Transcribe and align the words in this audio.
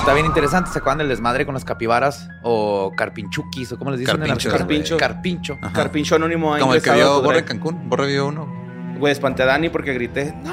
Está 0.00 0.14
bien 0.14 0.26
interesante. 0.26 0.70
¿Se 0.70 0.78
acuerdan 0.78 0.98
del 0.98 1.08
desmadre 1.08 1.44
con 1.46 1.54
los 1.54 1.64
capibaras 1.64 2.28
o 2.42 2.92
carpinchuquis 2.96 3.72
o 3.72 3.78
cómo 3.78 3.90
les 3.90 4.00
dicen? 4.00 4.16
en 4.16 4.20
Carpinchos, 4.22 4.52
la- 4.52 4.58
Carpincho. 4.58 4.96
Carpincho. 4.96 5.58
Ajá. 5.62 5.72
Carpincho 5.72 6.16
Anónimo 6.16 6.56
Como 6.58 6.74
el 6.74 6.82
que 6.82 6.90
vio 6.92 7.22
Borre. 7.22 7.44
Cancún. 7.44 7.88
Borre 7.88 8.08
vio 8.08 8.26
uno. 8.26 8.46
Güey, 8.98 9.12
espanté 9.12 9.42
a 9.42 9.46
Dani 9.46 9.68
porque 9.68 9.92
grité. 9.94 10.34
¡No, 10.42 10.52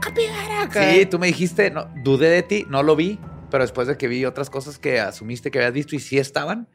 capibara! 0.00 0.62
acá". 0.62 0.90
Sí, 0.92 1.06
tú 1.06 1.18
me 1.18 1.26
dijiste, 1.26 1.70
no, 1.70 1.86
dudé 2.02 2.28
de 2.28 2.42
ti, 2.42 2.66
no 2.68 2.82
lo 2.82 2.94
vi, 2.96 3.18
pero 3.50 3.62
después 3.64 3.86
de 3.88 3.96
que 3.96 4.08
vi 4.08 4.24
otras 4.24 4.48
cosas 4.50 4.78
que 4.78 5.00
asumiste 5.00 5.50
que 5.50 5.58
habías 5.58 5.72
visto 5.72 5.94
y 5.96 5.98
sí 5.98 6.18
estaban 6.18 6.66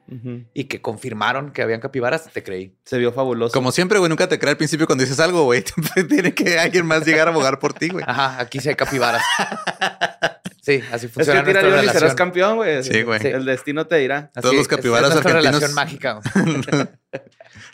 y 0.54 0.64
que 0.66 0.82
confirmaron 0.82 1.52
que 1.52 1.62
habían 1.62 1.80
capibaras, 1.80 2.30
te 2.32 2.44
creí. 2.44 2.76
Se 2.86 2.98
vio 2.98 3.12
fabuloso. 3.12 3.54
Como 3.54 3.72
siempre, 3.72 3.98
güey, 4.00 4.10
nunca 4.10 4.28
te 4.28 4.38
crees 4.40 4.54
al 4.54 4.58
principio 4.58 4.86
cuando 4.88 5.04
dices 5.04 5.20
algo, 5.20 5.44
güey. 5.44 5.64
Tiene 6.10 6.34
que 6.34 6.60
alguien 6.60 6.86
más 6.86 7.06
llegar 7.06 7.28
a 7.28 7.32
abogar 7.32 7.60
por 7.60 7.74
ti, 7.74 7.90
güey. 7.90 8.04
Ajá, 8.08 8.40
aquí 8.40 8.60
sí 8.60 8.70
hay 8.70 8.76
capibaras. 8.76 9.22
Sí, 10.70 10.84
así 10.92 11.06
Es 11.08 11.12
funciona 11.12 11.44
que 11.44 11.48
tira 11.48 11.62
León 11.64 11.84
y 11.86 11.90
serás 11.90 12.14
campeón, 12.14 12.58
güey. 12.58 12.84
Sí, 12.84 13.02
güey. 13.02 13.26
El 13.26 13.46
destino 13.46 13.88
te 13.88 13.96
dirá. 13.96 14.32
Así 14.36 14.42
Todos 14.42 14.54
los 14.56 14.62
es- 14.64 14.68
capibaras 14.68 15.10
es 15.12 15.18
argentinos- 15.18 15.44
relación 15.44 15.74
mágica. 15.74 16.20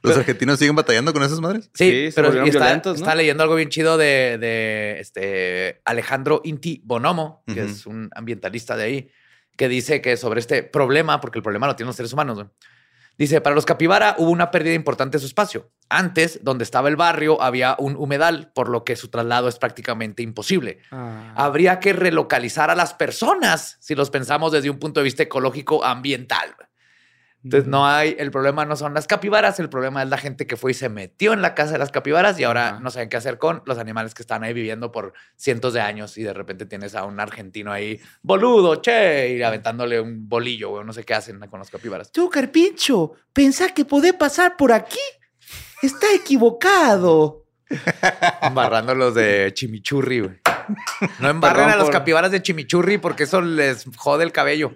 ¿Los 0.01 0.17
argentinos 0.17 0.59
siguen 0.59 0.75
batallando 0.75 1.11
con 1.13 1.23
esas 1.23 1.39
madres? 1.41 1.69
Sí, 1.73 1.89
Sí, 1.89 2.11
se 2.11 2.15
pero 2.21 2.45
y 2.45 2.49
está, 2.49 2.59
violentos, 2.59 2.99
¿no? 2.99 3.03
está 3.05 3.15
leyendo 3.15 3.43
algo 3.43 3.55
bien 3.55 3.69
chido 3.69 3.97
de, 3.97 4.37
de, 4.39 4.99
este 4.99 5.81
Alejandro 5.83 6.41
Inti 6.43 6.81
Bonomo, 6.85 7.43
que 7.53 7.63
es 7.63 7.85
un 7.85 8.09
ambientalista 8.15 8.77
de 8.77 8.83
ahí, 8.83 9.11
que 9.57 9.67
dice 9.67 10.01
que 10.01 10.15
sobre 10.17 10.39
este 10.39 10.63
problema, 10.63 11.19
porque 11.21 11.39
el 11.39 11.43
problema 11.43 11.67
lo 11.67 11.75
tienen 11.75 11.87
los 11.87 11.95
seres 11.95 12.13
humanos, 12.13 12.35
güey. 12.35 12.47
Dice, 13.17 13.41
para 13.41 13.55
los 13.55 13.65
capibara 13.65 14.15
hubo 14.17 14.29
una 14.29 14.51
pérdida 14.51 14.73
importante 14.73 15.17
de 15.17 15.19
su 15.21 15.25
espacio. 15.27 15.71
Antes, 15.89 16.39
donde 16.43 16.63
estaba 16.63 16.89
el 16.89 16.95
barrio, 16.95 17.41
había 17.41 17.75
un 17.77 17.95
humedal, 17.95 18.51
por 18.53 18.69
lo 18.69 18.83
que 18.83 18.95
su 18.95 19.09
traslado 19.09 19.47
es 19.47 19.59
prácticamente 19.59 20.23
imposible. 20.23 20.79
Ah. 20.91 21.33
Habría 21.35 21.79
que 21.79 21.93
relocalizar 21.93 22.69
a 22.69 22.75
las 22.75 22.93
personas 22.93 23.77
si 23.79 23.93
los 23.95 24.09
pensamos 24.09 24.51
desde 24.51 24.69
un 24.69 24.79
punto 24.79 24.99
de 24.99 25.05
vista 25.05 25.23
ecológico 25.23 25.83
ambiental. 25.83 26.55
Entonces 27.45 27.69
no 27.69 27.85
hay, 27.85 28.15
el 28.17 28.31
problema 28.31 28.65
no 28.65 28.75
son 28.75 28.95
las 28.95 29.05
capibaras, 29.05 29.59
el 29.59 29.69
problema 29.69 30.01
es 30.01 30.09
la 30.09 30.17
gente 30.17 30.47
que 30.47 30.57
fue 30.57 30.71
y 30.71 30.73
se 30.73 30.89
metió 30.89 31.31
en 31.31 31.43
la 31.43 31.53
casa 31.53 31.73
de 31.73 31.77
las 31.77 31.91
capibaras 31.91 32.39
y 32.39 32.43
ahora 32.43 32.79
no 32.81 32.89
saben 32.89 33.07
qué 33.07 33.17
hacer 33.17 33.37
con 33.37 33.61
los 33.67 33.77
animales 33.77 34.15
que 34.15 34.23
están 34.23 34.43
ahí 34.43 34.51
viviendo 34.51 34.91
por 34.91 35.13
cientos 35.35 35.71
de 35.73 35.81
años 35.81 36.17
y 36.17 36.23
de 36.23 36.33
repente 36.33 36.65
tienes 36.65 36.95
a 36.95 37.05
un 37.05 37.19
argentino 37.19 37.71
ahí, 37.71 37.99
boludo, 38.23 38.77
che, 38.77 39.35
y 39.35 39.43
aventándole 39.43 40.01
un 40.01 40.27
bolillo, 40.27 40.69
güey, 40.69 40.85
no 40.85 40.91
sé 40.91 41.03
qué 41.03 41.13
hacen 41.13 41.39
con 41.41 41.59
los 41.59 41.69
capibaras. 41.69 42.11
Tú, 42.11 42.31
Carpincho, 42.31 43.11
¿pensás 43.31 43.73
que 43.73 43.85
podés 43.85 44.13
pasar 44.13 44.57
por 44.57 44.71
aquí? 44.71 44.97
Está 45.85 46.07
equivocado. 46.13 47.45
Embarrándolos 48.41 49.15
de 49.15 49.51
chimichurri, 49.53 50.19
güey. 50.19 50.39
No 51.19 51.29
embarren 51.29 51.69
a 51.69 51.75
los 51.75 51.85
por- 51.85 51.93
capibaras 51.93 52.31
de 52.31 52.41
chimichurri 52.41 52.97
porque 52.97 53.23
eso 53.23 53.41
les 53.41 53.85
jode 53.97 54.23
el 54.23 54.31
cabello. 54.31 54.75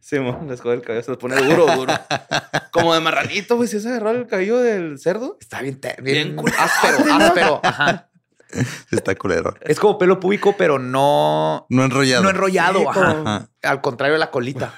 Sí, 0.00 0.18
mo, 0.20 0.40
les 0.48 0.60
jode 0.60 0.76
el 0.76 0.82
cabello, 0.82 1.02
se 1.02 1.10
les 1.10 1.18
pone 1.18 1.36
duro, 1.36 1.66
duro. 1.76 1.92
Como 2.72 2.94
de 2.94 3.00
marranito, 3.00 3.56
güey. 3.56 3.68
¿Sí 3.68 3.80
se 3.80 3.88
agarró 3.88 4.10
el 4.12 4.26
cabello 4.26 4.58
del 4.58 4.98
cerdo? 4.98 5.36
Está 5.40 5.60
bien, 5.62 5.80
Bien 6.00 6.02
bien 6.28 6.36
culero, 6.36 6.58
áspero, 6.60 7.04
¿no? 7.04 7.14
áspero. 7.16 7.60
Ajá. 7.62 8.08
Está 8.90 9.14
culero. 9.16 9.54
Es 9.60 9.78
como 9.78 9.98
pelo 9.98 10.18
púbico, 10.20 10.54
pero 10.56 10.78
no, 10.78 11.66
No 11.68 11.84
enrollado. 11.84 12.22
no 12.22 12.30
enrollado. 12.30 12.78
Sí, 12.78 12.86
ajá. 12.88 13.00
como- 13.14 13.28
Ajá. 13.28 13.48
Al 13.62 13.80
contrario 13.80 14.14
de 14.14 14.20
la 14.20 14.30
colita. 14.30 14.74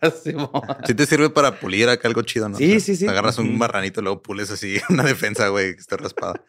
Sí, 0.24 0.32
mo. 0.34 0.50
Sí 0.86 0.94
te 0.94 1.06
sirve 1.06 1.30
para 1.30 1.58
pulir 1.58 1.88
acá 1.88 2.08
algo 2.08 2.22
chido, 2.22 2.48
¿no? 2.48 2.56
Sí, 2.58 2.64
O 2.64 2.70
sea, 2.70 2.80
sí, 2.80 2.96
sí. 2.96 3.06
Agarras 3.06 3.38
un 3.38 3.56
marranito 3.58 4.00
y 4.00 4.04
luego 4.04 4.22
pules 4.22 4.50
así 4.50 4.80
una 4.88 5.02
defensa, 5.04 5.48
güey, 5.48 5.74
que 5.74 5.80
esté 5.80 5.96
raspada. 5.96 6.40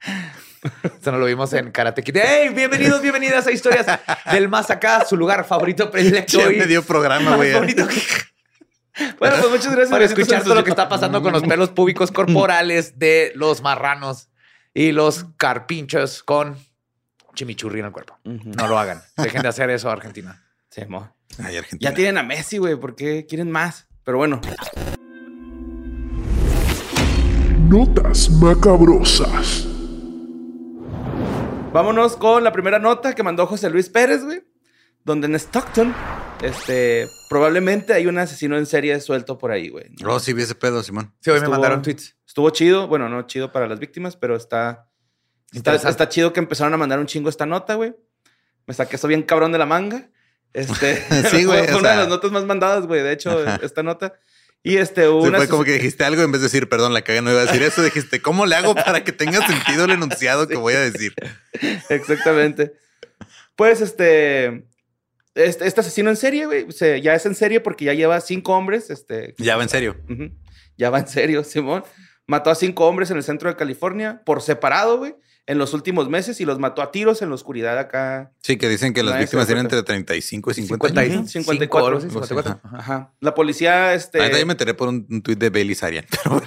Eso 1.00 1.12
no 1.12 1.18
lo 1.18 1.26
vimos 1.26 1.52
en 1.52 1.70
Karate 1.70 2.02
Kid. 2.02 2.16
¡Hey! 2.22 2.48
Bienvenidos, 2.54 3.00
bienvenidas 3.00 3.46
a 3.46 3.52
Historias 3.52 3.86
del 4.32 4.48
Más 4.48 4.70
Acá, 4.70 5.04
su 5.04 5.16
lugar 5.16 5.44
favorito 5.44 5.90
predilecto. 5.90 6.38
Ya 6.38 6.52
y 6.52 6.56
me 6.58 6.66
dio 6.66 6.82
programa, 6.82 7.36
güey. 7.36 7.52
favorito 7.52 7.86
que- 7.86 8.02
Bueno, 9.18 9.36
pues 9.38 9.50
muchas 9.50 9.72
gracias. 9.76 9.98
Besitos 9.98 10.18
escuchar 10.18 10.42
todo 10.42 10.54
lo 10.56 10.64
que 10.64 10.70
está 10.70 10.88
pasando 10.88 11.22
con 11.22 11.32
los 11.32 11.42
pelos 11.42 11.70
públicos 11.70 12.10
corporales 12.10 12.98
de 12.98 13.32
los 13.36 13.62
marranos 13.62 14.28
y 14.74 14.92
los 14.92 15.26
carpinchos 15.36 16.22
con 16.22 16.56
chimichurri 17.34 17.80
en 17.80 17.86
el 17.86 17.92
cuerpo. 17.92 18.18
No 18.24 18.66
lo 18.66 18.78
hagan. 18.78 19.02
Dejen 19.16 19.42
de 19.42 19.48
hacer 19.48 19.70
eso, 19.70 19.90
Argentina. 19.90 20.42
Sí, 20.76 20.84
mo. 20.84 21.10
Ay, 21.42 21.56
Argentina. 21.56 21.90
Ya 21.90 21.96
tienen 21.96 22.18
a 22.18 22.22
Messi, 22.22 22.58
güey. 22.58 22.76
¿Por 22.76 22.94
qué 22.94 23.24
quieren 23.24 23.50
más? 23.50 23.88
Pero 24.04 24.18
bueno. 24.18 24.42
Notas 27.66 28.28
macabrosas. 28.28 29.66
Vámonos 31.72 32.18
con 32.18 32.44
la 32.44 32.52
primera 32.52 32.78
nota 32.78 33.14
que 33.14 33.22
mandó 33.22 33.46
José 33.46 33.70
Luis 33.70 33.88
Pérez, 33.88 34.22
güey. 34.22 34.42
Donde 35.02 35.28
en 35.28 35.36
Stockton, 35.36 35.94
este, 36.42 37.08
probablemente 37.30 37.94
hay 37.94 38.06
un 38.06 38.18
asesino 38.18 38.58
en 38.58 38.66
serie 38.66 39.00
suelto 39.00 39.38
por 39.38 39.52
ahí, 39.52 39.70
güey. 39.70 39.86
Oh, 40.04 40.20
sí, 40.20 40.34
vi 40.34 40.42
ese 40.42 40.56
pedo, 40.56 40.82
Simón. 40.82 41.14
Sí, 41.20 41.30
hoy 41.30 41.40
me 41.40 41.48
mandaron 41.48 41.80
tweets. 41.80 42.18
Estuvo 42.26 42.50
chido. 42.50 42.86
Bueno, 42.86 43.08
no 43.08 43.22
chido 43.22 43.50
para 43.50 43.66
las 43.66 43.78
víctimas, 43.78 44.14
pero 44.14 44.36
está. 44.36 44.90
Está, 45.52 45.76
está 45.76 46.10
chido 46.10 46.34
que 46.34 46.40
empezaron 46.40 46.74
a 46.74 46.76
mandar 46.76 46.98
un 46.98 47.06
chingo 47.06 47.30
esta 47.30 47.46
nota, 47.46 47.76
güey. 47.76 47.96
Me 48.66 48.74
saqué 48.74 48.96
eso 48.96 49.08
bien 49.08 49.22
cabrón 49.22 49.52
de 49.52 49.58
la 49.58 49.64
manga. 49.64 50.10
Este, 50.56 51.02
Sí, 51.30 51.44
güey, 51.44 51.64
Fue 51.68 51.76
una 51.76 51.90
de 51.90 51.96
las 51.96 52.08
notas 52.08 52.30
más 52.32 52.44
mandadas, 52.44 52.86
güey. 52.86 53.02
De 53.02 53.12
hecho, 53.12 53.30
Ajá. 53.46 53.60
esta 53.62 53.82
nota. 53.82 54.14
Y 54.62 54.78
este, 54.78 55.06
hubo 55.08 55.22
Sí, 55.22 55.28
una 55.28 55.38
fue 55.38 55.48
como 55.48 55.62
que 55.62 55.72
dijiste 55.74 56.02
algo 56.04 56.22
en 56.22 56.32
vez 56.32 56.40
de 56.40 56.46
decir, 56.46 56.68
perdón, 56.68 56.92
la 56.92 57.02
caga 57.02 57.20
no 57.20 57.30
iba 57.30 57.40
a 57.40 57.44
decir 57.46 57.62
eso. 57.62 57.82
Dijiste, 57.84 58.20
¿cómo 58.20 58.46
le 58.46 58.56
hago 58.56 58.74
para 58.74 59.04
que 59.04 59.12
tenga 59.12 59.46
sentido 59.46 59.84
el 59.84 59.92
enunciado 59.92 60.48
que 60.48 60.56
voy 60.56 60.74
a 60.74 60.80
decir? 60.80 61.14
Exactamente. 61.88 62.72
Pues 63.54 63.80
este. 63.80 64.66
Este, 65.34 65.66
este 65.66 65.80
asesino 65.80 66.08
en 66.10 66.16
serie, 66.16 66.46
güey. 66.46 66.72
se- 66.72 67.00
ya 67.02 67.14
es 67.14 67.26
en 67.26 67.34
serie 67.34 67.60
porque 67.60 67.84
ya 67.84 67.92
lleva 67.92 68.20
cinco 68.20 68.54
hombres. 68.54 68.90
Este. 68.90 69.34
Ya 69.38 69.56
va 69.56 69.62
en 69.62 69.68
serio. 69.68 69.96
Ya 70.76 70.90
va 70.90 70.98
en 71.00 71.06
serio, 71.08 71.44
Simón. 71.44 71.84
Mató 72.26 72.50
a 72.50 72.54
cinco 72.54 72.86
hombres 72.86 73.10
en 73.10 73.18
el 73.18 73.22
centro 73.22 73.48
de 73.48 73.56
California 73.56 74.22
por 74.24 74.42
separado, 74.42 74.98
güey. 74.98 75.14
En 75.48 75.58
los 75.58 75.74
últimos 75.74 76.08
meses 76.08 76.40
y 76.40 76.44
los 76.44 76.58
mató 76.58 76.82
a 76.82 76.90
tiros 76.90 77.22
en 77.22 77.28
la 77.28 77.36
oscuridad 77.36 77.78
acá. 77.78 78.32
Sí, 78.42 78.56
que 78.56 78.68
dicen 78.68 78.92
que 78.92 79.04
las 79.04 79.18
víctimas 79.18 79.46
cuenta. 79.46 79.60
entre 79.60 79.82
35 79.84 80.50
y 80.50 80.54
50 80.54 80.88
50 80.88 81.00
años. 81.00 81.30
y 81.30 81.38
54, 81.38 81.86
algo 81.86 81.98
así, 81.98 82.06
algo 82.08 82.20
así, 82.20 82.28
54. 82.28 82.78
ajá. 82.78 83.12
La 83.20 83.32
policía, 83.32 83.94
este. 83.94 84.18
Ahorita 84.18 84.40
yo 84.40 84.46
me 84.46 84.54
enteré 84.54 84.74
por 84.74 84.88
un, 84.88 85.06
un 85.08 85.22
tuit 85.22 85.38
de 85.38 85.50
Bailey 85.50 85.76
Sarian. 85.76 86.04
Pero 86.24 86.42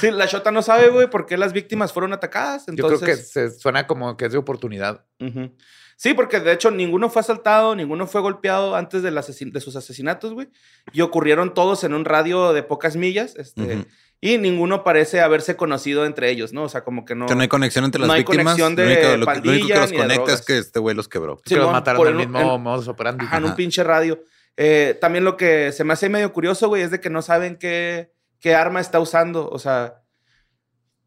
sí, 0.00 0.10
la 0.12 0.26
Shota 0.26 0.52
no 0.52 0.62
sabe, 0.62 0.90
güey, 0.90 1.10
por 1.10 1.26
qué 1.26 1.36
las 1.36 1.52
víctimas 1.52 1.92
fueron 1.92 2.12
atacadas. 2.12 2.66
Yo 2.66 2.72
Entonces, 2.72 3.00
creo 3.00 3.16
que 3.16 3.22
se 3.22 3.50
suena 3.50 3.86
como 3.86 4.16
que 4.16 4.26
es 4.26 4.32
de 4.32 4.38
oportunidad. 4.38 5.04
Sí, 5.96 6.14
porque 6.14 6.40
de 6.40 6.52
hecho 6.52 6.70
ninguno 6.70 7.10
fue 7.10 7.20
asaltado, 7.20 7.76
ninguno 7.76 8.06
fue 8.06 8.22
golpeado 8.22 8.74
antes 8.74 9.02
del 9.02 9.14
de 9.14 9.60
sus 9.60 9.76
asesinatos, 9.76 10.32
güey. 10.32 10.48
Y 10.92 11.02
ocurrieron 11.02 11.52
todos 11.52 11.84
en 11.84 11.92
un 11.92 12.06
radio 12.06 12.54
de 12.54 12.62
pocas 12.62 12.96
millas. 12.96 13.36
Este. 13.36 13.86
Y 14.20 14.36
ninguno 14.38 14.84
parece 14.84 15.20
haberse 15.20 15.56
conocido 15.56 16.04
entre 16.04 16.28
ellos, 16.30 16.52
¿no? 16.52 16.64
O 16.64 16.68
sea, 16.68 16.84
como 16.84 17.04
que 17.04 17.14
no. 17.14 17.26
Que 17.26 17.34
no 17.34 17.40
hay 17.42 17.48
conexión 17.48 17.84
entre 17.84 18.00
las 18.00 18.06
No 18.08 18.12
hay 18.12 18.20
víctimas. 18.20 18.44
conexión 18.54 18.76
de 18.76 18.82
lo, 18.84 18.88
único, 18.90 19.02
lo 19.02 19.08
que- 19.08 19.16
lo 19.16 19.16
único 19.16 19.26
pandilla 19.32 19.74
que 19.74 19.80
los 19.80 19.92
conecta 20.02 20.32
es 20.34 20.42
que 20.42 20.58
este 20.58 20.78
güey 20.78 20.94
los 20.94 21.08
quebró. 21.08 21.38
que 21.44 21.56
los 21.56 21.72
mataron 21.72 22.06
el- 22.06 22.14
mismo 22.14 22.54
en- 22.56 22.62
modus 22.62 22.88
operandi. 22.88 23.24
Ajá, 23.24 23.38
en 23.38 23.44
un 23.44 23.54
pinche 23.54 23.82
radio. 23.82 24.22
Eh, 24.56 24.98
también 25.00 25.24
lo 25.24 25.36
que 25.38 25.72
se 25.72 25.84
me 25.84 25.94
hace 25.94 26.08
medio 26.10 26.32
curioso, 26.32 26.68
güey, 26.68 26.82
es 26.82 26.90
de 26.90 27.00
que 27.00 27.08
no 27.08 27.22
saben 27.22 27.56
qué, 27.56 28.12
qué 28.40 28.54
arma 28.54 28.80
está 28.80 29.00
usando. 29.00 29.48
O 29.48 29.58
sea, 29.58 30.02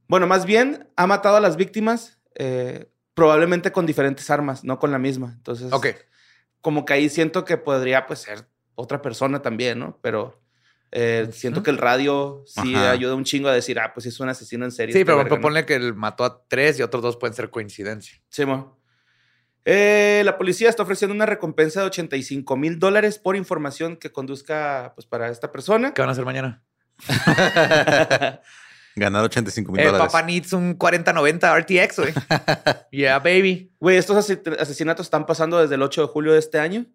bueno, 0.07 0.27
más 0.27 0.45
bien 0.45 0.89
ha 0.95 1.07
matado 1.07 1.37
a 1.37 1.39
las 1.39 1.55
víctimas 1.55 2.19
eh, 2.35 2.89
probablemente 3.13 3.71
con 3.71 3.85
diferentes 3.85 4.29
armas, 4.31 4.63
no 4.63 4.79
con 4.79 4.89
la 4.91 4.97
misma. 4.97 5.33
Entonces, 5.37 5.71
Ok. 5.71 5.87
como 6.61 6.83
que 6.85 6.93
ahí 6.93 7.09
siento 7.09 7.45
que 7.45 7.57
podría 7.57 8.07
pues 8.07 8.19
ser 8.19 8.47
otra 8.73 9.03
persona 9.03 9.43
también, 9.43 9.77
¿no? 9.77 9.99
Pero 10.01 10.41
eh, 10.95 11.27
siento 11.31 11.63
que 11.63 11.71
el 11.71 11.77
radio 11.79 12.43
sí 12.45 12.75
Ajá. 12.75 12.91
ayuda 12.91 13.15
un 13.15 13.23
chingo 13.23 13.49
a 13.49 13.53
decir, 13.53 13.79
ah, 13.79 13.91
pues 13.93 14.05
es 14.05 14.19
un 14.19 14.29
asesino 14.29 14.63
en 14.63 14.71
serie. 14.71 14.93
Sí, 14.93 15.03
pero 15.03 15.17
verga, 15.17 15.29
¿no? 15.31 15.35
propone 15.41 15.65
que 15.65 15.73
él 15.75 15.95
mató 15.95 16.23
a 16.23 16.43
tres 16.47 16.77
y 16.77 16.83
otros 16.83 17.01
dos 17.01 17.17
pueden 17.17 17.33
ser 17.33 17.49
coincidencia. 17.49 18.21
Sí, 18.29 18.45
mo. 18.45 18.79
Eh, 19.65 20.21
la 20.25 20.37
policía 20.37 20.69
está 20.69 20.83
ofreciendo 20.83 21.15
una 21.15 21.25
recompensa 21.25 21.79
de 21.79 21.87
85 21.87 22.55
mil 22.57 22.79
dólares 22.79 23.17
por 23.17 23.35
información 23.35 23.95
que 23.97 24.11
conduzca 24.11 24.91
pues, 24.95 25.07
para 25.07 25.29
esta 25.29 25.51
persona. 25.51 25.93
¿Qué 25.93 26.01
van 26.01 26.09
a 26.09 26.11
hacer 26.11 26.25
mañana? 26.25 26.63
Ganar 28.95 29.23
85 29.25 29.71
mil 29.71 29.81
El 29.81 29.87
dólares. 29.87 30.07
papá 30.11 30.21
needs 30.23 30.53
un 30.53 30.75
4090 30.75 31.59
RTX, 31.59 31.97
güey. 31.99 32.13
yeah, 32.91 33.17
baby. 33.17 33.73
Güey, 33.79 33.97
estos 33.97 34.15
ase- 34.17 34.41
asesinatos 34.59 35.07
están 35.07 35.25
pasando 35.25 35.59
desde 35.59 35.75
el 35.75 35.81
8 35.81 36.01
de 36.01 36.07
julio 36.07 36.33
de 36.33 36.39
este 36.39 36.59
año. 36.59 36.85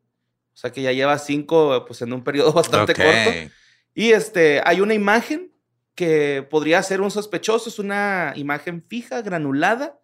O 0.55 0.57
sea 0.61 0.71
que 0.71 0.83
ya 0.83 0.93
lleva 0.93 1.19
cinco 1.19 1.85
pues, 1.87 2.03
en 2.03 2.13
un 2.13 2.23
periodo 2.23 2.53
bastante 2.55 2.93
Ok. 2.93 2.99
corto. 2.99 3.53
Y 3.99 4.13
este, 4.13 4.63
hay 4.65 4.81
una 4.81 4.95
imagen 4.95 5.51
que 5.97 6.47
podría 6.49 6.81
ser 6.85 7.01
un 7.01 7.11
sospechoso. 7.11 7.69
Es 7.69 7.81
una 7.81 8.33
imagen 8.37 8.85
fija, 8.87 9.23
granulada, 9.23 9.99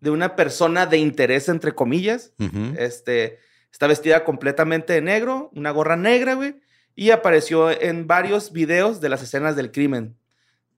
de 0.00 0.10
una 0.10 0.36
persona 0.36 0.84
de 0.84 0.98
interés, 0.98 1.48
entre 1.48 1.72
comillas. 1.72 2.34
Este, 2.76 3.38
está 3.72 3.86
vestida 3.86 4.22
completamente 4.22 4.92
de 4.92 5.00
negro, 5.00 5.50
una 5.54 5.70
gorra 5.70 5.96
negra, 5.96 6.34
güey. 6.34 6.56
Y 6.94 7.08
apareció 7.08 7.70
en 7.70 8.06
varios 8.06 8.52
videos 8.52 9.00
de 9.00 9.08
las 9.08 9.22
escenas 9.22 9.56
del 9.56 9.72
crimen. 9.72 10.18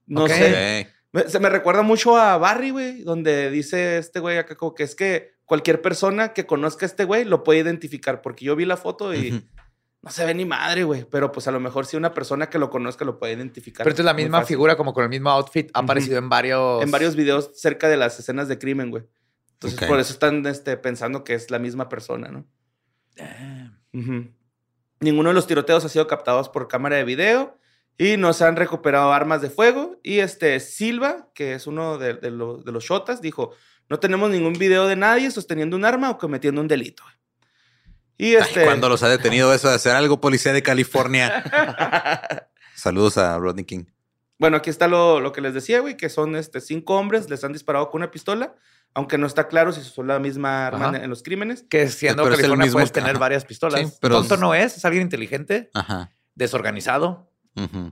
No 0.07 0.29
sé. 0.29 0.87
Se 1.27 1.39
me 1.41 1.49
recuerda 1.49 1.81
mucho 1.81 2.15
a 2.15 2.37
Barry, 2.37 2.69
güey, 2.69 3.03
donde 3.03 3.51
dice 3.51 3.97
este 3.97 4.21
güey 4.21 4.37
acá 4.37 4.55
como 4.55 4.75
que 4.75 4.83
es 4.83 4.95
que 4.95 5.33
cualquier 5.43 5.81
persona 5.81 6.31
que 6.31 6.45
conozca 6.45 6.85
a 6.85 6.87
este 6.87 7.03
güey 7.03 7.25
lo 7.25 7.43
puede 7.43 7.59
identificar. 7.59 8.21
Porque 8.21 8.45
yo 8.45 8.55
vi 8.55 8.63
la 8.63 8.77
foto 8.77 9.13
y. 9.13 9.45
no 10.03 10.09
se 10.11 10.25
ve 10.25 10.33
ni 10.33 10.45
madre, 10.45 10.83
güey. 10.83 11.05
Pero 11.09 11.31
pues 11.31 11.47
a 11.47 11.51
lo 11.51 11.59
mejor 11.59 11.85
si 11.85 11.95
una 11.97 12.13
persona 12.13 12.49
que 12.49 12.57
lo 12.59 12.69
conozca 12.69 13.05
lo 13.05 13.19
puede 13.19 13.33
identificar. 13.33 13.83
Pero 13.83 13.91
esta 13.91 14.01
es 14.01 14.05
la 14.05 14.13
misma 14.13 14.39
figura, 14.47 14.75
como 14.75 14.93
con 14.93 15.03
el 15.03 15.09
mismo 15.09 15.29
outfit. 15.29 15.69
Ha 15.73 15.79
aparecido 15.79 16.17
en 16.17 16.29
varios. 16.29 16.81
En 16.83 16.91
varios 16.91 17.15
videos 17.15 17.51
cerca 17.55 17.87
de 17.87 17.97
las 17.97 18.19
escenas 18.19 18.47
de 18.47 18.57
crimen, 18.57 18.89
güey. 18.89 19.03
Entonces 19.53 19.79
por 19.87 19.99
eso 19.99 20.11
están 20.11 20.45
este, 20.47 20.75
pensando 20.77 21.23
que 21.23 21.35
es 21.35 21.51
la 21.51 21.59
misma 21.59 21.87
persona, 21.87 22.29
¿no? 22.29 22.45
Ninguno 24.99 25.29
de 25.29 25.33
los 25.35 25.47
tiroteos 25.47 25.83
ha 25.85 25.89
sido 25.89 26.07
captados 26.07 26.49
por 26.49 26.67
cámara 26.67 26.95
de 26.97 27.03
video 27.03 27.57
y 27.97 28.17
no 28.17 28.33
se 28.33 28.45
han 28.45 28.55
recuperado 28.55 29.11
armas 29.13 29.41
de 29.41 29.49
fuego. 29.49 29.99
Y 30.03 30.19
este 30.19 30.59
Silva, 30.59 31.29
que 31.33 31.53
es 31.53 31.67
uno 31.67 31.97
de, 31.97 32.13
de 32.15 32.31
lo- 32.31 32.57
de 32.57 32.71
los 32.71 32.83
shotas, 32.83 33.21
dijo: 33.21 33.51
No 33.89 33.99
tenemos 33.99 34.29
ningún 34.29 34.53
video 34.53 34.87
de 34.87 34.95
nadie 34.95 35.29
sosteniendo 35.31 35.75
un 35.75 35.85
arma 35.85 36.09
o 36.11 36.17
cometiendo 36.17 36.61
un 36.61 36.67
delito. 36.67 37.03
Y 38.21 38.35
este. 38.35 38.63
cuando 38.65 38.87
los 38.87 39.01
ha 39.03 39.09
detenido 39.09 39.51
eso 39.53 39.67
de 39.69 39.75
hacer 39.75 39.95
algo, 39.95 40.21
policía 40.21 40.53
de 40.53 40.61
California. 40.61 41.43
Saludos 42.75 43.17
a 43.17 43.37
Rodney 43.39 43.65
King. 43.65 43.85
Bueno, 44.37 44.57
aquí 44.57 44.69
está 44.69 44.87
lo, 44.87 45.19
lo 45.19 45.31
que 45.31 45.41
les 45.41 45.53
decía, 45.53 45.79
güey, 45.79 45.97
que 45.97 46.09
son 46.09 46.35
este, 46.35 46.61
cinco 46.61 46.95
hombres, 46.97 47.29
les 47.29 47.43
han 47.43 47.53
disparado 47.53 47.89
con 47.89 48.01
una 48.01 48.11
pistola, 48.11 48.55
aunque 48.93 49.17
no 49.17 49.27
está 49.27 49.47
claro 49.47 49.71
si 49.71 49.81
son 49.81 50.07
la 50.07 50.19
misma 50.19 50.67
arma 50.67 50.89
en, 50.89 51.03
en 51.03 51.09
los 51.09 51.23
crímenes. 51.23 51.63
Que 51.69 51.87
siendo 51.89 52.23
Pero 52.23 52.33
es 52.35 52.39
el 52.39 52.43
California 52.43 52.65
mismo- 52.65 52.75
puedes 52.77 52.91
tener 52.91 53.11
ajá. 53.11 53.19
varias 53.19 53.45
pistolas. 53.45 53.79
Sí, 53.79 53.97
pero 54.01 54.15
Tonto 54.17 54.35
es- 54.35 54.39
no 54.39 54.53
es, 54.55 54.77
es 54.77 54.85
alguien 54.85 55.03
inteligente, 55.03 55.69
Ajá. 55.73 56.11
desorganizado, 56.35 57.31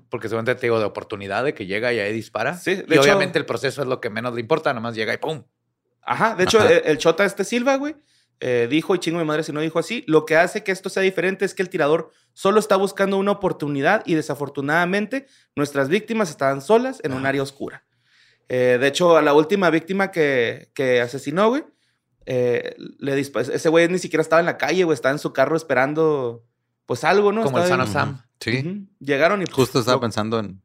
porque 0.09 0.27
seguramente 0.27 0.55
te 0.55 0.67
digo 0.67 0.79
de 0.79 0.85
oportunidad 0.85 1.43
de 1.43 1.53
que 1.53 1.65
llega 1.65 1.91
y 1.93 1.99
ahí 1.99 2.13
dispara. 2.13 2.55
Sí, 2.57 2.75
de 2.75 2.85
y 2.87 2.93
hecho- 2.93 3.01
obviamente 3.01 3.37
el 3.39 3.45
proceso 3.45 3.81
es 3.81 3.87
lo 3.87 3.99
que 4.01 4.09
menos 4.09 4.33
le 4.33 4.41
importa, 4.41 4.71
nada 4.71 4.81
más 4.81 4.95
llega 4.95 5.13
y 5.13 5.17
¡pum! 5.17 5.43
Ajá, 6.01 6.35
de 6.35 6.43
hecho, 6.45 6.59
Ajá. 6.59 6.71
el, 6.71 6.81
el 6.85 6.97
chota 6.97 7.25
este 7.25 7.43
Silva, 7.43 7.75
güey, 7.75 7.95
eh, 8.41 8.67
dijo, 8.69 8.95
y 8.95 8.99
chingo 8.99 9.19
mi 9.19 9.25
madre 9.25 9.43
si 9.43 9.51
no 9.51 9.59
dijo 9.61 9.79
así, 9.79 10.03
lo 10.07 10.25
que 10.25 10.37
hace 10.37 10.63
que 10.63 10.71
esto 10.71 10.89
sea 10.89 11.03
diferente 11.03 11.43
es 11.45 11.53
que 11.53 11.61
el 11.61 11.69
tirador 11.69 12.11
solo 12.33 12.59
está 12.59 12.75
buscando 12.77 13.17
una 13.17 13.31
oportunidad 13.31 14.01
y 14.05 14.15
desafortunadamente 14.15 15.25
nuestras 15.55 15.89
víctimas 15.89 16.29
estaban 16.29 16.61
solas 16.61 16.99
en 17.03 17.13
un 17.13 17.25
área 17.25 17.43
oscura. 17.43 17.83
Eh, 18.47 18.77
de 18.79 18.87
hecho, 18.87 19.17
a 19.17 19.21
la 19.21 19.33
última 19.33 19.69
víctima 19.69 20.09
que, 20.11 20.71
que 20.73 21.01
asesinó, 21.01 21.49
güey, 21.49 21.63
eh, 22.25 22.75
le 22.99 23.19
ese 23.19 23.69
güey 23.69 23.87
ni 23.89 23.99
siquiera 23.99 24.21
estaba 24.21 24.39
en 24.39 24.45
la 24.45 24.57
calle, 24.57 24.83
güey, 24.83 24.93
estaba 24.95 25.11
en 25.13 25.19
su 25.19 25.33
carro 25.33 25.55
esperando, 25.57 26.45
pues 26.85 27.03
algo, 27.03 27.31
¿no? 27.31 27.43
Como 27.43 27.57
el 27.57 27.63
Estaba 27.65 27.83
ahí- 27.83 27.87
of 27.87 27.93
Sam. 27.93 28.21
Sí. 28.39 28.87
Llegaron 28.99 29.41
y 29.41 29.45
pues, 29.45 29.55
Justo 29.55 29.79
estaba 29.79 29.95
lo- 29.97 30.01
pensando 30.01 30.39
en. 30.39 30.61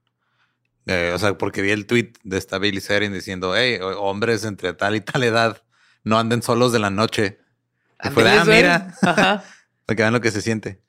eh, 0.86 1.12
o 1.14 1.18
sea, 1.18 1.36
porque 1.36 1.60
vi 1.62 1.70
el 1.70 1.86
tweet 1.86 2.12
de 2.22 2.38
esta 2.38 2.58
Billy 2.58 2.80
Serin 2.80 3.12
diciendo: 3.12 3.54
Hey, 3.56 3.78
ho- 3.82 4.00
hombres 4.00 4.44
entre 4.44 4.72
tal 4.74 4.94
y 4.96 5.00
tal 5.00 5.22
edad 5.24 5.62
no 6.04 6.18
anden 6.18 6.42
solos 6.42 6.72
de 6.72 6.78
la 6.78 6.90
noche. 6.90 7.38
Y 8.04 8.08
fue 8.10 8.28
ah, 8.28 8.44
mira. 8.44 8.94
Ajá. 9.02 9.44
Para 9.86 9.96
que 9.96 10.02
vean 10.02 10.12
lo 10.12 10.20
que 10.20 10.30
se 10.30 10.40
siente. 10.40 10.80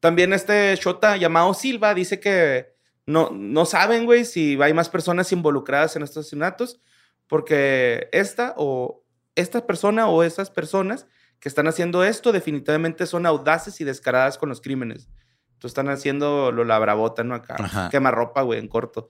También 0.00 0.32
este 0.32 0.74
Shota 0.76 1.16
llamado 1.16 1.54
Silva 1.54 1.94
dice 1.94 2.20
que 2.20 2.74
no, 3.06 3.30
no 3.30 3.64
saben, 3.64 4.04
güey, 4.04 4.24
si 4.24 4.60
hay 4.60 4.74
más 4.74 4.88
personas 4.88 5.32
involucradas 5.32 5.96
en 5.96 6.02
estos 6.02 6.26
asesinatos, 6.26 6.80
porque 7.26 8.08
esta 8.12 8.54
o 8.56 9.04
esta 9.34 9.66
persona 9.66 10.08
o 10.08 10.22
esas 10.22 10.50
personas 10.50 11.06
que 11.40 11.48
están 11.48 11.66
haciendo 11.66 12.04
esto 12.04 12.32
definitivamente 12.32 13.06
son 13.06 13.26
audaces 13.26 13.80
y 13.80 13.84
descaradas 13.84 14.38
con 14.38 14.48
los 14.48 14.60
crímenes. 14.60 15.08
Entonces 15.54 15.70
están 15.70 15.88
haciendo 15.88 16.52
lo 16.52 16.64
la 16.64 16.78
bravota, 16.78 17.24
¿no? 17.24 17.34
Acá, 17.34 17.56
Ajá. 17.58 17.88
quema 17.90 18.10
ropa, 18.10 18.42
güey, 18.42 18.58
en 18.58 18.68
corto. 18.68 19.08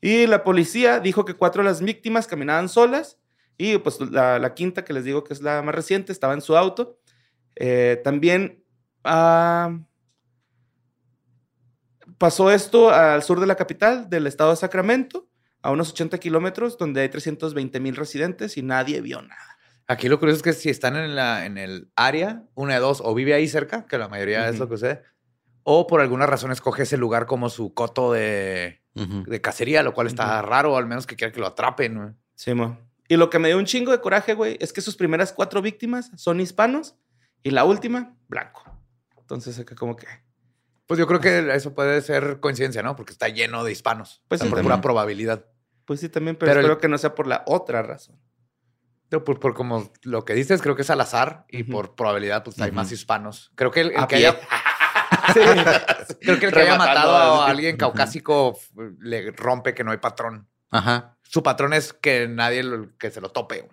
Y 0.00 0.26
la 0.26 0.44
policía 0.44 1.00
dijo 1.00 1.24
que 1.24 1.34
cuatro 1.34 1.62
de 1.62 1.68
las 1.68 1.80
víctimas 1.80 2.26
caminaban 2.26 2.68
solas 2.68 3.18
y 3.56 3.78
pues 3.78 4.00
la, 4.00 4.38
la 4.38 4.54
quinta, 4.54 4.84
que 4.84 4.92
les 4.92 5.04
digo 5.04 5.24
que 5.24 5.32
es 5.32 5.42
la 5.42 5.62
más 5.62 5.74
reciente, 5.74 6.12
estaba 6.12 6.34
en 6.34 6.40
su 6.40 6.56
auto. 6.56 6.98
Eh, 7.56 8.00
también 8.02 8.64
ah, 9.04 9.78
pasó 12.18 12.50
esto 12.50 12.90
al 12.90 13.22
sur 13.22 13.40
de 13.40 13.46
la 13.46 13.56
capital 13.56 14.08
del 14.08 14.26
estado 14.26 14.50
de 14.50 14.56
Sacramento, 14.56 15.28
a 15.62 15.70
unos 15.70 15.90
80 15.90 16.18
kilómetros, 16.18 16.76
donde 16.78 17.02
hay 17.02 17.08
320 17.08 17.80
mil 17.80 17.96
residentes 17.96 18.56
y 18.56 18.62
nadie 18.62 19.00
vio 19.00 19.22
nada. 19.22 19.58
Aquí 19.86 20.08
lo 20.08 20.18
curioso 20.18 20.38
es 20.38 20.42
que 20.42 20.52
si 20.54 20.70
están 20.70 20.96
en, 20.96 21.14
la, 21.14 21.44
en 21.46 21.58
el 21.58 21.90
área, 21.94 22.42
una 22.54 22.74
de 22.74 22.80
dos, 22.80 23.02
o 23.04 23.14
vive 23.14 23.34
ahí 23.34 23.46
cerca, 23.48 23.86
que 23.86 23.98
la 23.98 24.08
mayoría 24.08 24.48
es 24.48 24.58
lo 24.58 24.68
que 24.68 24.76
sucede, 24.76 25.02
o 25.62 25.86
por 25.86 26.00
alguna 26.00 26.26
razón 26.26 26.52
escoge 26.52 26.84
ese 26.84 26.96
lugar 26.96 27.26
como 27.26 27.50
su 27.50 27.74
coto 27.74 28.12
de, 28.12 28.82
Ujú. 28.94 29.24
de 29.24 29.40
cacería, 29.40 29.82
lo 29.82 29.92
cual 29.92 30.06
está 30.06 30.40
raro, 30.42 30.72
o 30.72 30.76
al 30.76 30.86
menos 30.86 31.06
que 31.06 31.16
quiera 31.16 31.32
que 31.32 31.40
lo 31.40 31.46
atrapen. 31.46 32.16
Sí, 32.34 32.54
mo. 32.54 32.78
Y 33.08 33.16
lo 33.16 33.28
que 33.30 33.38
me 33.38 33.48
dio 33.48 33.58
un 33.58 33.66
chingo 33.66 33.92
de 33.92 34.00
coraje, 34.00 34.34
güey, 34.34 34.56
es 34.60 34.72
que 34.72 34.80
sus 34.80 34.96
primeras 34.96 35.32
cuatro 35.32 35.60
víctimas 35.62 36.10
son 36.16 36.40
hispanos 36.40 36.96
y 37.42 37.50
la 37.50 37.64
última, 37.64 38.16
blanco. 38.28 38.62
Entonces, 39.18 39.58
acá 39.58 39.74
como 39.74 39.96
que... 39.96 40.06
Pues 40.86 40.98
yo 40.98 41.06
creo 41.06 41.20
que 41.20 41.54
eso 41.54 41.74
puede 41.74 42.00
ser 42.02 42.40
coincidencia, 42.40 42.82
¿no? 42.82 42.94
Porque 42.96 43.12
está 43.12 43.28
lleno 43.28 43.64
de 43.64 43.72
hispanos. 43.72 44.22
Pues 44.28 44.40
sí, 44.40 44.46
por 44.48 44.58
también. 44.58 44.72
pura 44.72 44.80
probabilidad. 44.82 45.46
Pues 45.86 46.00
sí, 46.00 46.08
también, 46.08 46.36
pero, 46.36 46.50
Pero 46.50 46.60
el- 46.60 46.66
espero 46.66 46.80
que 46.80 46.88
no 46.88 46.98
sea 46.98 47.14
por 47.14 47.26
la 47.26 47.42
otra 47.46 47.82
razón. 47.82 48.18
Yo, 49.10 49.22
Por, 49.24 49.38
por 49.38 49.54
como 49.54 49.92
lo 50.02 50.24
que 50.24 50.34
dices, 50.34 50.60
creo 50.60 50.74
que 50.76 50.82
es 50.82 50.90
al 50.90 51.00
azar 51.00 51.44
y 51.48 51.62
por 51.64 51.94
probabilidad, 51.94 52.42
pues 52.42 52.60
hay 52.60 52.72
más 52.72 52.90
hispanos. 52.90 53.52
Creo 53.54 53.70
que 53.70 53.82
el, 53.82 53.92
el 53.92 54.06
que 54.06 54.16
haya. 54.16 54.36
Sí. 55.32 55.40
Creo 56.20 56.38
que 56.38 56.46
el 56.46 56.52
que 56.52 56.60
haya 56.60 56.76
matado 56.76 57.14
a 57.14 57.46
alguien 57.48 57.76
caucásico 57.78 58.58
le 59.00 59.30
rompe 59.30 59.72
que 59.72 59.82
no 59.84 59.90
hay 59.92 59.96
patrón. 59.98 60.48
Ajá. 60.70 61.13
Su 61.34 61.42
patrón 61.42 61.72
es 61.72 61.92
que 61.92 62.28
nadie 62.28 62.62
lo- 62.62 62.96
que 62.96 63.10
se 63.10 63.20
lo 63.20 63.30
tope, 63.30 63.68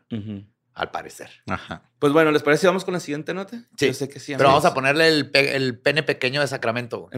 al 0.74 0.90
parecer. 0.92 1.30
Ajá. 1.48 1.84
Pues 2.00 2.14
bueno, 2.14 2.32
¿les 2.32 2.42
parece 2.42 2.66
vamos 2.66 2.84
con 2.84 2.94
la 2.96 3.00
siguiente 3.00 3.34
nota? 3.34 3.58
Sí. 3.78 3.88
Yo 3.88 3.94
sé 3.94 4.10
que 4.10 4.20
sí. 4.20 4.34
Pero 4.36 4.50
vamos 4.50 4.66
a 4.66 4.70
amigos. 4.70 4.92
poner 4.94 5.02
el, 5.06 5.30
pe- 5.30 5.56
el 5.56 5.78
pene 5.78 6.02
pequeño 6.02 6.42
de 6.42 6.48
Sacramento. 6.48 7.10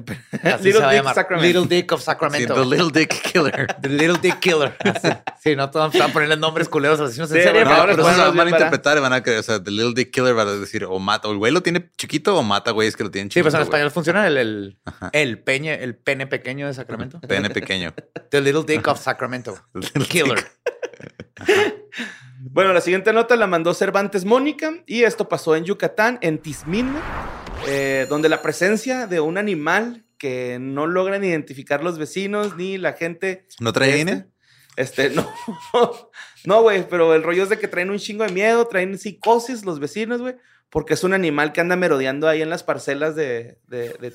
Así 0.44 0.66
Little 0.66 0.72
se 0.74 0.80
va 0.80 0.88
a 0.88 0.92
Dick 0.92 1.00
llamar. 1.00 1.16
Sacramento. 1.16 1.60
Little 1.60 1.76
Dick 1.78 1.92
of 1.94 2.00
Sí, 2.02 2.06
Sacramento. 2.06 2.54
the 2.56 2.66
Little 2.66 2.92
Dick 2.92 3.32
Killer. 3.32 3.68
The 3.82 3.90
Little 3.90 4.18
Dick 4.22 4.40
Killer. 4.40 4.76
Así. 4.84 5.08
Sí, 5.42 5.56
no 5.56 5.70
todos 5.72 5.94
van 5.94 6.10
a 6.10 6.14
ponerle 6.14 6.36
nombres 6.36 6.68
culeros 6.68 7.00
a 7.00 7.06
asesinos 7.06 7.32
en 7.32 7.38
Sí, 7.38 7.44
serie. 7.44 7.64
bueno, 7.64 7.70
pero- 7.70 7.82
ahora 7.82 7.94
pero 7.94 8.04
después 8.04 8.16
eso 8.18 8.26
nos 8.28 8.36
van 8.36 8.48
a 8.48 8.50
interpretar 8.52 8.98
y 8.98 9.00
van 9.02 9.14
a 9.14 9.24
creer, 9.24 9.40
o 9.40 9.44
sea, 9.44 9.64
The 9.64 9.72
Little 9.72 9.94
Dick 9.96 10.12
Killer 10.12 10.38
va 10.38 10.42
a 10.42 10.46
decir 10.58 10.84
o 10.86 11.00
mata, 11.00 11.28
o 11.30 11.32
el 11.32 11.38
güey 11.38 11.54
lo 11.54 11.62
tiene 11.64 11.90
chiquito 11.98 12.36
o 12.38 12.44
mata 12.44 12.72
güeyes 12.72 12.98
que 12.98 13.04
lo 13.04 13.12
tienen 13.12 13.30
Sí, 13.30 13.36
chiquito. 13.36 13.44
pues 13.46 13.54
en 13.54 13.60
güey. 13.60 13.68
español 13.70 13.92
funciona 13.92 14.28
el, 14.28 14.78
el, 15.14 15.40
peñe, 15.44 15.82
el 15.82 15.96
pene 15.96 16.28
pequeño 16.28 16.68
de 16.68 16.74
Sacramento. 16.74 17.22
Pene 17.22 17.50
pequeño. 17.50 17.94
The 18.32 18.42
Little 18.42 18.64
Dick 18.68 18.86
of 18.88 19.00
Sacramento. 19.02 19.58
Killer. 20.10 20.44
Bueno, 22.40 22.74
la 22.74 22.82
siguiente 22.82 23.14
nota 23.14 23.36
la 23.36 23.48
mandó 23.48 23.74
Cervantes 23.74 24.26
Mónica 24.26 24.84
y 24.86 25.04
esto 25.04 25.30
pasó 25.30 25.56
en 25.56 25.64
Yucatán, 25.64 26.20
en 26.22 26.40
Tizmín, 26.40 26.94
eh, 27.68 28.06
donde 28.10 28.28
la 28.28 28.42
presencia 28.42 29.08
de 29.08 29.22
un 29.22 29.38
animal 29.38 30.06
que 30.18 30.58
no 30.60 30.86
logran 30.86 31.24
identificar 31.24 31.84
los 31.84 31.98
vecinos 31.98 32.56
ni 32.58 32.78
la 32.78 32.94
gente. 32.94 33.48
¿No 33.60 33.72
trae 33.72 34.00
INE? 34.00 34.28
Este, 34.76 35.08
este, 35.08 35.16
no. 35.74 36.10
no, 36.46 36.62
güey, 36.62 36.88
pero 36.88 37.14
el 37.14 37.24
rollo 37.24 37.44
es 37.44 37.50
de 37.50 37.60
que 37.60 37.68
traen 37.68 37.90
un 37.92 38.00
chingo 38.00 38.26
de 38.26 38.32
miedo, 38.32 38.68
traen 38.68 38.98
psicosis 38.98 39.64
los 39.64 39.80
vecinos, 39.80 40.22
güey, 40.22 40.36
porque 40.70 40.96
es 40.96 41.04
un 41.04 41.14
animal 41.14 41.54
que 41.54 41.62
anda 41.62 41.76
merodeando 41.76 42.28
ahí 42.28 42.42
en 42.42 42.50
las 42.50 42.64
parcelas 42.64 43.16
de, 43.16 43.60
de, 43.68 43.90
de 44.00 44.12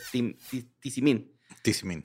Tizimín. 0.81 1.33
Tizimín. 1.63 2.03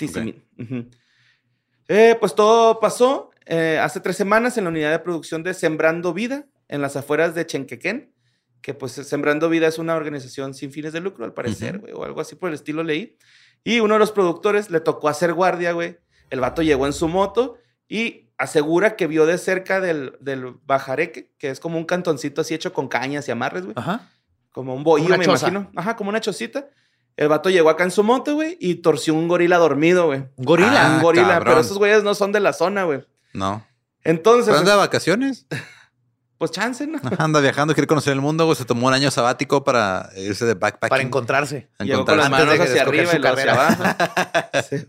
Eh, 1.89 2.15
pues 2.20 2.34
todo 2.34 2.79
pasó 2.79 3.33
eh, 3.45 3.79
hace 3.81 4.00
tres 4.00 4.15
semanas 4.15 4.57
en 4.57 4.65
la 4.65 4.69
unidad 4.69 4.91
de 4.91 5.00
producción 5.00 5.43
de 5.43 5.53
Sembrando 5.53 6.13
Vida, 6.13 6.45
en 6.67 6.81
las 6.81 6.95
afueras 6.95 7.35
de 7.35 7.45
Chenquequén, 7.45 8.13
que 8.62 8.73
pues 8.73 8.93
Sembrando 8.93 9.50
Vida 9.50 9.67
es 9.67 9.77
una 9.77 9.95
organización 9.95 10.53
sin 10.53 10.71
fines 10.71 10.93
de 10.93 11.01
lucro, 11.01 11.25
al 11.25 11.33
parecer, 11.33 11.79
güey, 11.79 11.93
o 11.93 12.03
algo 12.03 12.21
así 12.21 12.35
por 12.35 12.50
el 12.50 12.55
estilo 12.55 12.83
leí. 12.83 13.17
Y 13.63 13.79
uno 13.79 13.95
de 13.95 14.00
los 14.00 14.12
productores 14.12 14.69
le 14.69 14.79
tocó 14.79 15.09
hacer 15.09 15.33
guardia, 15.33 15.73
güey. 15.73 15.97
El 16.29 16.39
vato 16.39 16.62
llegó 16.62 16.85
en 16.85 16.93
su 16.93 17.07
moto 17.07 17.57
y 17.88 18.29
asegura 18.38 18.95
que 18.95 19.07
vio 19.07 19.25
de 19.25 19.38
cerca 19.38 19.81
del, 19.81 20.17
del 20.19 20.55
bajareque, 20.65 21.31
que 21.38 21.50
es 21.50 21.59
como 21.59 21.77
un 21.77 21.85
cantoncito 21.85 22.41
así 22.41 22.53
hecho 22.53 22.73
con 22.73 22.88
cañas 22.88 23.27
y 23.27 23.31
amarres, 23.31 23.63
güey. 23.63 23.73
Ajá. 23.77 24.09
Como 24.51 24.75
un 24.75 24.83
bohío, 24.83 25.09
me 25.17 25.25
choza. 25.25 25.50
imagino. 25.50 25.71
Ajá, 25.75 25.95
como 25.95 26.09
una 26.09 26.21
chocita. 26.21 26.69
El 27.15 27.27
vato 27.27 27.50
llegó 27.50 27.69
acá 27.69 27.83
en 27.83 27.91
su 27.91 28.03
moto, 28.03 28.35
güey, 28.35 28.57
y 28.59 28.75
torció 28.75 29.13
un 29.13 29.27
gorila 29.27 29.57
dormido, 29.57 30.07
güey. 30.07 30.19
Un 30.35 30.45
gorila. 30.45 30.93
Ah, 30.93 30.95
un 30.95 31.03
gorila, 31.03 31.27
cabrón. 31.27 31.51
pero 31.51 31.59
esos 31.62 31.77
güeyes 31.77 32.03
no 32.03 32.15
son 32.15 32.31
de 32.31 32.39
la 32.39 32.53
zona, 32.53 32.85
güey. 32.85 33.03
No. 33.34 33.66
Entonces, 34.04 34.48
¿Pero 34.48 34.60
anda 34.60 34.72
de 34.72 34.78
vacaciones? 34.78 35.46
pues 36.38 36.52
chance, 36.52 36.86
¿no? 36.88 37.00
Anda 37.18 37.40
viajando, 37.40 37.74
quiere 37.74 37.88
conocer 37.88 38.13
el 38.13 38.22
mundo, 38.22 38.46
güey. 38.46 38.56
Se 38.56 38.66
tomó 38.66 38.88
un 38.88 38.94
año 38.94 39.10
sabático 39.12 39.63
para 39.63 40.10
irse 40.16 40.46
de 40.46 40.54
backpacking. 40.56 40.90
para 40.90 41.04
encontrarse. 41.04 41.70
Llegó 41.80 42.06
con 42.06 42.16
encontrar- 42.16 42.18
las 42.18 42.30
manos 42.30 42.60
hacia 42.60 42.82
arriba 42.82 43.12
y 43.13 43.25
hacia 43.25 43.52
abajo. 43.54 43.84
Sí. 44.70 44.88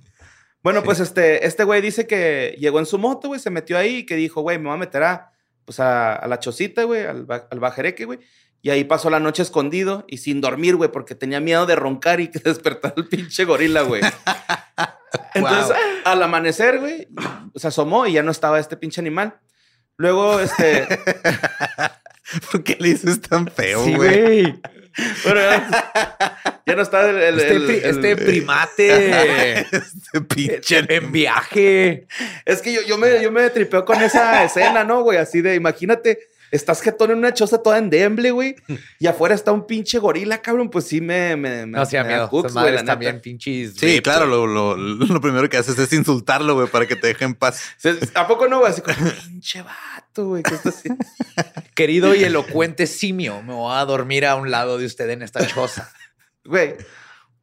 Bueno, 0.63 0.83
pues 0.83 0.99
este, 0.99 1.47
este 1.47 1.63
güey 1.65 1.83
dice 1.83 2.07
que 2.07 2.57
llegó 2.59 2.79
en 2.79 2.87
su 2.87 2.99
moto, 2.99 3.29
güey, 3.29 3.39
se 3.39 3.51
metió 3.51 3.77
ahí 3.77 3.97
y 3.99 4.07
que 4.07 4.17
dijo, 4.17 4.41
güey, 4.41 4.59
me 4.59 4.65
voy 4.69 4.75
a 4.75 4.79
meter 4.79 5.03
a, 5.03 5.31
pues 5.67 5.79
a, 5.79 6.15
a 6.15 6.27
la 6.27 6.39
chocita, 6.39 6.85
güey, 6.85 7.05
al, 7.05 7.27
al 7.29 7.61
bajereque, 7.61 8.07
güey. 8.07 8.21
Y 8.63 8.71
ahí 8.71 8.85
pasó 8.85 9.11
la 9.11 9.21
noche 9.21 9.43
escondido 9.43 10.07
y 10.09 10.17
sin 10.17 10.41
dormir, 10.41 10.77
güey, 10.77 10.91
porque 10.91 11.15
tenía 11.15 11.39
miedo 11.39 11.67
de 11.67 11.77
roncar 11.77 12.21
y 12.21 12.29
que 12.31 12.39
despertar 12.39 12.95
al 12.97 13.07
pinche 13.09 13.45
gorila, 13.45 13.83
güey. 13.83 14.01
Entonces, 15.35 15.77
al 16.05 16.23
amanecer, 16.23 16.79
güey, 16.81 17.09
se 17.55 17.69
asomó 17.69 18.07
y 18.07 18.13
ya 18.15 18.23
no 18.23 18.31
estaba 18.31 18.59
este 18.59 18.77
pinche 18.77 19.01
animal. 19.01 19.35
Luego, 19.97 20.41
este, 20.41 20.87
¿Por 22.51 22.65
qué 22.65 22.77
le 22.81 22.89
dices 22.89 23.21
tan 23.21 23.47
feo, 23.49 23.85
Sí, 23.85 23.95
güey? 23.95 24.21
güey. 24.43 24.61
bueno, 25.25 25.41
ya, 25.41 26.39
ya 26.67 26.75
no 26.77 26.83
está 26.83 27.09
el, 27.11 27.17
el- 27.21 27.39
Este, 27.41 27.55
el- 27.57 27.63
pri- 27.65 27.81
el- 27.83 27.91
este 27.91 28.17
primate 28.17 29.59
este 29.71 30.21
pinche. 30.23 30.85
en 30.89 31.13
viaje. 31.13 32.07
Es 32.45 32.63
que 32.63 32.73
yo, 32.73 32.81
yo, 32.83 32.97
me, 32.99 33.23
yo 33.23 33.31
me 33.31 33.49
tripeo 33.51 33.85
con 33.85 34.01
esa 34.03 34.43
escena, 34.45 34.85
¿no, 34.85 35.03
güey? 35.03 35.19
Así 35.19 35.43
de, 35.43 35.55
imagínate, 35.55 36.19
estás 36.51 36.81
jetón 36.81 37.11
en 37.11 37.19
una 37.19 37.35
choza 37.35 37.63
toda 37.63 37.79
endeble, 37.79 38.31
güey, 38.31 38.57
y 38.99 39.07
afuera 39.07 39.35
está 39.35 39.53
un 39.53 39.67
pinche 39.67 39.99
gorila, 39.99 40.41
cabrón, 40.43 40.71
pues 40.71 40.87
sí 40.87 41.01
me... 41.01 41.37
me, 41.37 41.67
me 41.67 41.67
No 41.67 41.83
hacía 41.83 42.03
me 42.03 42.11
miedo. 42.11 42.31
Esas 42.33 42.53
güey, 42.53 42.75
la 42.75 42.85
también 42.85 43.21
pinches. 43.21 43.75
Sí, 43.77 44.01
claro, 44.01 44.27
lo, 44.27 44.47
lo, 44.47 44.77
lo 44.77 45.21
primero 45.21 45.49
que 45.49 45.57
haces 45.57 45.79
es 45.79 45.93
insultarlo, 45.93 46.55
güey, 46.55 46.69
para 46.69 46.87
que 46.87 46.97
te 46.97 47.09
deje 47.09 47.25
en 47.25 47.35
paz. 47.35 47.61
¿A 48.15 48.27
poco 48.27 48.47
no, 48.49 48.61
güey? 48.61 48.71
Así 48.73 48.81
como, 48.83 48.97
pinche 49.29 49.63
vato, 49.63 50.27
güey, 50.29 50.43
¿qué 50.43 50.55
estás 50.55 50.77
haciendo? 50.77 51.05
Querido 51.75 52.15
y 52.15 52.23
elocuente 52.25 52.87
simio, 52.87 53.43
me 53.43 53.53
voy 53.53 53.75
a 53.77 53.85
dormir 53.85 54.27
a 54.27 54.37
un 54.37 54.51
lado 54.51 54.79
de 54.79 54.87
usted 54.87 55.09
en 55.11 55.23
esta 55.23 55.47
choza. 55.47 55.91
Güey, 56.47 56.75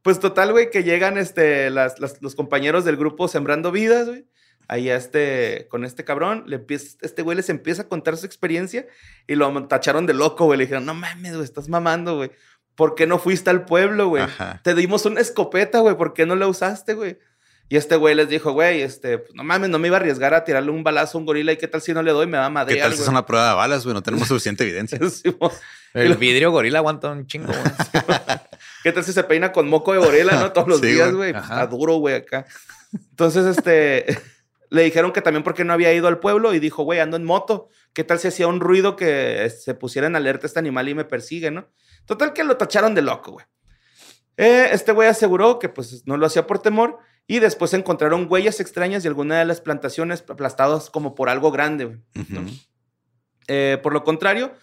pues 0.04 0.20
total, 0.20 0.52
güey, 0.52 0.70
que 0.70 0.84
llegan 0.84 1.18
este, 1.18 1.72
las, 1.72 2.00
las- 2.00 2.22
los 2.22 2.36
compañeros 2.36 2.86
del 2.86 2.98
grupo 2.98 3.28
Sembrando 3.28 3.72
Vidas, 3.72 4.08
güey. 4.08 4.26
Ahí 4.72 4.90
a 4.90 4.96
este, 4.96 5.68
con 5.70 5.84
este 5.84 6.06
cabrón, 6.06 6.46
le 6.48 6.56
empieza, 6.56 6.96
este 7.02 7.24
güey 7.24 7.36
les 7.36 7.50
empieza 7.50 7.82
a 7.82 7.88
contar 7.90 8.16
su 8.16 8.26
experiencia 8.26 8.88
y 9.28 9.36
lo 9.36 9.68
tacharon 9.68 10.06
de 10.06 10.14
loco, 10.14 10.46
güey. 10.46 10.58
Le 10.58 10.64
dijeron, 10.64 10.86
no 10.86 10.94
mames, 10.94 11.34
güey, 11.34 11.44
estás 11.44 11.68
mamando, 11.68 12.16
güey. 12.16 12.32
¿Por 12.76 12.96
qué 12.96 13.06
no 13.06 13.20
fuiste 13.20 13.50
al 13.50 13.66
pueblo, 13.66 14.08
güey? 14.08 14.24
Ajá. 14.24 14.62
Te 14.64 14.74
dimos 14.74 15.06
una 15.06 15.20
escopeta, 15.20 15.80
güey. 15.82 15.98
¿Por 15.98 16.14
qué 16.14 16.26
no 16.26 16.38
la 16.38 16.48
usaste, 16.48 16.94
güey? 16.94 17.20
Y 17.68 17.76
este 17.76 17.98
güey 17.98 18.16
les 18.16 18.30
dijo, 18.30 18.54
güey, 18.54 18.82
este, 18.82 19.18
pues, 19.18 19.36
no 19.36 19.44
mames, 19.44 19.70
no 19.70 19.78
me 19.78 19.90
iba 19.90 19.98
a 19.98 20.00
arriesgar 20.00 20.34
a 20.34 20.46
tirarle 20.46 20.72
un 20.72 20.86
balazo 20.86 21.18
a 21.18 21.20
un 21.20 21.26
gorila. 21.26 21.52
¿Y 21.52 21.58
qué 21.58 21.68
tal 21.68 21.82
si 21.82 21.94
no 21.94 22.02
le 22.02 22.12
doy? 22.12 22.28
Me 22.28 22.38
va 22.38 22.46
a 22.46 22.48
¿Qué 22.48 22.54
madrear, 22.54 22.88
tal 22.88 22.96
si 22.96 23.02
es 23.04 23.08
una 23.10 23.26
prueba 23.26 23.50
de 23.50 23.56
balas, 23.56 23.84
güey? 23.84 23.94
No 23.94 24.02
tenemos 24.02 24.28
suficiente 24.30 24.64
evidencia. 24.64 24.98
El 25.94 26.16
vidrio 26.16 26.50
gorila 26.52 26.80
aguanta 26.80 27.10
un 27.12 27.28
chingo. 27.28 27.48
güey. 27.52 27.60
¿Qué 28.84 28.92
tal 28.94 29.04
si 29.04 29.12
se 29.12 29.24
peina 29.26 29.52
con 29.52 29.68
moco 29.68 29.92
de 29.92 30.00
gorila, 30.00 30.40
no? 30.40 30.54
Todos 30.54 30.70
los 30.70 30.80
Sí, 30.80 30.88
días, 30.88 31.12
güey. 31.14 31.34
Pues. 31.34 31.44
Está 31.44 31.68
duro, 31.68 31.96
güey, 31.96 32.16
acá. 32.16 32.46
Entonces, 32.94 33.46
este, 33.58 34.18
le 34.72 34.84
dijeron 34.84 35.12
que 35.12 35.22
también 35.22 35.44
porque 35.44 35.66
no 35.66 35.74
había 35.74 35.94
ido 35.94 36.08
al 36.08 36.20
pueblo 36.20 36.54
y 36.54 36.60
dijo, 36.60 36.84
güey, 36.84 37.02
ando 37.02 37.18
en 37.18 37.26
moto. 37.26 37.68
¿Qué 37.94 38.06
tal 38.06 38.20
si 38.20 38.30
hacía 38.30 38.48
un 38.48 38.62
ruido 38.62 38.96
que 38.96 39.50
se 39.50 39.74
pusiera 39.74 40.08
en 40.08 40.16
alerta 40.16 40.48
este 40.48 40.60
animal 40.60 40.88
y 40.88 40.96
me 40.96 41.04
persigue, 41.04 41.52
no? 41.52 41.68
Total 42.06 42.32
que 42.32 42.46
lo 42.46 42.56
tacharon 42.56 42.96
de 42.96 43.02
loco, 43.02 43.34
güey. 43.34 43.46
Eh, 44.38 44.70
este 44.72 44.94
güey 44.94 45.10
aseguró 45.10 45.60
que 45.60 45.68
pues 45.68 46.08
no 46.08 46.16
lo 46.16 46.26
hacía 46.26 46.48
por 46.48 46.60
temor 46.60 47.00
y 47.28 47.40
después 47.40 47.74
encontraron 47.74 48.28
huellas 48.30 48.62
extrañas 48.62 49.04
de 49.04 49.10
alguna 49.10 49.40
de 49.40 49.46
las 49.46 49.60
plantaciones 49.60 50.24
aplastadas 50.30 50.90
como 50.90 51.16
por 51.16 51.28
algo 51.28 51.52
grande, 51.52 51.86
güey. 51.86 52.00
Eh, 53.50 53.78
por 53.84 53.92
lo 53.92 54.06
contrario, 54.06 54.54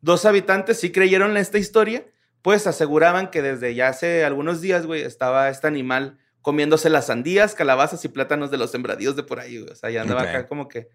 dos 0.00 0.24
habitantes 0.24 0.80
sí 0.80 0.90
creyeron 0.90 1.30
en 1.30 1.36
esta 1.36 1.58
historia, 1.58 2.04
pues 2.42 2.66
aseguraban 2.66 3.30
que 3.30 3.42
desde 3.42 3.76
ya 3.76 3.86
hace 3.86 4.24
algunos 4.24 4.60
días, 4.60 4.86
güey, 4.86 5.02
estaba 5.02 5.48
este 5.50 5.68
animal 5.68 6.18
comiéndose 6.42 6.90
las 6.90 7.06
sandías, 7.06 7.54
calabazas 7.54 8.04
y 8.04 8.08
plátanos 8.08 8.50
de 8.50 8.58
los 8.58 8.70
sembradíos 8.70 9.16
de 9.16 9.22
por 9.22 9.40
ahí, 9.40 9.58
güey. 9.58 9.72
O 9.72 9.76
sea, 9.76 9.90
ya 9.90 10.02
andaba 10.02 10.22
acá 10.22 10.46
como 10.46 10.68
que 10.68 10.88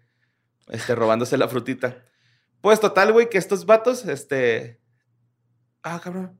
este, 0.68 0.94
robándose 0.94 1.36
la 1.36 1.48
frutita. 1.48 2.04
Pues 2.60 2.80
total, 2.80 3.12
güey, 3.12 3.28
que 3.28 3.38
estos 3.38 3.66
vatos, 3.66 4.04
este... 4.04 4.80
Ah, 5.82 6.00
cabrón. 6.02 6.38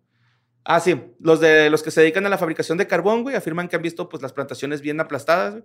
Ah, 0.65 0.81
sí, 0.81 1.01
los 1.19 1.41
de 1.41 1.71
los 1.71 1.83
que 1.83 1.91
se 1.91 2.03
dedican 2.03 2.27
a 2.27 2.29
la 2.29 2.37
fabricación 2.37 2.77
de 2.77 2.87
carbón, 2.87 3.23
güey, 3.23 3.37
afirman 3.37 3.69
que 3.69 3.77
han 3.77 3.83
visto 3.83 4.09
pues 4.09 4.23
las 4.23 4.35
plantaciones 4.35 4.83
bien 4.83 5.01
aplastadas, 5.01 5.53
güey, 5.55 5.65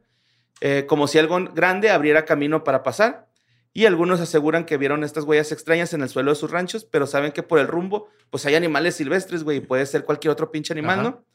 eh, 0.61 0.85
como 0.87 1.07
si 1.07 1.19
algo 1.19 1.43
grande 1.53 1.89
abriera 1.89 2.23
camino 2.23 2.63
para 2.63 2.83
pasar. 2.83 3.27
Y 3.75 3.85
algunos 3.85 4.21
aseguran 4.21 4.65
que 4.65 4.77
vieron 4.77 5.03
estas 5.03 5.23
huellas 5.23 5.51
extrañas 5.51 5.93
en 5.93 6.03
el 6.03 6.09
suelo 6.09 6.31
de 6.31 6.35
sus 6.35 6.51
ranchos, 6.51 6.85
pero 6.85 7.07
saben 7.07 7.31
que 7.31 7.41
por 7.41 7.57
el 7.57 7.67
rumbo, 7.67 8.07
pues 8.29 8.45
hay 8.45 8.53
animales 8.53 8.95
silvestres, 8.95 9.43
güey, 9.43 9.57
y 9.57 9.61
puede 9.61 9.85
ser 9.87 10.05
cualquier 10.05 10.31
otro 10.31 10.51
pinche 10.51 10.73
animal, 10.73 10.99
Ajá. 10.99 11.09
¿no? 11.09 11.25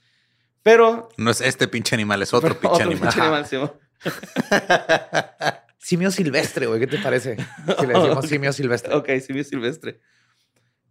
Pero... 0.68 1.08
No 1.16 1.30
es 1.30 1.40
este 1.40 1.66
pinche 1.66 1.94
animal, 1.94 2.20
es 2.20 2.34
otro 2.34 2.60
pinche 2.60 2.82
animal. 2.82 3.08
pinche 3.08 3.20
animal, 3.22 3.46
sí. 3.46 3.56
Simio 5.78 6.10
silvestre, 6.10 6.66
güey. 6.66 6.80
¿Qué 6.80 6.87
te 6.87 6.98
parece? 6.98 7.38
Si 7.78 7.87
le 7.87 7.94
decimos 7.94 8.26
simio 8.28 8.52
silvestre. 8.52 8.94
Ok, 8.94 9.08
simio 9.26 9.44
silvestre. 9.44 9.98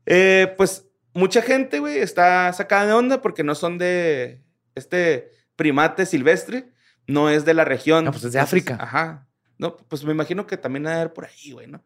Eh, 0.07 0.51
pues 0.57 0.87
mucha 1.13 1.43
gente, 1.43 1.77
güey, 1.77 1.99
está 1.99 2.51
sacada 2.53 2.87
de 2.87 2.93
onda 2.93 3.21
porque 3.21 3.43
no 3.43 3.53
son 3.53 3.77
de 3.77 4.41
este 4.73 5.29
primate 5.55 6.07
silvestre, 6.07 6.71
no 7.05 7.29
es 7.29 7.45
de 7.45 7.53
la 7.53 7.63
región. 7.63 8.05
No, 8.05 8.11
pues 8.11 8.23
es 8.23 8.33
de 8.33 8.39
Entonces, 8.39 8.63
África. 8.63 8.83
Ajá. 8.83 9.27
No, 9.59 9.77
pues 9.77 10.03
me 10.05 10.11
imagino 10.11 10.47
que 10.47 10.57
también 10.57 10.87
ha 10.87 10.91
de 10.91 10.95
haber 10.95 11.13
por 11.13 11.25
ahí, 11.25 11.51
güey, 11.51 11.67
¿no? 11.67 11.83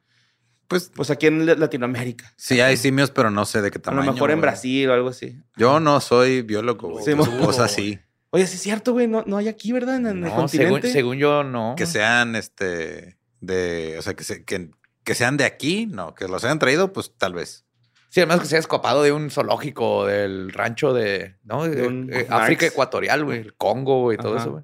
Pues 0.71 0.89
Pues 0.95 1.11
aquí 1.11 1.27
en 1.27 1.45
Latinoamérica. 1.59 2.33
sí 2.37 2.61
hay 2.61 2.77
simios, 2.77 3.11
pero 3.11 3.29
no 3.29 3.45
sé 3.45 3.61
de 3.61 3.71
qué 3.71 3.77
A 3.79 3.81
tamaño. 3.81 4.05
lo 4.05 4.13
mejor 4.13 4.31
en 4.31 4.37
güey. 4.37 4.41
Brasil 4.49 4.89
o 4.89 4.93
algo 4.93 5.09
así. 5.09 5.37
Yo 5.57 5.81
no 5.81 5.99
soy 5.99 6.43
biólogo, 6.43 6.89
güey. 6.91 7.03
Sí, 7.03 7.11
cosas 7.13 7.71
así. 7.71 7.99
Oye, 8.29 8.47
sí 8.47 8.55
es 8.55 8.61
cierto, 8.61 8.93
güey, 8.93 9.09
no, 9.09 9.25
no 9.27 9.35
hay 9.35 9.49
aquí, 9.49 9.73
¿verdad? 9.73 9.97
En, 9.97 10.07
en 10.07 10.17
el 10.23 10.29
No, 10.29 10.35
continente. 10.37 10.89
según 10.89 11.17
yo, 11.17 11.43
no. 11.43 11.75
Que 11.77 11.85
sean 11.85 12.37
este 12.37 13.17
de, 13.41 13.97
o 13.99 14.01
sea, 14.01 14.13
que, 14.13 14.23
se- 14.23 14.45
que, 14.45 14.69
que 15.03 15.13
sean 15.15 15.35
de 15.35 15.43
aquí, 15.43 15.87
no, 15.87 16.15
que 16.15 16.29
los 16.29 16.41
hayan 16.45 16.57
traído, 16.57 16.93
pues 16.93 17.11
tal 17.17 17.33
vez. 17.33 17.65
Sí, 18.07 18.21
además 18.21 18.39
que 18.39 18.45
se 18.45 18.55
haya 18.55 18.61
escapado 18.61 19.03
de 19.03 19.11
un 19.11 19.29
zoológico 19.29 20.05
del 20.05 20.53
rancho 20.53 20.93
de, 20.93 21.35
¿no? 21.43 21.65
De 21.67 21.83
Eh, 21.83 21.87
un 21.87 22.09
eh. 22.13 22.27
África 22.29 22.65
ecuatorial, 22.65 23.25
güey. 23.25 23.39
El 23.39 23.53
Congo, 23.55 24.01
güey, 24.03 24.17
todo 24.17 24.37
eso, 24.37 24.51
güey. 24.51 24.63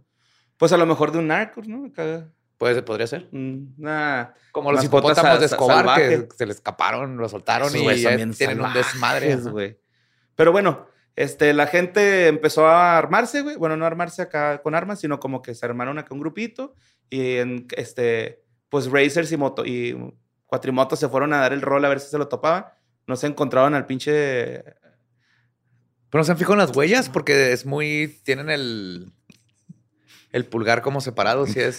Pues 0.58 0.72
a 0.72 0.78
lo 0.78 0.86
mejor 0.86 1.12
de 1.12 1.20
un 1.20 1.28
narco, 1.28 1.62
¿no? 1.68 1.86
Acá, 1.88 2.30
Puede, 2.58 2.82
podría 2.82 3.06
ser. 3.06 3.28
mm, 3.32 3.84
Como 4.52 4.72
los 4.72 4.84
hipopótamos 4.84 5.40
de 5.40 5.46
Escobar 5.46 5.78
salvajes. 5.78 6.24
que 6.24 6.36
se 6.36 6.46
le 6.46 6.54
escaparon, 6.54 7.18
lo 7.18 7.30
soltaron 7.30 7.76
y 7.76 7.86
ya 8.02 8.16
tienen 8.32 8.62
un 8.62 8.74
desmadre. 8.74 9.36
güey. 9.36 9.78
Pero 10.36 10.52
bueno, 10.52 10.88
este, 11.16 11.54
la 11.54 11.68
gente 11.68 12.28
empezó 12.28 12.68
a 12.68 12.98
armarse, 12.98 13.42
güey. 13.42 13.58
Bueno, 13.58 13.78
no 13.78 13.86
armarse 13.86 14.22
acá 14.24 14.62
con 14.62 14.74
armas, 14.76 15.00
sino 15.00 15.20
como 15.20 15.42
que 15.42 15.54
se 15.54 15.66
armaron 15.66 16.00
acá 16.00 16.14
un 16.14 16.20
grupito. 16.20 16.74
Y 17.10 17.38
en, 17.38 17.68
este, 17.78 18.44
pues 18.70 18.90
racers 18.92 19.32
y 19.32 19.38
moto 19.38 19.66
y 19.66 19.96
cuatrimotos 20.46 21.00
se 21.00 21.10
fueron 21.10 21.34
a 21.34 21.40
dar 21.40 21.54
el 21.54 21.62
rol 21.62 21.86
a 21.86 21.90
ver 21.90 22.00
si 22.00 22.10
se 22.10 22.18
lo 22.18 22.28
topaban. 22.28 22.66
No 23.06 23.16
se 23.16 23.28
encontraban 23.28 23.74
al 23.76 23.86
pinche. 23.86 24.64
Pero 26.10 26.22
no 26.22 26.24
se 26.24 26.32
han 26.32 26.38
fijado 26.38 26.54
en 26.56 26.60
las 26.60 26.76
huellas 26.76 27.10
porque 27.10 27.52
es 27.52 27.66
muy. 27.66 28.20
Tienen 28.24 28.50
el. 28.50 29.12
El 30.32 30.46
pulgar 30.46 30.82
como 30.82 31.02
separado, 31.02 31.46
si 31.48 31.60
es, 31.60 31.76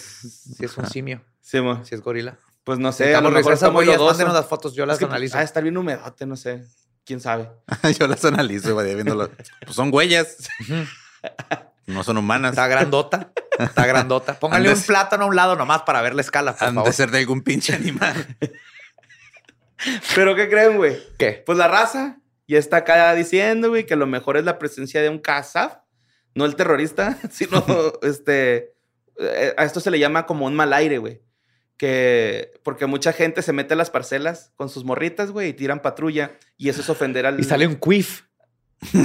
si 0.57 0.65
es 0.65 0.77
un 0.77 0.87
simio, 0.87 1.21
Sí, 1.41 1.61
mo. 1.61 1.83
si 1.85 1.95
es 1.95 2.01
gorila. 2.01 2.37
pues 2.63 2.79
no 2.79 2.91
sé, 2.91 3.03
a 3.15 3.21
Necesitamos 3.21 3.31
lo 3.31 3.37
mejor 3.37 3.53
está 3.53 3.69
muy 3.69 3.85
mándenos 3.85 4.33
las 4.33 4.45
fotos, 4.47 4.73
yo 4.73 4.85
las 4.85 4.95
Es 4.95 4.99
que, 4.99 5.05
analizo. 5.05 5.37
Ah, 5.37 5.43
estar 5.43 5.61
bien 5.63 5.77
humedote, 5.77 6.25
no 6.25 6.35
sé. 6.35 6.65
¿Quién 7.05 7.19
sabe? 7.21 7.49
Yo 7.99 8.07
las 8.07 8.23
analizo, 8.23 8.75
güey, 8.75 8.93
viéndolo. 8.93 9.31
Pues 9.63 9.75
son 9.75 9.89
huellas. 9.91 10.37
No 11.87 12.03
son 12.03 12.17
humanas. 12.17 12.51
Está 12.51 12.67
grandota. 12.67 13.31
Está 13.57 13.87
grandota. 13.87 14.33
Póngale 14.39 14.69
Han 14.69 14.75
un 14.77 14.83
plátano 14.83 15.23
a 15.23 15.27
un 15.27 15.35
lado 15.35 15.55
nomás 15.55 15.81
para 15.83 16.03
ver 16.03 16.13
la 16.13 16.21
escala, 16.21 16.55
por 16.55 16.67
Han 16.67 16.75
favor. 16.75 16.87
de 16.89 16.93
ser 16.93 17.09
de 17.09 17.17
algún 17.17 17.41
pinche 17.41 17.73
animal. 17.73 18.13
¿Pero 20.15 20.35
qué 20.35 20.49
creen, 20.49 20.77
güey? 20.77 20.97
¿Qué? 21.17 21.41
Pues 21.45 21.57
la 21.57 21.67
raza 21.67 22.17
ya 22.47 22.59
está 22.59 22.77
acá 22.77 23.13
diciendo, 23.15 23.69
güey, 23.69 23.85
que 23.87 23.95
lo 23.95 24.05
mejor 24.05 24.37
es 24.37 24.43
la 24.43 24.59
presencia 24.59 25.01
de 25.01 25.09
un 25.09 25.19
Kazaf, 25.19 25.77
no 26.39 26.45
el 26.45 26.55
terrorista, 26.55 27.17
sino 27.31 27.63
este. 28.01 28.73
eh, 29.19 29.53
A 29.57 29.65
esto 29.65 29.79
se 29.79 29.91
le 29.91 29.99
llama 29.99 30.25
como 30.25 30.45
un 30.47 30.55
mal 30.55 30.73
aire, 30.73 30.97
güey. 30.97 31.21
Que. 31.77 32.53
Porque 32.63 32.87
mucha 32.87 33.13
gente 33.13 33.41
se 33.41 33.53
mete 33.53 33.73
a 33.75 33.77
las 33.77 33.89
parcelas 33.89 34.51
con 34.55 34.69
sus 34.69 34.83
morritas, 34.83 35.31
güey, 35.31 35.49
y 35.49 35.53
tiran 35.53 35.81
patrulla. 35.81 36.31
Y 36.57 36.69
eso 36.69 36.81
es 36.81 36.89
ofender 36.89 37.25
al. 37.25 37.39
Y 37.39 37.43
sale 37.43 37.67
un 37.67 37.75
quiff. 37.75 38.23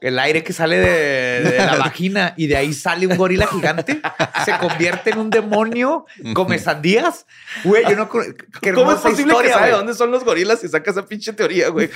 El 0.00 0.16
aire 0.20 0.44
que 0.44 0.52
sale 0.52 0.76
de, 0.76 1.50
de 1.50 1.56
la 1.58 1.74
vagina 1.76 2.32
y 2.36 2.46
de 2.46 2.56
ahí 2.56 2.72
sale 2.72 3.08
un 3.08 3.16
gorila 3.16 3.48
gigante, 3.48 4.00
se 4.44 4.56
convierte 4.58 5.10
en 5.10 5.18
un 5.18 5.28
demonio, 5.28 6.06
come 6.34 6.60
sandías. 6.60 7.26
Güey, 7.64 7.82
yo 7.82 7.96
no. 7.96 8.08
¿Cómo 8.08 8.92
es 8.92 8.98
posible 9.00 9.32
historia, 9.32 9.42
que 9.42 9.58
sabe 9.58 9.70
dónde 9.72 9.94
son 9.94 10.12
los 10.12 10.22
gorilas 10.22 10.62
y 10.62 10.68
saca 10.68 10.92
esa 10.92 11.04
pinche 11.04 11.32
teoría, 11.32 11.70
güey? 11.70 11.90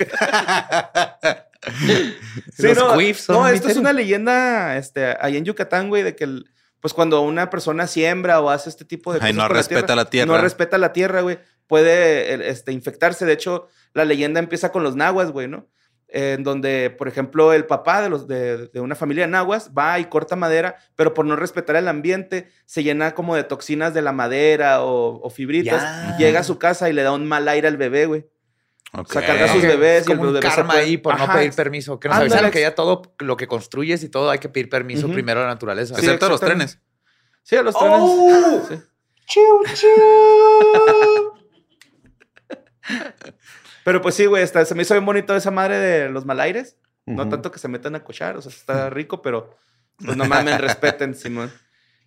Sí, 2.57 2.66
no, 2.75 2.97
quiffs 2.99 3.28
esto 3.52 3.69
es 3.69 3.76
una 3.76 3.92
leyenda 3.92 4.76
este, 4.76 5.16
ahí 5.21 5.37
en 5.37 5.45
Yucatán, 5.45 5.88
güey, 5.88 6.02
de 6.02 6.16
que 6.16 6.25
el- 6.25 6.47
pues 6.81 6.95
cuando 6.95 7.21
una 7.21 7.49
persona 7.49 7.87
siembra 7.87 8.40
o 8.40 8.50
hace 8.50 8.69
este 8.69 8.85
tipo 8.85 9.12
de 9.12 9.21
Ay, 9.23 9.33
cosas 9.33 9.37
no 9.37 9.49
respeta 9.54 9.95
la 9.95 10.07
tierra. 10.11 10.26
no 10.35 10.42
respeta 10.42 10.78
la 10.78 10.92
tierra, 10.92 11.21
güey, 11.21 11.38
puede 11.69 12.50
este, 12.50 12.73
infectarse. 12.73 13.25
De 13.25 13.33
hecho, 13.35 13.69
la 13.95 14.04
leyenda 14.04 14.40
empieza 14.40 14.73
con 14.73 14.83
los 14.83 14.97
nahuas, 14.97 15.31
güey, 15.31 15.47
¿no? 15.47 15.69
En 16.09 16.42
donde, 16.42 16.90
por 16.90 17.07
ejemplo, 17.07 17.52
el 17.52 17.64
papá 17.66 18.02
de, 18.02 18.11
los, 18.11 18.26
de, 18.26 18.66
de 18.66 18.81
una 18.81 18.97
familia 18.97 19.25
de 19.25 19.31
nahuas 19.31 19.71
va 19.78 19.99
y 20.00 20.07
corta 20.07 20.35
madera, 20.35 20.76
pero 20.97 21.14
por 21.14 21.25
no 21.25 21.37
respetar 21.37 21.76
el 21.76 21.87
ambiente, 21.88 22.50
se 22.66 22.83
llena 22.83 23.14
como 23.14 23.37
de 23.37 23.45
toxinas 23.45 23.95
de 23.95 24.02
la 24.02 24.12
madera 24.12 24.83
o, 24.83 25.21
o 25.23 25.31
fibritas. 25.31 26.19
Llega 26.19 26.40
a 26.40 26.45
su 26.45 26.59
casa 26.59 26.90
y 26.90 26.92
le 26.92 27.02
da 27.04 27.12
un 27.12 27.26
mal 27.28 27.47
aire 27.49 27.69
al 27.69 27.76
bebé, 27.76 28.07
güey. 28.07 28.26
Ok. 28.95 29.09
O 29.09 29.13
sea, 29.13 29.27
carga 29.27 29.49
sus 29.49 29.63
bebés 29.63 30.03
es 30.03 30.09
y 30.09 30.13
el 30.13 30.19
un 30.19 30.27
bebé 30.27 30.41
karma 30.41 30.67
puede- 30.75 30.81
ahí 30.85 30.97
por 30.99 31.19
no 31.19 31.27
pedir 31.33 31.53
permiso. 31.55 31.99
Que 31.99 32.09
nos 32.09 32.17
Ándale. 32.17 32.31
avisaron 32.31 32.51
que 32.51 32.61
ya 32.61 32.75
todo 32.75 33.15
lo 33.21 33.37
que 33.39 33.47
construyes 33.47 34.03
y 34.05 34.09
todo 34.11 34.31
hay 34.31 34.39
que 34.39 34.49
pedir 34.51 34.69
permiso 34.69 35.09
primero 35.09 35.41
a 35.41 35.45
la 35.45 35.49
naturaleza. 35.49 35.95
Sí, 35.95 36.01
Excepto 36.03 36.29
los 36.29 36.41
trenes. 36.41 36.79
Sí, 37.43 37.57
a 37.57 37.63
los 37.63 37.75
trenes. 37.75 37.99
¡Oh! 38.01 38.63
Sí. 38.69 39.89
Pero 43.85 44.01
pues 44.01 44.15
sí, 44.15 44.27
güey, 44.27 44.43
está- 44.43 44.65
se 44.65 44.75
me 44.75 44.83
hizo 44.83 44.95
bien 44.95 45.07
bonito 45.07 45.35
esa 45.35 45.51
madre 45.51 45.79
de 45.79 46.09
los 46.11 46.25
malaires. 46.25 46.77
No 47.07 47.23
Ujú. 47.23 47.31
tanto 47.31 47.51
que 47.51 47.59
se 47.59 47.67
metan 47.69 47.97
a 47.97 48.05
cochar, 48.05 48.37
o 48.37 48.43
sea, 48.43 48.51
está 48.53 48.89
rico, 48.91 49.23
pero 49.23 49.57
pues 50.05 50.17
no 50.17 50.25
mames, 50.27 50.61
respeten, 50.61 51.15
Simón. 51.17 51.53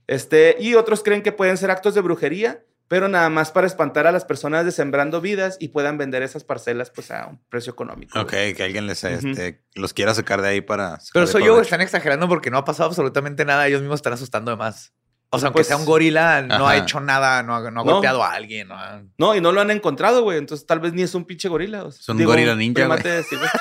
Este, 0.07 0.55
y 0.59 0.75
otros 0.75 1.03
creen 1.03 1.21
que 1.23 1.31
pueden 1.33 1.57
ser 1.57 1.71
actos 1.71 1.95
de 1.95 2.01
brujería, 2.01 2.63
pero 2.87 3.07
nada 3.07 3.29
más 3.29 3.51
para 3.51 3.65
espantar 3.67 4.05
a 4.07 4.11
las 4.11 4.25
personas 4.25 4.63
de 4.65 4.71
sembrando 4.71 5.21
vidas 5.21 5.57
y 5.59 5.69
puedan 5.69 5.97
vender 5.97 6.21
esas 6.23 6.43
parcelas 6.43 6.91
pues 6.91 7.09
a 7.11 7.27
un 7.27 7.41
precio 7.49 7.73
económico. 7.73 8.19
Ok, 8.19 8.31
güey. 8.31 8.53
que 8.53 8.63
alguien 8.63 8.85
les 8.87 9.03
este, 9.03 9.63
los 9.73 9.93
quiera 9.93 10.13
sacar 10.13 10.41
de 10.41 10.49
ahí 10.49 10.61
para. 10.61 10.99
Pero 11.13 11.27
soy 11.27 11.45
yo, 11.45 11.53
güey, 11.53 11.63
están 11.63 11.81
exagerando 11.81 12.27
porque 12.27 12.51
no 12.51 12.57
ha 12.59 12.65
pasado 12.65 12.87
absolutamente 12.89 13.43
nada. 13.45 13.67
Ellos 13.67 13.81
mismos 13.81 13.97
están 13.99 14.13
asustando 14.13 14.51
de 14.51 14.57
más. 14.57 14.93
O 15.31 15.39
sea, 15.39 15.47
aunque 15.47 15.57
Pues- 15.57 15.67
sea 15.67 15.77
un 15.77 15.85
gorila, 15.85 16.43
no 16.43 16.67
ha 16.67 16.77
hecho 16.77 16.99
nada, 16.99 17.41
no 17.43 17.55
ha, 17.55 17.59
no 17.71 17.81
ha 17.81 17.83
No. 17.83 17.91
golpeado 17.93 18.23
a 18.23 18.33
alguien. 18.33 18.67
no 18.69 18.75
ha- 18.75 19.01
No, 19.17 19.35
y 19.35 19.41
no 19.41 19.51
lo 19.51 19.59
han 19.59 19.71
encontrado, 19.71 20.21
güey, 20.21 20.37
entonces 20.37 20.65
tal 20.67 20.79
vez 20.79 20.93
ni 20.93 21.01
es 21.01 21.15
un 21.15 21.25
pinche 21.25 21.49
gorila. 21.49 21.83
o 21.83 21.91
sea, 21.91 21.99
Es 22.01 22.07
un 22.09 22.23
gorila 22.23 22.55
ninja, 22.55 22.87
silvestre. 23.23 23.59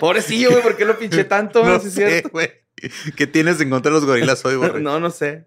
Pobrecillo, 0.00 0.50
güey, 0.50 0.62
¿por 0.62 0.76
qué 0.76 0.84
lo 0.84 0.98
pinché 0.98 1.24
tanto? 1.24 1.62
No 1.64 1.78
güey. 2.32 2.50
¿Qué 3.16 3.26
tienes 3.28 3.60
en 3.60 3.70
contra 3.70 3.90
de 3.90 3.94
los 3.98 4.04
gorilas 4.06 4.44
hoy, 4.44 4.56
güey? 4.56 4.82
No, 4.82 4.98
no 4.98 5.10
sé. 5.10 5.46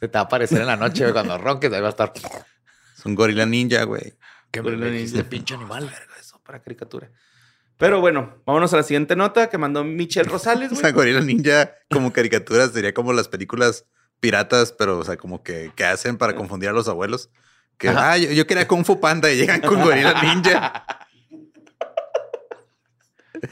Se 0.00 0.08
te 0.08 0.12
va 0.18 0.20
a 0.20 0.24
aparecer 0.24 0.60
en 0.60 0.66
la 0.66 0.76
noche 0.76 1.02
güey, 1.02 1.12
cuando 1.12 1.38
ronques, 1.38 1.72
ahí 1.72 1.80
va 1.80 1.88
a 1.88 1.90
estar. 1.90 2.12
Es 2.14 3.04
un 3.06 3.14
gorila 3.14 3.46
ninja, 3.46 3.84
güey. 3.84 4.14
¿Qué 4.50 4.60
Gorila 4.60 4.86
ninja. 4.86 5.22
pinche 5.24 5.54
animal? 5.54 5.84
Verga, 5.86 6.14
eso 6.20 6.40
para 6.44 6.60
caricatura. 6.62 7.10
Pero 7.76 8.00
bueno, 8.00 8.42
vámonos 8.46 8.72
a 8.72 8.76
la 8.76 8.82
siguiente 8.84 9.16
nota 9.16 9.48
que 9.50 9.58
mandó 9.58 9.82
Michelle 9.82 10.28
Rosales, 10.28 10.70
O 10.72 10.74
sea, 10.76 10.92
güey. 10.92 11.12
gorila 11.12 11.20
ninja 11.26 11.72
como 11.90 12.12
caricatura 12.12 12.68
sería 12.68 12.94
como 12.94 13.12
las 13.12 13.28
películas 13.28 13.84
piratas, 14.20 14.72
pero, 14.72 14.98
o 14.98 15.04
sea, 15.04 15.16
como 15.16 15.42
que, 15.42 15.72
que 15.74 15.84
hacen 15.84 16.16
para 16.16 16.34
confundir 16.36 16.68
a 16.68 16.72
los 16.72 16.88
abuelos. 16.88 17.30
Que, 17.78 17.88
Ajá. 17.88 18.12
ah, 18.12 18.16
yo, 18.18 18.30
yo 18.30 18.46
quería 18.46 18.68
Kung 18.68 18.84
Fu 18.84 19.00
Panda 19.00 19.30
y 19.32 19.36
llegan 19.36 19.60
con 19.60 19.82
gorila 19.82 20.22
ninja. 20.22 20.84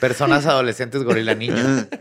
Personas 0.00 0.46
adolescentes 0.46 1.02
gorila 1.05 1.35
niña. 1.35 1.88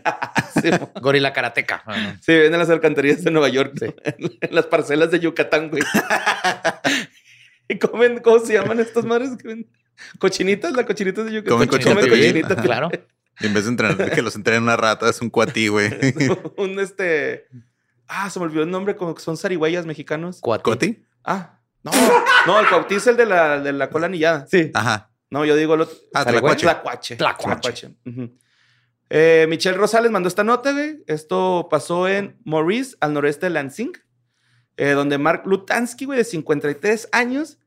Sí, 0.62 0.70
gorila 1.02 1.32
karateca. 1.32 1.82
Ah, 1.86 2.16
Sí, 2.20 2.34
ven 2.34 2.52
en 2.54 2.60
las 2.60 2.70
alcantarillas 2.70 3.24
de 3.24 3.32
Nueva 3.32 3.48
York, 3.48 3.74
Sí. 3.80 3.86
en 4.42 4.54
las 4.54 4.66
parcelas 4.66 5.10
de 5.10 5.20
Yucatán, 5.22 5.70
güey. 5.70 5.82
¿Y 7.70 7.80
comen, 7.80 8.20
cómo 8.20 8.40
se 8.40 8.54
llaman 8.54 8.80
estas 8.82 9.06
madres? 9.06 9.32
¿Cochinitas? 10.20 10.74
¿La 10.74 10.86
cochinita 10.86 11.24
de 11.24 11.32
Yucatán? 11.32 11.54
Comen 11.54 11.70
cochinita 11.70 12.02
Sí, 12.02 12.10
cochinita. 12.10 12.56
Claro. 12.58 12.90
Y 13.40 13.46
en 13.46 13.54
vez 13.54 13.64
de 13.64 13.70
entrenar, 13.72 14.12
que 14.12 14.22
los 14.22 14.36
entrenen 14.36 14.64
una 14.64 14.76
rata, 14.76 15.10
es 15.10 15.22
un 15.22 15.30
cuatí, 15.30 15.70
güey. 15.70 15.90
Un 16.58 16.80
este... 16.80 17.48
Ah, 18.08 18.30
se 18.30 18.40
me 18.40 18.46
olvidó 18.46 18.64
el 18.64 18.70
nombre, 18.70 18.98
como 18.98 19.16
que 19.16 19.22
son 19.22 19.38
zarigüeyas 19.38 19.86
mexicanos. 19.86 20.42
Cuati. 20.42 20.64
¿Coti? 20.64 21.06
Ah, 21.24 21.60
no, 21.84 21.92
no, 22.46 22.60
el 22.60 22.68
cuauhti 22.68 22.96
es 22.96 23.08
el 23.08 23.16
de 23.16 23.26
la, 23.26 23.60
de 23.62 23.72
la 23.72 23.90
cola 23.90 24.08
anillada. 24.08 24.46
Sí. 24.52 24.70
Ajá. 24.74 25.11
No, 25.32 25.46
yo 25.46 25.56
digo 25.56 25.74
el 25.74 25.82
otro. 25.82 25.98
Ah, 26.14 26.26
tlacuache. 26.26 26.66
Tlacuache. 26.66 27.16
Tlacuache. 27.16 27.96
Ujú. 28.06 28.38
Eh, 29.10 29.46
Michelle 29.50 29.78
Rosales 29.78 30.12
mandó 30.12 30.28
esta 30.28 30.44
nota, 30.44 30.74
güey. 30.74 31.04
Esto 31.08 31.68
pasó 31.72 32.08
en 32.08 32.38
Maurice, 32.46 32.96
al 33.00 33.14
noreste 33.14 33.48
de 33.48 33.50
Lansing, 33.52 33.94
eh, 34.78 34.92
donde 34.92 35.18
Mark 35.18 35.44
Lutansky, 35.46 36.06
güey, 36.06 36.18
de 36.18 36.24
53 36.26 37.10
años, 37.12 37.58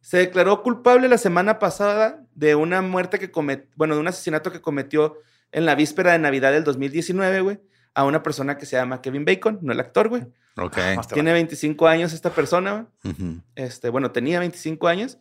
se 0.00 0.18
declaró 0.18 0.62
culpable 0.62 1.08
la 1.08 1.18
semana 1.18 1.58
pasada 1.58 2.22
de 2.34 2.54
una 2.54 2.80
muerte 2.80 3.18
que 3.18 3.30
cometió, 3.30 3.66
bueno, 3.76 3.94
de 3.94 4.00
un 4.00 4.08
asesinato 4.08 4.52
que 4.52 4.60
cometió 4.60 5.18
en 5.52 5.66
la 5.66 5.74
víspera 5.74 6.12
de 6.12 6.18
Navidad 6.18 6.52
del 6.52 6.64
2019, 6.64 7.40
güey, 7.40 7.60
a 7.94 8.04
una 8.04 8.22
persona 8.22 8.56
que 8.58 8.66
se 8.66 8.76
llama 8.76 9.00
Kevin 9.00 9.24
Bacon, 9.24 9.58
no 9.62 9.72
el 9.72 9.80
actor, 9.80 10.08
güey. 10.08 10.22
Ok. 10.58 10.76
Te 10.76 11.14
Tiene 11.14 11.32
25 11.32 11.86
años 11.88 12.12
esta 12.12 12.30
persona, 12.30 12.88
güey. 13.02 13.42
Este, 13.54 13.88
bueno, 13.88 14.12
tenía 14.12 14.38
25 14.38 14.86
años. 14.88 15.18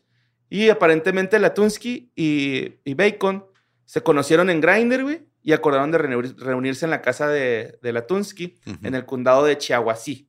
Y 0.49 0.69
aparentemente 0.69 1.39
Latunsky 1.39 2.11
y, 2.15 2.75
y 2.83 2.93
Bacon 2.93 3.45
se 3.85 4.01
conocieron 4.03 4.49
en 4.49 4.61
Grindr, 4.61 5.03
güey, 5.03 5.25
y 5.41 5.53
acordaron 5.53 5.91
de 5.91 5.97
reunir- 5.99 6.35
reunirse 6.37 6.85
en 6.85 6.91
la 6.91 7.01
casa 7.01 7.27
de, 7.27 7.77
de 7.81 7.93
Latunsky, 7.93 8.57
en 8.83 8.95
el 8.95 9.05
condado 9.05 9.43
de 9.45 9.57
Chiahuasí. 9.57 10.27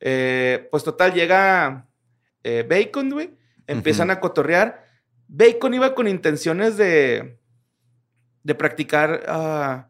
Eh, 0.00 0.68
pues 0.70 0.84
total, 0.84 1.12
llega 1.14 1.86
eh, 2.44 2.66
Bacon, 2.68 3.10
güey, 3.10 3.34
empiezan 3.66 4.10
a 4.10 4.20
cotorrear. 4.20 4.84
Bacon 5.28 5.74
iba 5.74 5.94
con 5.94 6.06
intenciones 6.08 6.76
de, 6.76 7.38
de 8.42 8.54
practicar, 8.54 9.24
ah, 9.28 9.88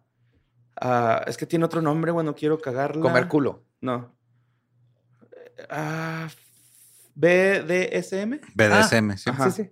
ah, 0.80 1.22
es 1.26 1.36
que 1.36 1.46
tiene 1.46 1.64
otro 1.64 1.82
nombre, 1.82 2.10
güey, 2.12 2.24
no 2.24 2.34
quiero 2.34 2.58
cagarla. 2.60 3.02
Comer 3.02 3.28
culo. 3.28 3.64
No. 3.80 4.14
Ah, 5.70 6.28
BDSM. 7.16 8.40
BDSM, 8.54 9.16
sí. 9.16 9.30
Ajá. 9.30 9.50
Sí, 9.50 9.62
sí. 9.64 9.70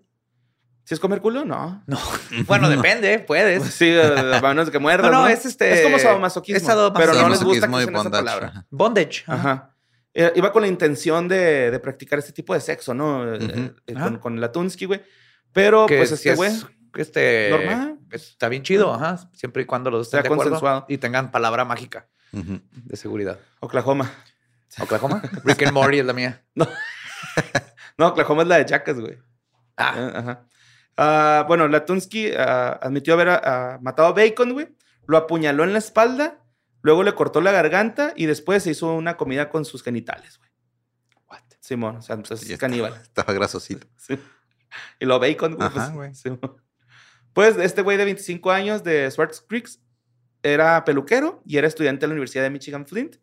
¿Sí 0.86 0.92
es 0.94 1.00
comer 1.00 1.20
culo? 1.20 1.44
No. 1.44 1.82
No. 1.86 1.98
Bueno, 2.46 2.68
depende, 2.68 3.18
puedes. 3.26 3.62
Sí, 3.74 3.94
a 3.98 4.40
menos 4.42 4.70
que 4.70 4.78
muerdas. 4.80 5.10
No, 5.10 5.18
no, 5.18 5.22
¿no? 5.24 5.28
es 5.28 5.46
este- 5.46 5.72
Es 5.74 5.82
como 5.82 5.98
sadomasoquismo. 5.98 6.56
es 6.56 6.62
sadomasoquismo. 6.64 7.12
Pero 7.12 7.22
no 7.22 7.28
les 7.30 7.42
gusta 7.42 7.68
que 7.68 7.74
usen 7.74 7.88
esa 7.94 8.02
bondage. 8.02 8.24
palabra. 8.24 8.46
Ajá. 8.48 8.66
Bondage. 8.70 9.24
Ajá. 9.26 9.70
Eh, 10.12 10.32
iba 10.36 10.52
con 10.52 10.62
la 10.62 10.68
intención 10.68 11.26
de, 11.28 11.70
de 11.70 11.78
practicar 11.80 12.18
este 12.18 12.32
tipo 12.32 12.54
de 12.54 12.60
sexo, 12.60 12.94
¿no? 12.94 13.34
Eh, 13.34 13.38
eh, 13.86 13.94
Ajá. 13.96 14.04
con, 14.10 14.18
con 14.18 14.40
Latunsky, 14.40 14.84
güey. 14.86 15.02
Pero, 15.52 15.86
Que 15.86 15.96
pues, 15.98 16.12
este 16.12 16.30
es, 16.30 16.36
güey. 16.36 16.52
este, 16.96 17.48
normal. 17.50 17.98
Está 18.10 18.48
bien 18.48 18.62
chido, 18.62 18.92
ajá. 18.94 19.18
Siempre 19.32 19.62
y 19.62 19.66
cuando 19.66 19.90
los 19.90 20.00
dos 20.00 20.10
Sea 20.10 20.20
estén 20.20 20.30
de 20.30 20.34
acuerdo 20.34 20.50
consensuado. 20.52 20.86
y 20.88 20.98
tengan 20.98 21.30
palabra 21.30 21.64
mágica 21.64 22.08
de 22.32 22.96
seguridad. 22.96 23.38
Oklahoma. 23.60 24.10
Oklahoma. 24.80 25.22
Rick 25.44 25.62
and 25.62 25.72
Morty 25.72 25.98
es 26.00 26.04
la 26.06 26.12
mía. 26.12 26.44
No, 26.54 26.66
Oklahoma 27.98 28.42
es 28.42 28.48
la 28.48 28.58
de 28.58 28.66
Jackass, 28.66 29.00
güey. 29.00 29.18
Ah, 29.76 29.94
Ah, 29.96 30.18
Ajá. 30.18 30.46
Ah, 30.96 31.44
bueno, 31.48 31.66
Latunsky 31.68 32.32
ah, 32.36 32.78
admitió 32.80 33.14
haber 33.14 33.28
ah, 33.30 33.78
matado 33.82 34.08
a 34.08 34.12
Bacon, 34.12 34.52
güey. 34.52 34.68
Lo 35.06 35.16
apuñaló 35.16 35.64
en 35.64 35.72
la 35.72 35.78
espalda, 35.78 36.38
luego 36.82 37.02
le 37.02 37.14
cortó 37.14 37.40
la 37.40 37.52
garganta 37.52 38.12
y 38.16 38.26
después 38.26 38.62
se 38.62 38.70
hizo 38.70 38.94
una 38.94 39.16
comida 39.16 39.50
con 39.50 39.64
sus 39.64 39.82
genitales, 39.82 40.38
güey. 40.38 40.50
what? 41.28 41.40
Simón, 41.60 41.96
o 41.96 42.02
sea, 42.02 42.16
pues 42.16 42.48
es 42.48 42.58
caníbal. 42.58 42.94
Estaba 43.02 43.32
grasosito. 43.32 43.86
Sí. 43.96 44.18
Y 44.98 45.06
lo 45.06 45.20
bacon, 45.20 45.54
güey. 45.54 45.68
Ajá, 45.68 45.92
pues, 45.94 46.22
güey. 46.24 46.38
Pues 47.32 47.56
este 47.58 47.82
güey 47.82 47.96
de 47.96 48.04
25 48.04 48.50
años 48.50 48.82
de 48.82 49.08
Swartz 49.10 49.40
Creeks 49.40 49.80
era 50.42 50.84
peluquero 50.84 51.42
y 51.46 51.58
era 51.58 51.68
estudiante 51.68 52.02
de 52.02 52.08
la 52.08 52.12
Universidad 52.14 52.42
de 52.42 52.50
Michigan 52.50 52.86
Flint. 52.86 53.16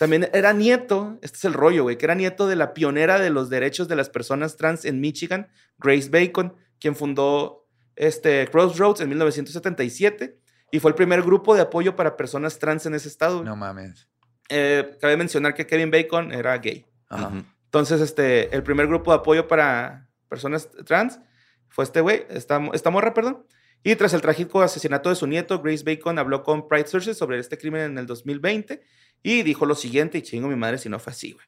También 0.00 0.30
era 0.32 0.54
nieto, 0.54 1.18
este 1.20 1.36
es 1.36 1.44
el 1.44 1.52
rollo, 1.52 1.82
güey, 1.82 1.98
que 1.98 2.06
era 2.06 2.14
nieto 2.14 2.48
de 2.48 2.56
la 2.56 2.72
pionera 2.72 3.20
de 3.20 3.28
los 3.28 3.50
derechos 3.50 3.86
de 3.86 3.96
las 3.96 4.08
personas 4.08 4.56
trans 4.56 4.86
en 4.86 4.98
Michigan, 4.98 5.50
Grace 5.76 6.08
Bacon, 6.08 6.56
quien 6.78 6.96
fundó 6.96 7.68
este 7.96 8.48
Crossroads 8.48 9.02
en 9.02 9.10
1977 9.10 10.40
Y 10.72 10.80
fue 10.80 10.92
el 10.92 10.94
primer 10.94 11.20
grupo 11.20 11.54
de 11.54 11.60
apoyo 11.60 11.96
para 11.96 12.16
personas 12.16 12.58
trans 12.58 12.86
en 12.86 12.94
ese 12.94 13.08
estado. 13.08 13.40
güey. 13.40 13.44
No 13.44 13.56
mames. 13.56 14.08
Eh, 14.48 14.96
cabe 15.02 15.18
mencionar 15.18 15.52
que 15.52 15.66
Kevin 15.66 15.90
Bacon 15.90 16.32
era 16.32 16.56
gay. 16.56 16.86
Ajá. 17.10 17.32
Entonces, 17.66 18.00
este, 18.00 18.56
el 18.56 18.62
primer 18.62 18.86
grupo 18.86 19.10
de 19.10 19.18
apoyo 19.18 19.48
para 19.48 20.08
personas 20.30 20.70
trans 20.86 21.20
fue 21.68 21.84
este 21.84 22.00
güey, 22.00 22.24
esta, 22.30 22.58
esta 22.72 22.88
morra, 22.88 23.12
perdón. 23.12 23.44
Y 23.82 23.94
tras 23.96 24.14
el 24.14 24.22
trágico 24.22 24.62
asesinato 24.62 25.10
de 25.10 25.16
su 25.16 25.26
nieto, 25.26 25.60
Grace 25.60 25.84
Bacon 25.84 26.18
habló 26.18 26.42
con 26.42 26.68
Pride 26.68 26.86
Sources 26.86 27.18
sobre 27.18 27.38
este 27.38 27.58
crimen 27.58 27.82
en 27.82 27.98
el 27.98 28.06
2020 28.06 28.82
y 29.22 29.42
dijo 29.42 29.66
lo 29.66 29.74
siguiente, 29.74 30.18
y 30.18 30.22
chingo 30.22 30.48
mi 30.48 30.56
madre 30.56 30.78
si 30.78 30.88
no 30.88 30.98
fue 30.98 31.12
así, 31.12 31.32
güey. 31.32 31.46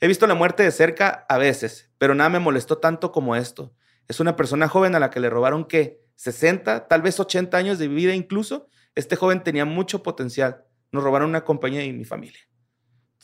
He 0.00 0.08
visto 0.08 0.26
la 0.26 0.34
muerte 0.34 0.62
de 0.62 0.70
cerca 0.70 1.24
a 1.28 1.38
veces, 1.38 1.90
pero 1.98 2.14
nada 2.14 2.28
me 2.30 2.38
molestó 2.40 2.78
tanto 2.78 3.12
como 3.12 3.36
esto. 3.36 3.74
Es 4.08 4.20
una 4.20 4.36
persona 4.36 4.68
joven 4.68 4.94
a 4.94 4.98
la 5.00 5.10
que 5.10 5.20
le 5.20 5.30
robaron, 5.30 5.64
¿qué? 5.64 6.00
60, 6.16 6.88
tal 6.88 7.02
vez 7.02 7.18
80 7.20 7.56
años 7.56 7.78
de 7.78 7.88
vida 7.88 8.14
incluso. 8.14 8.68
Este 8.94 9.16
joven 9.16 9.42
tenía 9.42 9.64
mucho 9.64 10.02
potencial. 10.02 10.64
Nos 10.92 11.02
robaron 11.02 11.30
una 11.30 11.44
compañía 11.44 11.84
y 11.84 11.92
mi 11.92 12.04
familia. 12.04 12.40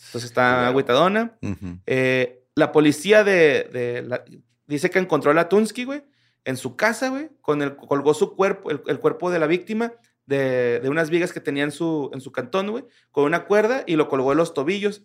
Entonces 0.06 0.30
está 0.30 0.66
agüitadona. 0.68 1.36
Ujú. 1.42 1.78
Eh, 1.86 2.42
la 2.54 2.72
policía 2.72 3.24
de, 3.24 3.64
de 3.72 4.02
la- 4.02 4.24
dice 4.66 4.90
que 4.90 4.98
encontró 4.98 5.30
a 5.30 5.34
la 5.34 5.48
Tunsky, 5.48 5.84
güey, 5.84 6.02
en 6.44 6.56
su 6.56 6.76
casa, 6.76 7.10
güey, 7.10 7.30
con 7.42 7.60
el, 7.62 7.76
colgó 7.76 8.14
su 8.14 8.34
cuerpo, 8.34 8.70
el, 8.70 8.80
el 8.86 8.98
cuerpo 8.98 9.30
de 9.30 9.38
la 9.38 9.46
víctima 9.46 9.92
de, 10.30 10.80
de 10.80 10.88
unas 10.88 11.10
vigas 11.10 11.32
que 11.32 11.40
tenía 11.40 11.64
en 11.64 11.72
su, 11.72 12.08
en 12.14 12.20
su 12.22 12.32
cantón, 12.32 12.70
güey, 12.70 12.84
con 13.10 13.24
una 13.24 13.44
cuerda 13.44 13.84
y 13.86 13.96
lo 13.96 14.08
colgó 14.08 14.30
de 14.30 14.36
los 14.36 14.54
tobillos. 14.54 15.02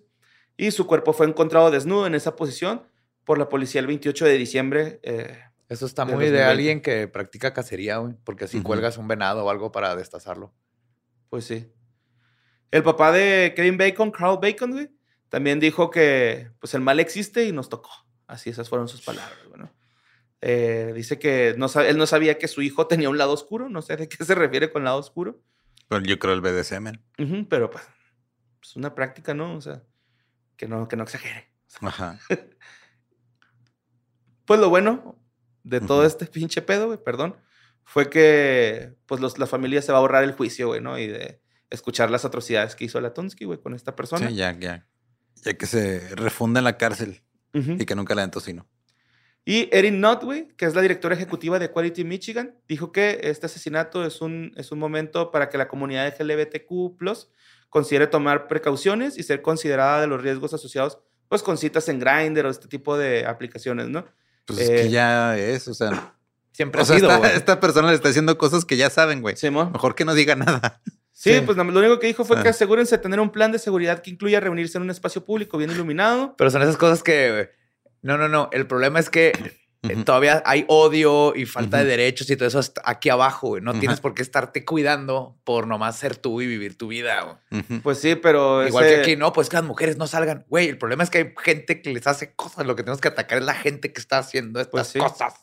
Y 0.55 0.71
su 0.71 0.87
cuerpo 0.87 1.11
fue 1.11 1.25
encontrado 1.27 1.69
desnudo 1.71 2.07
en 2.07 2.15
esa 2.15 2.35
posición 2.37 2.83
por 3.25 3.37
la 3.37 3.49
policía 3.49 3.81
el 3.81 3.87
28 3.87 4.23
de 4.25 4.37
diciembre. 4.37 4.99
eh, 5.03 5.37
Eso 5.67 5.85
está 5.87 6.05
De 6.05 6.13
muy 6.13 6.25
de 6.25 6.31
2020. 6.31 6.51
alguien 6.51 6.81
que 6.81 7.07
practica 7.09 7.51
cacería, 7.53 7.97
güey. 7.97 8.13
Porque 8.23 8.45
así 8.45 8.61
cuelgas 8.61 8.97
un 8.97 9.07
venado 9.07 9.43
o 9.43 9.49
algo 9.49 9.71
para 9.71 9.95
destazarlo. 9.95 10.53
Pues 11.29 11.43
sí. 11.45 11.69
El 12.71 12.83
papá 12.83 13.11
de 13.11 13.53
Kevin 13.55 13.77
Bacon, 13.77 14.11
Carl 14.11 14.37
Bacon, 14.41 14.71
güey, 14.71 14.89
también 15.29 15.59
dijo 15.59 15.89
que 15.89 16.51
pues 16.59 16.73
el 16.75 16.81
mal 16.81 16.99
existe 16.99 17.45
y 17.45 17.51
nos 17.51 17.67
tocó. 17.67 17.89
Así 18.27 18.49
esas 18.49 18.69
fueron 18.69 18.87
sus 18.87 19.01
palabras, 19.01 19.37
bueno. 19.49 19.71
Dice 20.41 21.17
que 21.19 21.55
no 21.57 21.67
él 21.81 21.97
no 21.97 22.05
sabía 22.05 22.37
que 22.37 22.47
su 22.47 22.61
hijo 22.61 22.87
tenía 22.87 23.09
un 23.09 23.17
lado 23.17 23.33
oscuro, 23.33 23.69
no 23.69 23.81
sé 23.81 23.97
de 23.97 24.07
qué 24.07 24.23
se 24.23 24.35
refiere 24.35 24.71
con 24.71 24.83
lado 24.83 24.97
oscuro, 24.97 25.41
Pero 25.87 26.03
yo 26.03 26.19
creo 26.19 26.33
el 26.33 26.41
BDSM. 26.41 26.99
Ujú, 27.19 27.47
pero 27.47 27.69
pues 27.69 27.83
es 28.63 28.75
una 28.75 28.93
práctica, 28.95 29.33
¿no? 29.33 29.55
O 29.55 29.61
sea, 29.61 29.83
que 30.57 30.67
no, 30.67 30.87
que 30.87 30.95
no 30.95 31.03
exagere. 31.03 31.49
Ajá. 31.81 32.19
Pues 34.45 34.59
lo 34.59 34.69
bueno 34.69 35.17
de 35.63 35.81
todo 35.81 36.05
este 36.05 36.27
pinche 36.27 36.61
pedo, 36.61 36.85
güey, 36.85 37.03
perdón, 37.03 37.35
fue 37.83 38.09
que 38.11 38.93
pues 39.07 39.19
los, 39.19 39.39
la 39.39 39.47
familia 39.47 39.81
se 39.81 39.91
va 39.91 39.97
a 39.97 40.01
ahorrar 40.01 40.23
el 40.23 40.33
juicio, 40.33 40.67
güey, 40.67 40.81
¿no? 40.81 40.99
Y 40.99 41.07
de 41.07 41.41
escuchar 41.71 42.11
las 42.11 42.25
atrocidades 42.25 42.75
que 42.75 42.85
hizo 42.85 43.01
la 43.01 43.13
Tonsky, 43.13 43.45
güey, 43.45 43.59
con 43.59 43.73
esta 43.73 43.95
persona. 43.95 44.27
Sí, 44.27 44.35
ya, 44.35 44.51
ya. 44.57 44.87
Ya 45.43 45.53
que 45.55 45.65
se 45.65 46.15
refunda 46.15 46.59
en 46.59 46.65
la 46.65 46.77
cárcel 46.77 47.23
y 47.53 47.85
que 47.85 47.95
nunca 47.95 48.13
le 48.13 48.21
den 48.21 48.31
tocino. 48.31 48.67
Y 49.47 49.69
Erin 49.71 50.01
güey, 50.23 50.47
que 50.57 50.65
es 50.65 50.73
la 50.73 50.81
directora 50.81 51.13
ejecutiva 51.15 51.59
de 51.59 51.69
Quality 51.69 52.03
Michigan, 52.03 52.55
dijo 52.67 52.91
que 52.91 53.19
este 53.23 53.45
asesinato 53.45 54.03
es 54.03 54.19
un, 54.21 54.51
es 54.57 54.71
un 54.71 54.79
momento 54.79 55.29
para 55.31 55.49
que 55.49 55.57
la 55.59 55.67
comunidad 55.67 56.11
LGBTQ 56.19 56.99
considere 57.69 58.07
tomar 58.07 58.47
precauciones 58.47 59.17
y 59.19 59.23
ser 59.23 59.43
considerada 59.43 60.01
de 60.01 60.07
los 60.07 60.21
riesgos 60.21 60.53
asociados 60.53 60.97
pues 61.27 61.43
con 61.43 61.57
citas 61.57 61.87
en 61.89 61.99
Grindr 61.99 62.45
o 62.45 62.49
este 62.49 62.67
tipo 62.67 62.97
de 62.97 63.25
aplicaciones, 63.25 63.87
¿no? 63.87 64.05
Pues 64.45 64.59
es 64.59 64.69
Eh, 64.69 64.75
que 64.75 64.89
ya 64.89 65.37
es, 65.37 65.67
o 65.67 65.73
sea. 65.73 66.13
Siempre 66.51 66.79
O 66.79 66.83
ha 66.83 66.85
sido, 66.87 67.09
esta, 67.11 67.33
esta 67.33 67.59
persona 67.59 67.89
le 67.89 67.95
está 67.95 68.09
haciendo 68.09 68.37
cosas 68.37 68.63
que 68.63 68.77
ya 68.77 68.89
saben, 68.89 69.21
güey. 69.21 69.35
Simón. 69.35 69.71
Mejor 69.73 69.93
que 69.95 70.05
no 70.05 70.13
diga 70.13 70.35
nada. 70.35 70.81
Sí, 71.11 71.33
Sí. 71.33 71.41
pues 71.45 71.57
lo 71.57 71.63
único 71.63 71.99
que 71.99 72.07
dijo 72.07 72.23
fue 72.25 72.37
Ah. 72.39 72.43
que 72.43 72.49
asegúrense 72.49 72.97
de 72.97 73.01
tener 73.03 73.19
un 73.19 73.31
plan 73.31 73.51
de 73.51 73.59
seguridad 73.59 74.01
que 74.01 74.11
incluya 74.11 74.39
reunirse 74.39 74.77
en 74.77 74.83
un 74.83 74.89
espacio 74.89 75.23
público 75.25 75.57
bien 75.57 75.71
iluminado. 75.71 76.35
Pero 76.37 76.49
son 76.51 76.61
esas 76.61 76.77
cosas 76.77 77.03
que. 77.03 77.49
No, 78.05 78.17
no, 78.17 78.27
no. 78.29 78.49
El 78.51 78.67
problema 78.67 78.99
es 78.99 79.09
que 79.09 79.33
eh, 79.81 79.95
todavía 80.03 80.43
hay 80.45 80.63
odio 80.67 81.33
y 81.35 81.45
falta 81.45 81.77
de 81.79 81.85
derechos 81.85 82.29
y 82.29 82.35
todo 82.35 82.47
eso 82.47 82.59
hasta 82.59 82.81
aquí 82.85 83.09
abajo, 83.09 83.47
güey. 83.49 83.61
No 83.63 83.73
tienes 83.79 83.99
por 83.99 84.13
qué 84.13 84.21
estarte 84.21 84.63
cuidando 84.63 85.37
por 85.43 85.65
nomás 85.67 85.97
ser 85.97 86.15
tú 86.15 86.41
y 86.41 86.47
vivir 86.47 86.77
tu 86.77 86.87
vida, 86.87 87.39
güey. 87.49 87.63
Pues 87.81 87.97
sí, 87.99 88.15
pero 88.15 88.65
Igual 88.67 88.85
ese- 88.85 88.95
que 88.95 89.01
aquí, 89.01 89.15
no, 89.15 89.33
pues 89.33 89.49
que 89.49 89.55
las 89.57 89.65
mujeres 89.65 89.97
no 89.97 90.05
salgan. 90.07 90.45
Güey, 90.49 90.69
el 90.69 90.77
problema 90.77 91.03
es 91.03 91.09
que 91.09 91.17
hay 91.17 91.33
gente 91.43 91.81
que 91.81 91.91
les 91.93 92.05
hace 92.07 92.33
cosas. 92.35 92.65
Lo 92.67 92.75
que 92.75 92.83
tenemos 92.83 93.01
que 93.01 93.07
atacar 93.07 93.39
es 93.39 93.43
la 93.45 93.53
gente 93.55 93.91
que 93.91 93.99
está 93.99 94.19
haciendo 94.19 94.59
estas 94.59 94.71
Pues 94.71 94.87
sí. 94.87 94.99
cosas. 94.99 95.33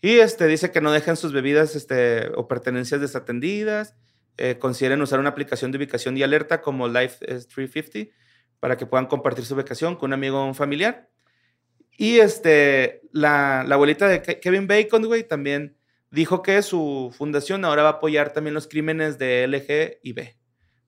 Y 0.00 0.18
este, 0.20 0.46
dice 0.46 0.70
que 0.70 0.80
no 0.80 0.92
dejen 0.92 1.16
sus 1.16 1.32
bebidas 1.32 1.74
este, 1.76 2.28
o 2.36 2.46
pertenencias 2.48 3.00
desatendidas. 3.00 3.94
eh, 4.40 4.56
consideren 4.60 5.02
usar 5.02 5.18
una 5.18 5.30
aplicación 5.30 5.72
de 5.72 5.78
ubicación 5.78 6.16
y 6.16 6.22
alerta 6.22 6.60
como 6.62 6.86
Life 6.86 7.16
eh, 7.22 7.40
350 7.52 8.12
para 8.60 8.76
que 8.76 8.86
puedan 8.86 9.06
compartir 9.06 9.44
su 9.44 9.54
ubicación 9.54 9.96
con 9.96 10.10
un 10.10 10.12
amigo 10.14 10.40
o 10.40 10.46
un 10.46 10.54
familiar. 10.54 11.08
Y 11.98 12.20
este, 12.20 13.02
la, 13.12 13.64
la 13.66 13.74
abuelita 13.74 14.06
de 14.08 14.22
Ke- 14.22 14.40
Kevin 14.40 14.66
Bacon, 14.68 15.04
güey, 15.04 15.24
también 15.24 15.76
dijo 16.10 16.40
que 16.42 16.62
su 16.62 17.12
fundación 17.18 17.64
ahora 17.66 17.82
va 17.82 17.88
a 17.88 17.92
apoyar 17.94 18.32
también 18.32 18.54
los 18.54 18.68
crímenes 18.68 19.18
de 19.18 19.46
LG 19.46 19.98
y 20.02 20.12
B. 20.14 20.38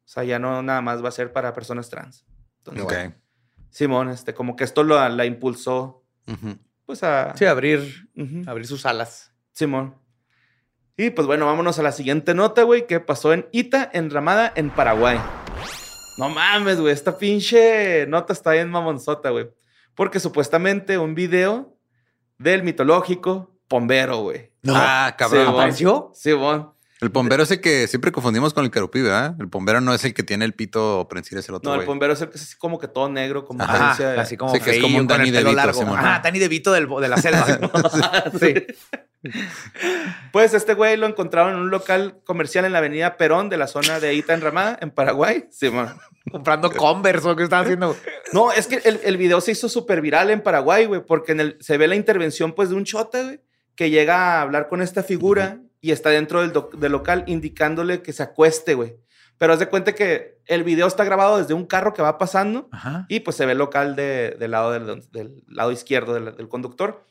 O 0.05 0.09
sea, 0.09 0.25
ya 0.25 0.39
no 0.39 0.63
nada 0.63 0.81
más 0.81 1.05
va 1.05 1.09
a 1.09 1.13
ser 1.13 1.33
para 1.33 1.53
personas 1.53 1.91
trans. 1.91 2.25
Entonces, 2.59 2.85
Ok. 2.85 2.93
bueno, 2.93 3.15
Simón, 3.71 4.09
este, 4.09 4.35
como 4.35 4.57
que 4.57 4.65
esto 4.65 4.83
lo, 4.85 5.09
la 5.09 5.25
impulsó, 5.27 6.05
pues 6.87 7.03
a... 7.03 7.37
Sí, 7.37 7.45
abrir, 7.45 8.09
abrir 8.47 8.67
sus 8.67 8.87
alas. 8.87 9.33
Simón. 9.53 9.97
Y 10.97 11.11
pues 11.11 11.27
bueno, 11.27 11.47
vámonos 11.47 11.79
a 11.79 11.83
la 11.83 11.93
siguiente 11.93 12.35
nota, 12.35 12.63
güey, 12.63 12.87
que 12.87 13.01
pasó 13.01 13.33
en 13.33 13.47
Ita, 13.53 13.91
enramada 13.93 14.53
en 14.55 14.71
Paraguay. 14.71 15.19
No 16.19 16.29
mames, 16.29 16.81
güey, 16.81 16.93
esta 16.93 17.17
pinche 17.19 18.07
nota 18.07 18.33
está 18.33 18.53
bien 18.53 18.71
mamonzota, 18.71 19.31
güey. 19.31 19.51
Porque 20.01 20.19
supuestamente 20.19 20.97
un 20.97 21.15
video 21.15 21.77
del 22.39 22.63
mitológico 22.63 23.55
Pombero, 23.69 24.23
güey. 24.23 24.51
Ah, 24.67 25.15
cabrón. 25.19 25.45
Sí. 25.45 25.51
¿Apareció? 25.53 26.11
Simón. 26.15 26.73
El 27.03 27.11
pombero 27.13 27.43
es 27.43 27.51
el 27.51 27.61
que 27.61 27.87
siempre 27.87 28.11
confundimos 28.11 28.55
con 28.55 28.65
el 28.65 28.71
carupí, 28.71 29.03
¿verdad? 29.03 29.37
El 29.39 29.51
pombero 29.51 29.83
no 29.83 29.93
es 29.93 30.03
el 30.07 30.15
que 30.15 30.23
tiene 30.23 30.47
el 30.47 30.55
pito 30.55 31.07
prensil, 31.11 31.37
es 31.37 31.51
el 31.51 31.57
otro, 31.57 31.69
No, 31.69 31.75
el 31.75 31.81
güey. 31.81 31.87
Pombero 31.87 32.15
es 32.15 32.21
el 32.23 32.31
que 32.31 32.37
es 32.39 32.43
así 32.45 32.57
como 32.57 32.79
que 32.79 32.89
todo 32.89 33.11
negro, 33.11 33.45
como 33.45 33.63
Ajá, 33.63 33.95
de- 34.03 34.19
así 34.19 34.39
como 34.39 34.55
Sí, 34.55 34.61
que 34.61 34.71
es 34.71 34.81
como 34.81 34.97
un 34.97 35.07
Danny 35.07 35.31
pelo 35.31 35.51
DeVito. 35.55 35.95
Ajá, 35.95 36.21
Danny 36.25 36.39
DeVito 36.39 36.73
del, 36.73 36.89
de 36.89 37.09
la 37.09 37.19
selva. 37.19 37.45
Sí. 38.41 38.55
Pues 40.33 40.55
este 40.55 40.75
güey 40.75 40.97
lo 40.97 41.07
encontraron 41.07 41.55
en 41.55 41.61
un 41.61 41.71
local 41.71 42.21
comercial 42.25 42.65
en 42.65 42.73
la 42.73 42.79
avenida 42.79 43.17
Perón 43.17 43.49
de 43.49 43.57
la 43.57 43.67
zona 43.67 43.99
de 44.01 44.15
Ita 44.15 44.35
Enramada, 44.35 44.79
en 44.81 44.91
Paraguay. 44.91 45.47
Simón. 45.51 45.89
Comprando 46.31 46.71
Converse 46.71 47.29
o 47.29 47.37
qué 47.37 47.43
estaba 47.45 47.63
haciendo. 47.63 47.97
No, 48.33 48.53
es 48.53 48.67
que 48.67 48.77
el, 48.85 49.01
el 49.03 49.17
video 49.17 49.41
se 49.41 49.53
hizo 49.53 49.69
súper 49.69 50.01
viral 50.01 50.31
en 50.31 50.41
Paraguay, 50.43 50.87
güey, 50.87 51.01
porque 51.05 51.33
en 51.33 51.41
el, 51.41 51.57
se 51.61 51.77
ve 51.79 51.89
la 51.89 51.97
intervención, 51.97 52.53
pues, 52.53 52.69
de 52.69 52.77
un 52.77 52.85
chota, 52.85 53.23
güey, 53.23 53.41
que 53.75 53.91
llega 53.91 54.17
a 54.39 54.43
hablar 54.43 54.69
con 54.69 54.83
esta 54.83 55.03
figura 55.03 55.59
y 55.81 55.91
está 55.93 56.11
dentro 56.11 56.41
del, 56.43 56.53
del 56.79 56.93
local 56.93 57.25
indicándole 57.27 58.03
que 58.03 58.13
se 58.13 58.23
acueste, 58.23 58.75
güey. 58.75 58.97
Pero 59.39 59.55
haz 59.55 59.59
de 59.59 59.67
cuenta 59.69 59.95
que 59.95 60.39
el 60.47 60.63
video 60.65 60.87
está 60.87 61.03
grabado 61.05 61.39
desde 61.39 61.55
un 61.55 61.65
carro 61.67 61.95
que 61.95 62.03
va 62.03 62.19
pasando 62.19 62.69
Ajá. 62.73 63.07
y 63.09 63.21
pues 63.21 63.37
se 63.39 63.47
ve 63.47 63.53
el 63.53 63.59
local 63.59 63.97
de- 63.97 64.37
del, 64.39 64.51
lado 64.51 64.71
del, 64.73 65.11
del 65.11 65.43
lado 65.49 65.73
izquierdo 65.73 66.13
del, 66.13 66.37
del 66.37 66.49
conductor. 66.49 67.07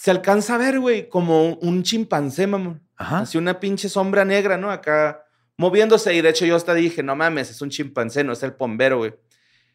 Se 0.00 0.10
alcanza 0.10 0.54
a 0.54 0.58
ver, 0.58 0.80
güey, 0.80 1.10
como 1.10 1.48
un, 1.56 1.82
chimpancé, 1.82 2.46
mamón. 2.46 2.82
Ajá. 2.96 3.18
Así 3.18 3.36
una 3.36 3.60
pinche 3.60 3.90
sombra 3.90 4.24
negra, 4.24 4.56
¿no? 4.56 4.70
Acá 4.70 5.26
moviéndose. 5.58 6.14
Y 6.14 6.22
de 6.22 6.30
hecho 6.30 6.46
yo 6.46 6.56
hasta 6.56 6.72
dije, 6.72 7.02
no 7.02 7.14
mames, 7.16 7.50
es 7.50 7.60
un 7.60 7.68
chimpancé, 7.68 8.24
no 8.24 8.32
es 8.32 8.42
el 8.42 8.54
pombero, 8.54 8.96
güey. 8.96 9.12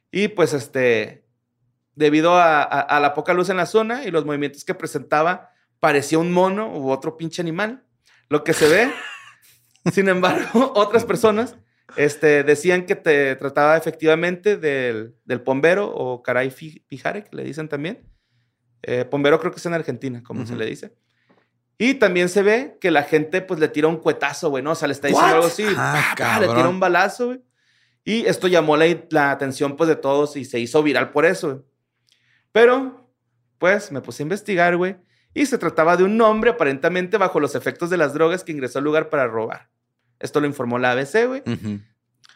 Y 0.10 0.30
pues 0.30 0.54
este, 0.54 1.28
debido 1.94 2.34
a, 2.38 2.64
a- 2.64 2.80
a 2.82 3.00
la 3.00 3.14
poca 3.14 3.36
luz 3.36 3.50
en 3.50 3.58
la 3.58 3.68
zona 3.68 4.04
y 4.04 4.10
los 4.10 4.26
movimientos 4.26 4.66
que 4.66 4.74
presentaba, 4.74 5.52
parecía 5.80 6.18
un 6.18 6.32
mono 6.32 6.76
u 6.76 6.90
otro 6.90 7.18
pinche 7.18 7.44
animal. 7.44 7.84
Lo 8.28 8.44
que 8.44 8.54
se 8.54 8.68
ve, 8.68 8.92
sin 9.94 10.10
embargo, 10.10 10.74
otras 10.76 11.06
personas 11.06 11.56
este, 11.98 12.44
decían 12.44 12.88
que 12.88 12.96
te 12.96 13.36
trataba 13.36 13.78
efectivamente 13.78 14.58
del, 14.58 15.14
del 15.24 15.42
pombero 15.42 15.88
o 15.94 16.24
caray 16.24 16.50
fi- 16.50 16.80
pijare, 16.88 17.26
que 17.26 17.36
le 17.36 17.44
dicen 17.44 17.70
también. 17.70 18.02
Eh, 18.88 19.04
pombero 19.06 19.40
creo 19.40 19.52
que 19.52 19.58
es 19.60 19.66
en 19.66 19.74
Argentina, 19.74 20.22
como 20.24 20.46
se 20.46 20.56
le 20.56 20.66
dice. 20.66 20.94
Y 21.78 21.96
también 21.96 22.30
se 22.30 22.44
ve 22.44 22.78
que 22.80 22.92
la 22.92 23.04
gente 23.04 23.42
pues 23.42 23.60
le 23.60 23.68
tira 23.68 23.88
un 23.88 23.98
cuetazo, 23.98 24.50
güey, 24.50 24.64
¿no? 24.64 24.72
O 24.72 24.76
sea, 24.76 24.88
le 24.88 24.94
está 24.94 25.08
diciendo 25.08 25.28
What? 25.28 25.36
algo 25.36 25.48
así, 25.48 25.66
Ah, 25.76 26.14
pa, 26.18 26.24
pa, 26.26 26.40
le 26.40 26.48
tira 26.48 26.70
un 26.70 26.80
balazo, 26.80 27.28
güey. 27.28 27.42
Y 28.04 28.26
esto 28.28 28.48
llamó 28.48 28.78
la, 28.78 28.86
la 29.10 29.32
atención 29.32 29.76
pues 29.76 29.88
de 29.90 29.96
todos 29.96 30.38
y 30.38 30.46
se 30.46 30.60
hizo 30.60 30.84
viral 30.84 31.10
por 31.10 31.26
eso, 31.26 31.48
güey. 31.50 31.62
Pero, 32.52 33.10
pues, 33.58 33.92
me 33.92 34.02
puse 34.02 34.22
a 34.22 34.26
investigar, 34.26 34.78
güey. 34.78 34.96
Y 35.34 35.48
se 35.48 35.58
trataba 35.58 35.98
de 35.98 36.04
un 36.04 36.22
hombre 36.22 36.52
aparentemente 36.52 37.18
bajo 37.18 37.40
los 37.42 37.56
efectos 37.56 37.90
de 37.90 37.98
las 37.98 38.14
drogas 38.14 38.44
que 38.44 38.52
ingresó 38.54 38.78
al 38.80 38.86
lugar 38.86 39.10
para 39.10 39.28
robar. 39.28 39.70
Esto 40.20 40.40
lo 40.40 40.48
informó 40.48 40.80
la 40.80 40.92
ABC, 40.92 41.26
güey. 41.28 41.42
O 41.42 41.52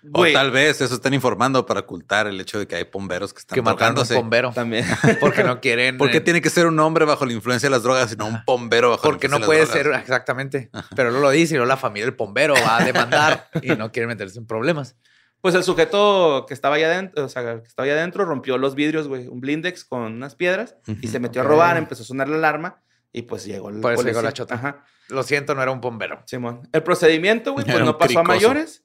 Güey, 0.04 0.34
tal 0.34 0.52
vez 0.52 0.82
eso 0.82 0.96
están 0.96 1.14
informando 1.14 1.66
para 1.66 1.82
ocultar 1.82 2.28
el 2.28 2.40
hecho 2.40 2.60
de 2.60 2.68
que 2.68 2.76
hay 2.76 2.86
bomberos 2.92 3.34
que 3.34 3.40
están 3.40 3.56
que 3.56 3.60
a 3.60 3.62
un 3.62 3.66
drogándose. 3.66 4.16
bombero. 4.16 4.52
también. 4.52 4.86
Porque 5.20 5.44
no 5.44 5.60
quieren. 5.60 5.98
¿Por 5.98 6.12
qué 6.12 6.18
eh, 6.18 6.22
tiene 6.22 6.42
que 6.42 6.50
ser 6.50 6.68
un 6.68 6.80
hombre 6.80 7.06
bajo 7.06 7.26
la 7.26 7.34
influencia 7.34 7.68
de 7.68 7.72
las 7.72 7.84
drogas, 7.84 8.10
sino 8.10 8.26
un 8.26 8.40
bombero 8.46 8.92
bajo 8.92 9.04
Porque 9.04 9.28
la 9.28 9.32
no 9.32 9.38
influencia 9.40 9.68
puede 9.74 9.84
de 9.84 9.90
las 9.90 10.00
ser 10.00 10.02
exactamente. 10.02 10.70
Pero 10.96 11.12
no 11.12 11.20
lo 11.20 11.30
dice 11.30 11.56
y 11.56 11.58
luego 11.58 11.68
la 11.68 11.78
familia 11.78 12.06
del 12.06 12.16
bombero 12.16 12.54
va 12.54 12.78
a 12.78 12.84
demandar 12.86 13.50
y 13.62 13.70
no 13.70 13.92
quiere 13.92 14.08
meterse 14.08 14.40
en 14.40 14.46
problemas. 14.48 14.96
Pues 15.42 15.56
el 15.56 15.64
sujeto 15.64 16.46
que 16.48 16.54
estaba 16.54 16.76
allá 16.76 16.88
adentro, 16.88 17.24
o 17.24 17.30
sea, 17.30 17.62
que 17.62 17.68
estaba 17.68 17.86
allá 17.86 17.94
adentro, 17.94 18.26
rompió 18.26 18.58
los 18.58 18.76
vidrios, 18.76 19.08
güey, 19.08 19.28
un 19.28 19.40
blindex 19.40 19.86
con 19.86 20.02
unas 20.02 20.36
piedras 20.36 20.76
y 21.02 21.08
se 21.08 21.20
metió 21.20 21.42
a 21.42 21.46
robar, 21.46 21.78
empezó 21.78 22.04
a 22.04 22.06
sonar 22.06 22.28
la 22.28 22.36
alarma 22.36 22.82
y 23.14 23.22
pues 23.22 23.46
llegó 23.46 23.70
el 23.70 23.80
Por 23.80 23.94
eso 23.94 24.04
llegó 24.04 24.22
la 24.22 24.34
chota. 24.34 24.56
Ajá. 24.56 24.86
Lo 25.08 25.24
siento, 25.24 25.56
no 25.56 25.62
era 25.64 25.72
un 25.72 25.82
bombero. 25.82 26.22
Simón. 26.26 26.68
El 26.72 26.84
procedimiento, 26.84 27.54
güey, 27.54 27.66
pues 27.66 27.80
no 27.80 27.98
pasó 27.98 28.20
a 28.20 28.24
mayores. 28.24 28.84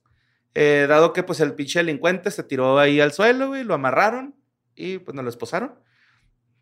Eh, 0.55 0.87
dado 0.89 1.13
que 1.13 1.23
pues 1.23 1.41
el 1.41 1.55
pinche 1.55 1.81
delincuente 1.81 2.31
se 2.31 2.45
tiró 2.45 2.79
ahí 2.79 3.01
al 3.01 3.13
suelo, 3.13 3.49
güey, 3.49 3.65
lo 3.65 3.75
amarraron 3.75 4.35
y 4.75 4.99
pues 4.99 5.15
no 5.15 5.23
lo 5.23 5.29
esposaron. 5.29 5.75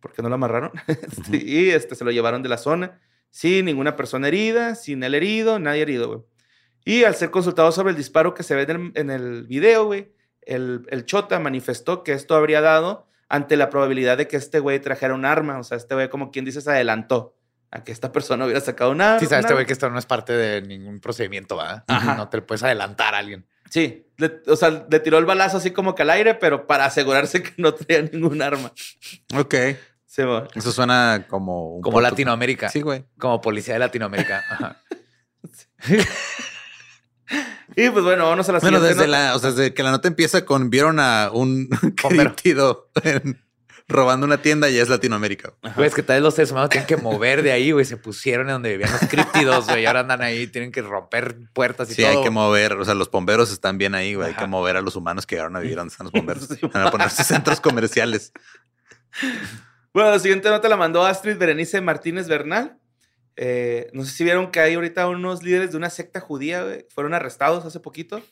Porque 0.01 0.23
no 0.23 0.29
lo 0.29 0.35
amarraron. 0.35 0.73
Este, 0.89 1.37
y 1.37 1.71
este, 1.71 1.95
se 1.95 2.05
lo 2.05 2.11
llevaron 2.11 2.43
de 2.43 2.49
la 2.49 2.59
zona. 2.59 3.01
Sin 3.31 3.67
ninguna 3.67 3.97
persona 3.97 4.29
herida, 4.29 4.75
sin 4.75 5.03
el 5.05 5.15
herido, 5.15 5.59
nadie 5.59 5.83
herido, 5.83 6.09
güey. 6.09 6.21
Y 6.85 7.05
al 7.05 7.15
ser 7.15 7.31
consultado 7.31 7.71
sobre 7.71 7.91
el 7.91 7.97
disparo 7.97 8.35
que 8.35 8.43
se 8.43 8.55
ve 8.55 8.63
en 8.63 8.71
el, 8.71 8.93
en 8.95 9.11
el 9.11 9.47
video, 9.47 9.87
güey, 9.87 10.13
el, 10.43 10.85
el 10.91 11.07
Chota 11.07 11.39
manifestó 11.39 12.03
que 12.03 12.13
esto 12.13 12.35
habría 12.35 12.61
dado 12.61 13.07
ante 13.29 13.57
la 13.57 13.71
probabilidad 13.71 14.19
de 14.19 14.27
que 14.27 14.37
este 14.37 14.59
güey 14.59 14.81
trajera 14.81 15.15
un 15.15 15.25
arma. 15.25 15.59
O 15.59 15.63
sea, 15.63 15.77
este 15.77 15.95
güey, 15.95 16.09
como 16.11 16.31
quien 16.31 16.45
dice, 16.45 16.61
se 16.61 16.71
adelantó 16.71 17.37
a 17.71 17.85
que 17.85 17.93
esta 17.93 18.13
persona 18.13 18.45
hubiera 18.45 18.61
sacado 18.61 18.91
un 18.91 19.01
arma. 19.01 19.21
Sí, 19.21 19.27
sabes, 19.27 19.45
este 19.45 19.55
güey 19.55 19.65
que 19.65 19.73
esto 19.73 19.89
no 19.89 19.99
es 19.99 20.07
parte 20.07 20.33
de 20.33 20.61
ningún 20.63 21.01
procedimiento, 21.01 21.57
¿va? 21.57 21.85
Ajá. 21.87 22.17
No 22.17 22.29
te 22.29 22.43
puedes 22.43 22.63
adelantar 22.63 23.15
a 23.15 23.19
alguien. 23.19 23.47
Sí, 23.73 24.07
le- 24.19 24.43
o 24.49 24.55
sea, 24.57 24.87
le 24.91 25.01
tiró 25.01 25.17
el 25.17 25.25
balazo 25.25 25.57
así 25.57 25.71
como 25.71 25.95
que 25.95 26.03
al 26.03 26.11
aire, 26.11 26.35
pero 26.35 26.67
para 26.67 26.85
asegurarse 26.85 27.43
que 27.43 27.55
no 27.57 27.73
traía 27.73 28.03
ningún 28.03 28.43
arma. 28.43 28.71
Ok. 29.35 29.55
Sí. 30.05 30.23
Eso 30.55 30.73
suena 30.73 31.25
como... 31.27 31.77
un 31.77 31.81
Como 31.81 31.99
Latinoamérica. 32.03 32.69
Sí, 32.69 32.83
güey. 32.83 33.07
Como 33.19 33.41
policía 33.41 33.73
de 33.73 33.81
Latinoamérica. 33.81 34.43
Ajá. 34.51 34.83
Y 37.75 37.89
pues 37.89 38.05
bueno, 38.05 38.25
vámonos 38.25 38.47
a 38.51 38.53
la 38.53 38.59
Bueno, 38.59 38.77
siguiente 38.79 38.99
desde, 39.01 39.07
nota. 39.11 39.25
la, 39.31 39.37
o 39.37 39.39
sea, 39.39 39.51
desde 39.53 39.73
que 39.73 39.83
la 39.83 39.91
nota 39.93 40.07
empieza 40.09 40.45
con 40.45 40.69
vieron 40.69 41.01
a 41.01 41.31
un 41.33 41.69
criptido 41.97 42.91
en- 43.05 43.43
robando 43.89 44.27
una 44.27 44.41
tienda 44.41 44.69
y 44.71 44.79
es 44.79 44.89
Latinoamérica. 44.89 45.53
Güey, 45.77 45.87
es 45.89 45.95
que 45.95 46.03
tal 46.03 46.17
vez 46.17 46.23
los 46.23 46.35
seres 46.35 46.51
humanos 46.51 46.71
tienen 46.71 46.87
que 46.87 46.97
mover 46.97 47.43
de 47.43 47.53
ahí, 47.53 47.73
güey. 47.73 47.85
Se 47.85 47.97
pusieron 47.97 48.47
en 48.49 48.55
donde 48.55 48.71
vivían 48.71 48.91
los 48.93 49.01
críptidos, 49.11 49.67
güey. 49.67 49.83
Y 49.83 49.87
ahora 49.87 50.01
andan 50.01 50.23
ahí, 50.23 50.47
tienen 50.47 50.73
que 50.73 50.83
romper 50.83 51.37
puertas 51.53 51.91
y 51.91 51.95
Sí, 51.95 52.03
todo. 52.03 52.11
hay 52.19 52.23
que 52.25 52.31
mover, 52.31 52.75
o 52.75 52.85
sea, 52.85 52.95
los 52.95 53.11
bomberos 53.11 53.53
están 53.53 53.79
bien 53.79 53.95
ahí, 53.95 54.15
güey. 54.15 54.29
Hay 54.29 54.35
que 54.35 54.47
mover 54.47 54.77
a 54.77 54.81
los 54.81 54.97
humanos 54.97 55.27
que 55.27 55.35
llegaron 55.37 55.57
a 55.57 55.61
vivir 55.61 55.77
donde 55.77 55.93
están 55.93 56.05
los 56.07 56.13
bomberos. 56.13 56.47
Sí. 56.49 56.59
Van 56.73 56.87
a 56.87 56.91
ponerse 56.91 57.25
centros 57.25 57.61
comerciales. 57.61 58.33
Bueno, 59.93 60.11
la 60.11 60.19
siguiente 60.19 60.49
nota 60.49 60.69
la 60.69 60.77
mandó 60.77 61.05
Astrid 61.05 61.37
Berenice 61.37 61.81
Martínez 61.81 62.29
Bernal. 62.29 62.79
Eh, 63.37 63.89
no 63.93 64.05
sé 64.05 64.13
si 64.13 64.25
vieron 64.25 64.51
que 64.51 64.61
hay 64.61 64.75
ahorita 64.75 65.07
unos 65.09 65.43
líderes 65.43 65.71
de 65.73 65.77
una 65.79 65.91
secta 65.91 66.21
judía, 66.21 66.63
güey, 66.65 66.87
fueron 66.91 67.15
arrestados 67.15 67.65
hace 67.65 67.81
poquito 67.81 68.23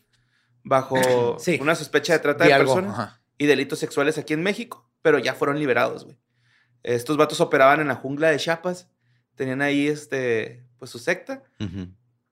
bajo 0.63 1.39
Sí. 1.39 1.59
una 1.61 1.75
sospecha 1.75 2.13
de 2.13 2.19
trata 2.19 2.45
Vi 2.45 2.49
de 2.49 2.55
algo. 2.55 2.75
personas 2.75 2.99
Ajá. 2.99 3.21
y 3.39 3.47
delitos 3.47 3.79
sexuales 3.79 4.19
aquí 4.19 4.35
en 4.35 4.43
México, 4.43 4.90
pero 5.03 5.19
ya 5.19 5.35
fueron 5.35 5.59
liberados, 5.59 6.05
güey. 6.05 6.17
Estos 6.83 7.17
vatos 7.17 7.41
operaban 7.41 7.81
en 7.81 7.89
la 7.89 7.95
jungla 7.95 8.29
de 8.31 8.39
Chiapas, 8.39 8.89
tenían 9.35 9.61
ahí 9.63 9.87
este, 9.89 10.65
pues 10.79 10.91
su 10.91 10.99
secta. 10.99 11.43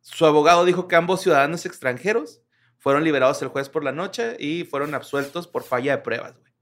Su 0.00 0.24
abogado 0.26 0.64
dijo 0.64 0.88
que 0.88 0.96
ambos 0.96 1.20
ciudadanos 1.20 1.66
extranjeros 1.66 2.40
fueron 2.78 3.04
liberados 3.04 3.42
el 3.42 3.48
jueves 3.48 3.68
por 3.68 3.85
la 3.85 3.92
noche 3.92 4.37
y 4.38 4.64
fueron 4.64 4.94
absueltos 4.94 5.46
por 5.46 5.64
falla 5.64 5.96
de 5.96 6.02
pruebas, 6.02 6.38
güey. 6.38 6.52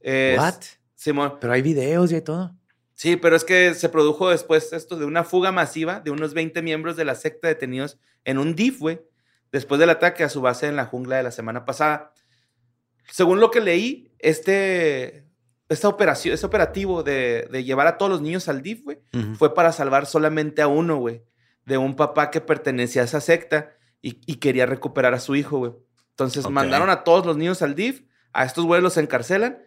Es- 0.00 0.38
What? 0.38 0.54
Simón. 0.94 1.38
Pero 1.40 1.52
hay 1.52 1.62
videos 1.62 2.12
y 2.12 2.16
hay 2.16 2.20
todo. 2.22 2.54
Sí, 2.94 3.16
pero 3.16 3.34
es 3.34 3.44
que 3.44 3.74
se 3.74 3.88
produjo 3.88 4.28
después 4.28 4.72
esto 4.74 4.96
de 4.98 5.06
una 5.06 5.24
fuga 5.24 5.50
masiva 5.50 6.00
de 6.00 6.10
unos 6.10 6.34
20 6.34 6.60
miembros 6.60 6.96
de 6.96 7.06
la 7.06 7.14
secta 7.14 7.48
detenidos 7.48 7.98
en 8.24 8.36
un 8.38 8.54
DIF, 8.54 8.78
güey, 8.80 9.00
después 9.50 9.78
del 9.80 9.88
ataque 9.88 10.22
a 10.22 10.28
su 10.28 10.42
base 10.42 10.66
en 10.66 10.76
la 10.76 10.84
jungla 10.84 11.16
de 11.16 11.22
la 11.22 11.30
semana 11.30 11.64
pasada. 11.64 12.12
Según 13.10 13.40
lo 13.40 13.50
que 13.50 13.60
leí, 13.62 14.09
este, 14.22 15.26
esta 15.68 15.88
operación, 15.88 16.34
este 16.34 16.46
operativo 16.46 17.02
de, 17.02 17.48
de 17.50 17.64
llevar 17.64 17.86
a 17.86 17.98
todos 17.98 18.10
los 18.10 18.20
niños 18.20 18.48
al 18.48 18.62
DIF, 18.62 18.84
güey, 18.84 18.98
fue 19.36 19.54
para 19.54 19.72
salvar 19.72 20.06
solamente 20.06 20.62
a 20.62 20.68
uno, 20.68 20.96
güey, 20.96 21.22
de 21.64 21.78
un 21.78 21.96
papá 21.96 22.30
que 22.30 22.40
pertenecía 22.40 23.02
a 23.02 23.04
esa 23.04 23.20
secta 23.20 23.72
y, 24.02 24.20
y 24.26 24.36
quería 24.36 24.66
recuperar 24.66 25.14
a 25.14 25.20
su 25.20 25.36
hijo, 25.36 25.58
güey. 25.58 25.72
Entonces 26.10 26.48
mandaron 26.50 26.90
a 26.90 27.04
todos 27.04 27.24
los 27.24 27.36
niños 27.36 27.62
al 27.62 27.74
DIF, 27.74 28.02
a 28.32 28.44
estos 28.44 28.64
güeyes 28.64 28.82
los 28.82 28.96
encarcelan, 28.96 29.58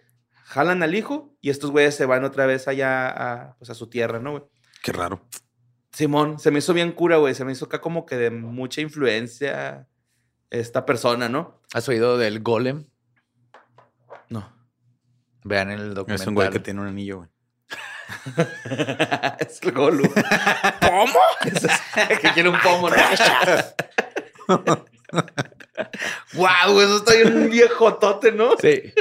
jalan 0.44 0.84
al 0.84 0.94
hijo 0.94 1.36
y 1.42 1.50
estos 1.50 1.72
güeyes 1.72 1.96
se 1.96 2.06
van 2.06 2.24
otra 2.24 2.46
vez 2.46 2.68
allá 2.68 3.10
a, 3.10 3.56
pues, 3.58 3.70
a 3.70 3.74
su 3.74 3.90
tierra, 3.90 4.20
¿no, 4.20 4.32
güey? 4.32 4.44
Qué 4.84 4.92
raro. 4.92 5.26
Simón, 5.92 6.40
se 6.40 6.52
me 6.52 6.60
hizo 6.60 6.74
bien 6.74 6.92
cura, 6.92 7.18
güey. 7.18 7.36
Se 7.36 7.46
me 7.46 7.52
hizo 7.52 7.66
acá 7.66 7.80
como 7.80 8.06
que 8.06 8.18
de 8.18 8.30
mucha 8.30 8.82
influencia 8.82 9.88
esta 10.50 10.86
persona, 10.86 11.30
¿no? 11.30 11.62
¿Has 11.74 11.88
oído 11.88 12.18
del 12.18 12.42
golem? 12.42 12.88
No. 14.30 14.52
Vean 15.44 15.72
el 15.72 15.94
documental. 15.94 16.22
Es 16.22 16.28
un 16.28 16.36
güey 16.36 16.50
que 16.50 16.60
tiene 16.60 16.82
un 16.82 16.88
anillo, 16.88 17.18
güey. 17.18 17.30
es 19.40 19.62
el 19.62 19.72
Golu. 19.72 20.04
¿Pomo? 20.82 21.20
que 22.22 22.32
quiere 22.34 22.50
un 22.50 22.60
pomo, 22.60 22.90
¿no? 22.90 22.96
Guau, 26.34 26.82
eso 26.82 26.98
está 26.98 27.14
bien 27.14 27.36
un 27.36 27.50
viejotote, 27.50 28.32
¿no? 28.32 28.56
Sí. 28.60 28.94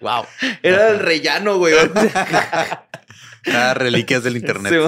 Wow. 0.00 0.24
Era 0.62 0.88
el 0.88 0.98
rellano, 1.00 1.58
güey. 1.58 1.74
Ah, 3.52 3.74
reliquias 3.74 4.22
del 4.22 4.36
internet. 4.36 4.72
Sí, 4.72 4.78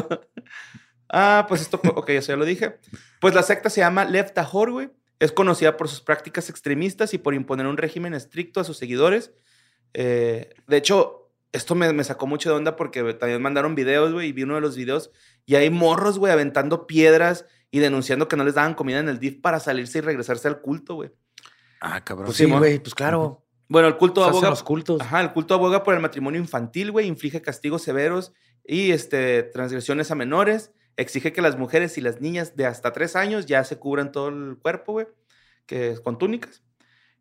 ah, 1.10 1.46
pues 1.48 1.60
esto, 1.62 1.80
ok, 1.82 2.10
eso 2.10 2.32
ya 2.32 2.36
lo 2.36 2.44
dije. 2.44 2.78
Pues 3.20 3.34
la 3.34 3.42
secta 3.42 3.70
se 3.70 3.80
llama 3.80 4.04
Lev 4.04 4.32
Tahor, 4.32 4.70
güey. 4.70 4.90
Es 5.18 5.32
conocida 5.32 5.76
por 5.76 5.88
sus 5.88 6.00
prácticas 6.02 6.50
extremistas 6.50 7.14
y 7.14 7.18
por 7.18 7.34
imponer 7.34 7.66
un 7.66 7.78
régimen 7.78 8.12
estricto 8.14 8.60
a 8.60 8.64
sus 8.64 8.76
seguidores. 8.76 9.32
Eh, 9.98 10.50
de 10.66 10.76
hecho, 10.76 11.30
esto 11.52 11.74
me, 11.74 11.90
me 11.94 12.04
sacó 12.04 12.26
mucho 12.26 12.50
de 12.50 12.56
onda 12.56 12.76
porque 12.76 13.14
también 13.14 13.40
mandaron 13.40 13.74
videos, 13.74 14.12
güey, 14.12 14.28
y 14.28 14.32
vi 14.32 14.42
uno 14.42 14.56
de 14.56 14.60
los 14.60 14.76
videos 14.76 15.10
y 15.46 15.54
hay 15.54 15.70
morros, 15.70 16.18
güey, 16.18 16.30
aventando 16.30 16.86
piedras 16.86 17.46
y 17.70 17.78
denunciando 17.78 18.28
que 18.28 18.36
no 18.36 18.44
les 18.44 18.54
daban 18.54 18.74
comida 18.74 18.98
en 18.98 19.08
el 19.08 19.18
DIF 19.18 19.40
para 19.40 19.58
salirse 19.58 19.98
y 19.98 20.00
regresarse 20.02 20.48
al 20.48 20.60
culto, 20.60 20.96
güey. 20.96 21.12
Ah, 21.80 22.04
cabrón. 22.04 22.26
Pues 22.26 22.36
Sí, 22.36 22.44
güey. 22.44 22.78
Pues 22.78 22.94
claro. 22.94 23.42
Bueno, 23.68 23.88
el 23.88 23.96
culto 23.96 24.22
aboga 24.22 24.50
los 24.50 24.62
cultos. 24.62 25.00
Ajá, 25.00 25.22
el 25.22 25.32
culto 25.32 25.54
aboga 25.54 25.82
por 25.82 25.94
el 25.94 26.00
matrimonio 26.00 26.40
infantil, 26.40 26.92
güey, 26.92 27.06
inflige 27.06 27.40
castigos 27.40 27.80
severos 27.80 28.34
y 28.64 28.90
este, 28.90 29.44
transgresiones 29.44 30.10
a 30.10 30.14
menores, 30.14 30.72
exige 30.98 31.32
que 31.32 31.40
las 31.40 31.56
mujeres 31.56 31.96
y 31.96 32.02
las 32.02 32.20
niñas 32.20 32.54
de 32.54 32.66
hasta 32.66 32.92
tres 32.92 33.16
años 33.16 33.46
ya 33.46 33.64
se 33.64 33.78
cubran 33.78 34.12
todo 34.12 34.28
el 34.28 34.58
cuerpo, 34.58 34.92
güey, 34.92 35.06
que 35.64 35.92
es 35.92 36.00
con 36.00 36.18
túnicas. 36.18 36.62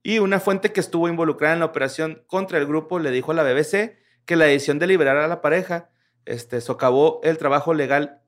Y 0.08 0.20
una 0.20 0.39
fuente 0.39 0.72
que 0.72 0.80
estuvo 0.82 1.10
involucrada 1.10 1.56
en 1.56 1.62
la 1.62 1.65
operación 1.65 2.22
contra 2.28 2.60
el 2.60 2.68
grupo 2.68 3.00
le 3.00 3.10
dijo 3.10 3.32
a 3.32 3.34
la 3.34 3.41
BBC 3.41 3.98
que 4.26 4.36
la 4.36 4.46
decisión 4.46 4.78
de 4.78 4.86
liberar 4.86 5.18
a 5.18 5.28
la 5.28 5.41
pareja 5.41 5.89
este, 6.26 6.62
socavó 6.62 7.20
el 7.24 7.39
trabajo 7.39 7.74
legal 7.74 8.22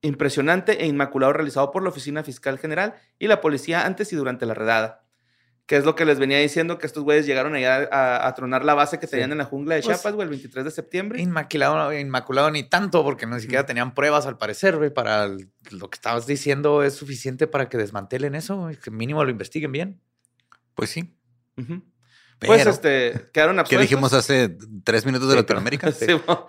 impresionante 0.00 0.82
e 0.82 0.86
inmaculado 0.86 1.34
realizado 1.34 1.70
por 1.72 1.82
la 1.82 1.90
Oficina 1.90 2.22
Fiscal 2.22 2.58
General 2.58 2.94
y 3.18 3.26
la 3.26 3.42
policía 3.42 3.84
antes 3.84 4.14
y 4.14 4.16
durante 4.16 4.46
la 4.46 4.54
redada. 4.54 5.04
Que 5.66 5.76
es 5.76 5.84
lo 5.84 5.94
que 5.94 6.06
les 6.06 6.18
venía 6.18 6.38
diciendo, 6.38 6.78
que 6.78 6.86
estos 6.86 7.04
güeyes 7.04 7.26
llegaron 7.26 7.54
allá 7.54 7.86
a, 7.92 8.26
a 8.26 8.34
tronar 8.34 8.64
la 8.64 8.72
base 8.72 8.98
que 8.98 9.06
Sí. 9.06 9.10
tenían 9.12 9.32
en 9.32 9.38
la 9.38 9.44
jungla 9.44 9.74
de 9.74 9.82
Pues, 9.82 9.98
Chiapas, 9.98 10.14
güey, 10.14 10.24
el 10.24 10.30
23 10.30 10.64
de 10.64 10.70
septiembre. 10.70 11.20
Inmaculado, 11.20 11.92
inmaculado 11.92 12.50
ni 12.50 12.62
tanto, 12.62 13.04
porque 13.04 13.26
ni 13.26 13.38
siquiera 13.40 13.66
tenían 13.66 13.92
pruebas 13.94 14.24
al 14.26 14.38
parecer, 14.38 14.78
güey. 14.78 14.88
Para 14.88 15.24
el- 15.24 15.50
lo 15.70 15.90
que 15.90 15.96
estabas 15.96 16.26
diciendo 16.26 16.82
es 16.82 16.94
suficiente 16.94 17.46
para 17.46 17.68
que 17.68 17.76
desmantelen 17.76 18.34
eso. 18.34 18.70
Que 18.82 18.90
mínimo 18.90 19.22
lo 19.22 19.30
investiguen 19.30 19.70
bien. 19.70 20.00
Pues 20.80 20.88
sí. 20.88 21.14
Pero, 21.56 21.82
Pues 22.38 22.66
este, 22.66 23.28
quedaron 23.34 23.56
que 23.56 23.60
absueltos. 23.60 23.82
dijimos 23.82 24.14
hace 24.14 24.56
tres 24.82 25.04
minutos 25.04 25.28
de 25.28 25.34
Sí, 25.34 25.40
Latinoamérica. 25.40 25.92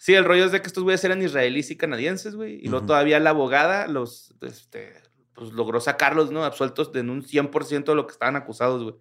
Sí, 0.00 0.14
el 0.14 0.24
rollo 0.24 0.44
es 0.44 0.50
de 0.50 0.60
que 0.60 0.66
estos 0.66 0.82
güeyes 0.82 1.04
eran 1.04 1.22
israelíes 1.22 1.70
y 1.70 1.76
canadienses, 1.76 2.34
güey. 2.34 2.54
Y 2.60 2.66
luego 2.68 2.86
todavía 2.86 3.20
la 3.20 3.30
abogada 3.30 3.86
los, 3.86 4.34
este, 4.42 4.94
pues 5.32 5.52
logró 5.52 5.80
sacarlos, 5.80 6.32
¿no? 6.32 6.44
Absueltos 6.44 6.92
de 6.92 7.00
en 7.00 7.10
un 7.10 7.22
100% 7.22 7.84
de 7.84 7.94
lo 7.94 8.06
que 8.08 8.12
estaban 8.12 8.34
acusados, 8.34 8.82
güey. 8.82 8.96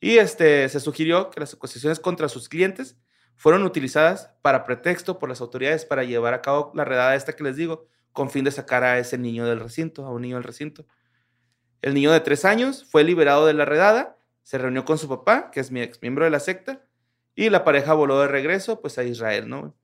Y 0.00 0.18
este, 0.18 0.68
se 0.68 0.78
sugirió 0.78 1.30
que 1.30 1.40
las 1.40 1.54
acusaciones 1.54 1.98
contra 1.98 2.28
sus 2.28 2.48
clientes 2.48 2.96
fueron 3.34 3.64
utilizadas 3.64 4.30
para 4.42 4.64
pretexto 4.64 5.18
por 5.18 5.28
las 5.28 5.40
autoridades 5.40 5.84
para 5.84 6.04
llevar 6.04 6.34
a 6.34 6.42
cabo 6.42 6.70
la 6.74 6.84
redada 6.84 7.16
esta 7.16 7.32
que 7.34 7.42
les 7.42 7.56
digo, 7.56 7.88
con 8.12 8.30
fin 8.30 8.44
de 8.44 8.52
sacar 8.52 8.84
a 8.84 8.98
ese 9.00 9.18
niño 9.18 9.44
del 9.44 9.58
recinto, 9.58 10.04
a 10.06 10.10
un 10.12 10.22
niño 10.22 10.36
del 10.36 10.44
recinto. 10.44 10.86
El 11.82 11.94
niño 11.94 12.12
de 12.12 12.20
tres 12.20 12.44
años 12.44 12.84
fue 12.90 13.04
liberado 13.04 13.46
de 13.46 13.54
la 13.54 13.64
redada, 13.64 14.16
se 14.42 14.58
reunió 14.58 14.84
con 14.84 14.98
su 14.98 15.08
papá, 15.08 15.50
que 15.50 15.60
es 15.60 15.70
mi 15.70 15.80
ex 15.80 16.00
miembro 16.02 16.24
de 16.24 16.30
la 16.30 16.40
secta, 16.40 16.82
y 17.34 17.50
la 17.50 17.64
pareja 17.64 17.94
voló 17.94 18.20
de 18.20 18.28
regreso, 18.28 18.80
pues, 18.80 18.98
a 18.98 19.04
Israel, 19.04 19.48
¿no? 19.48 19.76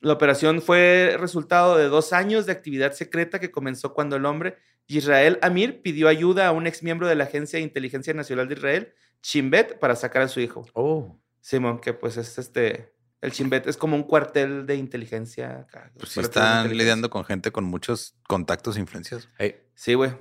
La 0.00 0.12
operación 0.12 0.62
fue 0.62 1.16
resultado 1.18 1.76
de 1.76 1.88
dos 1.88 2.12
años 2.12 2.46
de 2.46 2.52
actividad 2.52 2.92
secreta 2.92 3.38
que 3.38 3.50
comenzó 3.50 3.92
cuando 3.92 4.16
el 4.16 4.24
hombre 4.24 4.56
Israel 4.86 5.38
Amir 5.42 5.82
pidió 5.82 6.08
ayuda 6.08 6.48
a 6.48 6.52
un 6.52 6.66
ex 6.66 6.82
miembro 6.82 7.06
de 7.06 7.14
la 7.14 7.24
Agencia 7.24 7.58
de 7.58 7.64
Inteligencia 7.64 8.14
Nacional 8.14 8.48
de 8.48 8.54
Israel, 8.54 8.94
Chimbet, 9.22 9.78
para 9.78 9.94
sacar 9.94 10.22
a 10.22 10.28
su 10.28 10.40
hijo. 10.40 10.66
Oh. 10.72 11.18
Simón, 11.40 11.80
que 11.80 11.92
pues 11.92 12.16
es 12.16 12.38
este. 12.38 12.92
El 13.20 13.32
Chimbet 13.32 13.66
es 13.66 13.76
como 13.76 13.96
un 13.96 14.02
cuartel 14.02 14.66
de 14.66 14.76
inteligencia. 14.76 15.60
acá, 15.60 15.92
Pues 15.98 16.12
sí 16.12 16.20
están 16.20 16.74
lidiando 16.76 17.10
con 17.10 17.24
gente 17.24 17.52
con 17.52 17.64
muchos 17.64 18.14
contactos 18.26 18.76
e 18.76 18.80
influencias. 18.80 19.28
Hey. 19.38 19.56
Sí, 19.74 19.94
güey. 19.94 20.12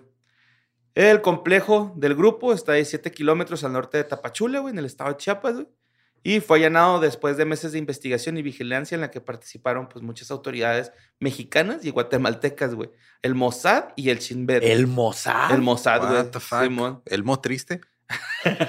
El 0.95 1.21
complejo 1.21 1.93
del 1.95 2.15
grupo 2.15 2.53
está 2.53 2.73
a 2.73 2.75
17 2.75 3.11
kilómetros 3.11 3.63
al 3.63 3.73
norte 3.73 3.97
de 3.97 4.03
Tapachula, 4.03 4.59
güey, 4.59 4.73
en 4.73 4.79
el 4.79 4.85
estado 4.85 5.11
de 5.11 5.17
Chiapas, 5.17 5.55
güey. 5.55 5.67
Y 6.21 6.41
fue 6.41 6.57
allanado 6.57 6.99
después 6.99 7.37
de 7.37 7.45
meses 7.45 7.71
de 7.71 7.79
investigación 7.79 8.37
y 8.37 8.41
vigilancia 8.41 8.95
en 8.95 9.01
la 9.01 9.09
que 9.09 9.21
participaron 9.21 9.87
pues 9.87 10.03
muchas 10.03 10.31
autoridades 10.31 10.91
mexicanas 11.19 11.85
y 11.85 11.91
guatemaltecas, 11.91 12.75
güey. 12.75 12.89
El 13.21 13.35
Mossad 13.35 13.85
y 13.95 14.09
el 14.09 14.19
Shin 14.19 14.45
Bet. 14.45 14.63
El 14.63 14.87
Mossad. 14.87 15.51
El 15.51 15.61
Mossad, 15.61 16.01
güey. 16.01 16.13
What 16.13 16.31
the 16.31 16.39
fuck? 16.41 16.63
Simón. 16.63 17.01
Elmo 17.05 17.39
triste. 17.39 17.79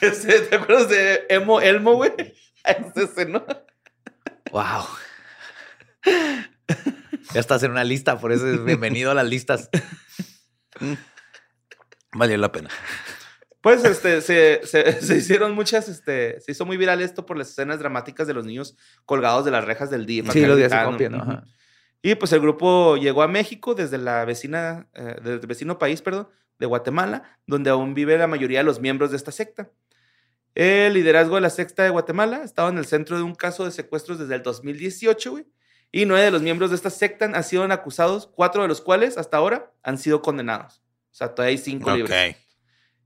Ese, 0.00 0.40
¿Te 0.48 0.56
acuerdas 0.56 0.88
de 0.88 1.26
Emo 1.28 1.60
Elmo, 1.60 1.94
güey? 1.94 2.12
Es 2.62 2.94
ese, 2.94 3.24
¿no? 3.24 3.42
Wow. 4.52 4.84
Ya 7.34 7.40
estás 7.40 7.62
en 7.62 7.70
una 7.70 7.84
lista, 7.84 8.18
por 8.18 8.32
eso 8.32 8.48
es 8.50 8.64
bienvenido 8.64 9.10
a 9.10 9.14
las 9.14 9.26
listas. 9.26 9.70
Valió 12.12 12.36
la 12.38 12.50
pena. 12.52 12.70
Pues 13.60 13.84
este, 13.84 14.20
se, 14.22 14.60
se- 14.64 15.00
se 15.02 15.16
hicieron 15.18 15.52
muchas, 15.54 15.88
este, 15.88 16.40
se 16.40 16.52
hizo 16.52 16.64
muy 16.66 16.76
viral 16.76 17.00
esto 17.02 17.26
por 17.26 17.36
las 17.36 17.50
escenas 17.50 17.78
dramáticas 17.78 18.26
de 18.26 18.34
los 18.34 18.44
niños 18.46 18.76
colgados 19.04 19.44
de 19.44 19.50
las 19.50 19.64
rejas 19.64 19.90
del 19.90 20.06
DIF. 20.06 20.30
Sí, 20.32 20.38
acá 20.40 20.48
los 20.48 20.56
días 20.56 20.70
se 20.70 20.76
gritando. 20.76 20.92
copian, 20.92 21.14
Ujú. 21.14 21.30
ajá. 21.30 21.44
Y 22.02 22.14
pues 22.14 22.32
el 22.32 22.40
grupo 22.40 22.96
llegó 22.96 23.22
a 23.22 23.28
México 23.28 23.74
desde 23.74 23.98
la 23.98 24.24
vecina, 24.24 24.88
eh, 24.94 25.16
desde 25.22 25.34
el 25.34 25.46
vecino 25.46 25.78
país, 25.78 26.00
perdón, 26.00 26.28
de 26.58 26.64
Guatemala, 26.66 27.38
donde 27.46 27.68
aún 27.68 27.92
vive 27.94 28.16
la 28.16 28.26
mayoría 28.26 28.60
de 28.60 28.64
los 28.64 28.80
miembros 28.80 29.10
de 29.10 29.18
esta 29.18 29.32
secta. 29.32 29.70
El 30.54 30.94
liderazgo 30.94 31.34
de 31.34 31.42
la 31.42 31.50
secta 31.50 31.82
de 31.82 31.90
Guatemala 31.90 32.42
estaba 32.42 32.70
en 32.70 32.78
el 32.78 32.86
centro 32.86 33.16
de 33.18 33.22
un 33.22 33.34
caso 33.34 33.66
de 33.66 33.70
secuestros 33.70 34.18
desde 34.18 34.34
el 34.34 34.42
2018, 34.42 35.30
güey. 35.32 35.46
Y 35.92 36.06
nueve 36.06 36.24
de 36.24 36.30
los 36.30 36.42
miembros 36.42 36.70
de 36.70 36.76
esta 36.76 36.90
secta 36.90 37.24
han 37.24 37.44
sido 37.44 37.64
acusados, 37.64 38.28
cuatro 38.34 38.62
de 38.62 38.68
los 38.68 38.80
cuales 38.80 39.18
hasta 39.18 39.36
ahora 39.36 39.72
han 39.82 39.98
sido 39.98 40.22
condenados. 40.22 40.82
O 41.10 41.14
sea, 41.14 41.34
todavía 41.34 41.56
hay 41.56 41.58
cinco 41.58 41.94
libres. 41.94 42.36
Ok. 42.36 42.36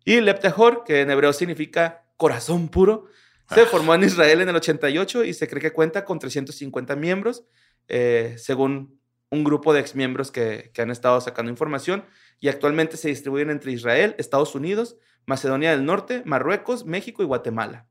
Y 0.04 0.20
Leptahor, 0.20 0.84
que 0.84 1.00
en 1.00 1.10
hebreo 1.10 1.32
significa 1.32 2.04
corazón 2.16 2.68
puro, 2.68 3.06
se 3.48 3.64
formó 3.66 3.94
en 3.94 4.04
Israel 4.04 4.42
en 4.42 4.48
el 4.50 4.56
88 4.56 5.24
y 5.24 5.34
se 5.34 5.48
cree 5.48 5.62
que 5.62 5.72
cuenta 5.72 6.04
con 6.04 6.18
350 6.18 6.96
miembros, 6.96 7.44
eh, 7.88 8.34
según 8.38 9.00
un 9.30 9.44
grupo 9.44 9.72
de 9.72 9.80
exmiembros 9.80 10.30
que, 10.30 10.70
que 10.74 10.82
han 10.82 10.90
estado 10.90 11.20
sacando 11.20 11.50
información. 11.50 12.04
Y 12.40 12.48
actualmente 12.48 12.96
se 12.98 13.08
distribuyen 13.08 13.50
entre 13.50 13.72
Israel, 13.72 14.14
Estados 14.18 14.54
Unidos, 14.54 14.96
Macedonia 15.26 15.70
del 15.70 15.86
Norte, 15.86 16.22
Marruecos, 16.26 16.84
México 16.84 17.22
y 17.22 17.26
Guatemala. 17.26 17.86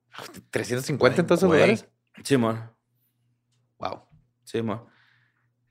350 0.51 1.21
en 1.21 1.27
todos 1.27 1.39
esos 1.39 1.47
Güey. 1.47 1.60
lugares. 1.60 1.88
Simón. 2.23 2.71
Wow. 3.79 4.03
Simón. 4.53 4.83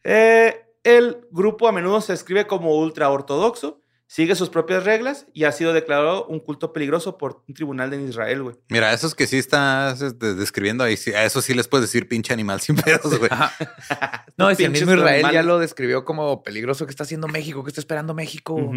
Eh, 0.03 0.61
el 0.83 1.29
grupo 1.31 1.69
a 1.69 1.73
menudo 1.73 2.01
se 2.01 2.13
describe 2.13 2.47
como 2.47 2.77
ultraortodoxo, 2.77 3.81
sigue 4.07 4.35
sus 4.35 4.51
propias 4.51 4.85
reglas 4.85 5.27
y 5.33 5.45
ha 5.45 5.53
sido 5.53 5.73
declarado 5.73 6.27
un 6.27 6.41
culto 6.41 6.73
peligroso 6.73 7.17
por 7.17 7.45
un 7.47 7.55
tribunal 7.55 7.95
en 7.95 8.09
Israel, 8.09 8.43
güey. 8.43 8.57
Mira, 8.69 8.93
esos 8.93 9.15
que 9.15 9.29
sí 9.29 9.39
estás 9.39 10.03
este, 10.03 10.35
describiendo 10.35 10.83
ahí, 10.83 10.97
sí, 10.97 11.15
a 11.15 11.25
eso 11.25 11.41
sí 11.41 11.55
les 11.55 11.69
puedes 11.69 11.89
decir 11.89 12.09
pinche 12.09 12.33
animal 12.33 12.61
sin 12.61 12.77
pedos, 12.77 13.19
güey. 13.19 13.31
No, 14.37 14.53
si 14.55 14.65
el 14.65 14.73
mismo 14.73 14.93
Israel 14.93 15.27
ya 15.33 15.43
lo 15.43 15.59
describió 15.61 16.05
como 16.05 16.43
peligroso 16.43 16.85
que 16.87 16.91
está 16.91 17.05
haciendo 17.05 17.29
México, 17.29 17.63
que 17.63 17.69
está 17.69 17.81
esperando 17.81 18.15
México. 18.15 18.73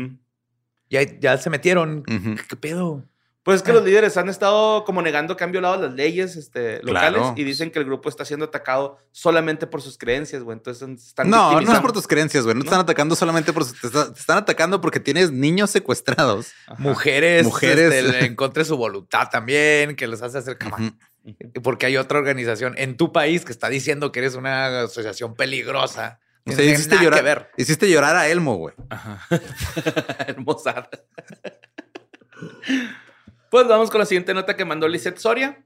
Ya, 0.90 1.02
ya 1.02 1.38
se 1.38 1.50
metieron. 1.50 2.04
¿Qué 2.04 2.56
pedo? 2.56 3.04
Pues 3.46 3.58
es 3.58 3.62
que 3.62 3.74
los 3.74 3.84
líderes 3.86 4.18
han 4.18 4.28
estado 4.28 4.84
como 4.86 5.04
negando 5.04 5.38
que 5.38 5.44
han 5.44 5.52
violado 5.52 5.80
las 5.80 5.94
leyes 5.94 6.36
este, 6.36 6.82
locales 6.82 7.20
Claro. 7.22 7.34
y 7.38 7.44
dicen 7.44 7.70
que 7.70 7.78
el 7.78 7.86
grupo 7.86 8.10
está 8.10 8.26
siendo 8.26 8.46
atacado 8.48 8.98
solamente 9.12 9.68
por 9.68 9.84
sus 9.84 10.00
creencias, 10.00 10.42
güey. 10.42 10.58
Entonces 10.58 10.90
están 11.06 11.30
No, 11.30 11.62
no 11.62 11.72
es 11.74 11.80
por 11.80 11.92
tus 11.94 12.08
creencias, 12.08 12.44
güey. 12.44 12.56
No 12.56 12.62
te 12.62 12.66
¿No? 12.66 12.72
están 12.72 12.80
atacando 12.82 13.16
solamente 13.16 13.54
por... 13.54 13.64
Te, 13.64 13.86
está- 13.86 14.12
te 14.12 14.20
están 14.20 14.40
atacando 14.40 14.82
porque 14.82 15.00
tienes 15.00 15.32
niños 15.32 15.70
secuestrados. 15.70 16.54
Ajá. 16.66 16.82
Mujeres, 16.82 17.46
Mujeres. 17.46 17.94
este, 17.94 18.26
en 18.30 18.36
contra 18.36 18.64
de 18.64 18.66
su 18.68 18.78
voluntad 18.78 19.30
también, 19.32 19.96
que 19.96 20.08
les 20.08 20.24
hace 20.24 20.40
hacer 20.40 20.58
cama. 20.58 20.98
Porque 21.62 21.86
hay 21.86 21.98
otra 21.98 22.18
organización 22.18 22.74
en 22.80 22.98
tu 22.98 23.12
país 23.14 23.46
que 23.46 23.52
está 23.52 23.70
diciendo 23.70 24.12
que 24.12 24.22
eres 24.22 24.34
una 24.34 24.82
asociación 24.86 25.36
peligrosa. 25.36 26.20
O 26.48 26.52
sea, 26.52 26.66
hiciste 26.66 26.96
nada 26.96 27.04
llorar, 27.04 27.20
que 27.20 27.26
ver. 27.26 27.50
hiciste 27.58 27.92
llorar 27.92 28.16
a 28.16 28.28
Elmo, 28.28 28.56
güey. 28.56 28.74
Hermosa. 30.28 30.90
pues 33.56 33.70
vamos 33.70 33.90
con 33.90 34.00
la 34.00 34.06
siguiente 34.06 34.34
nota 34.34 34.58
que 34.58 34.66
mandó 34.66 34.86
Lisette 34.86 35.18
Soria 35.18 35.64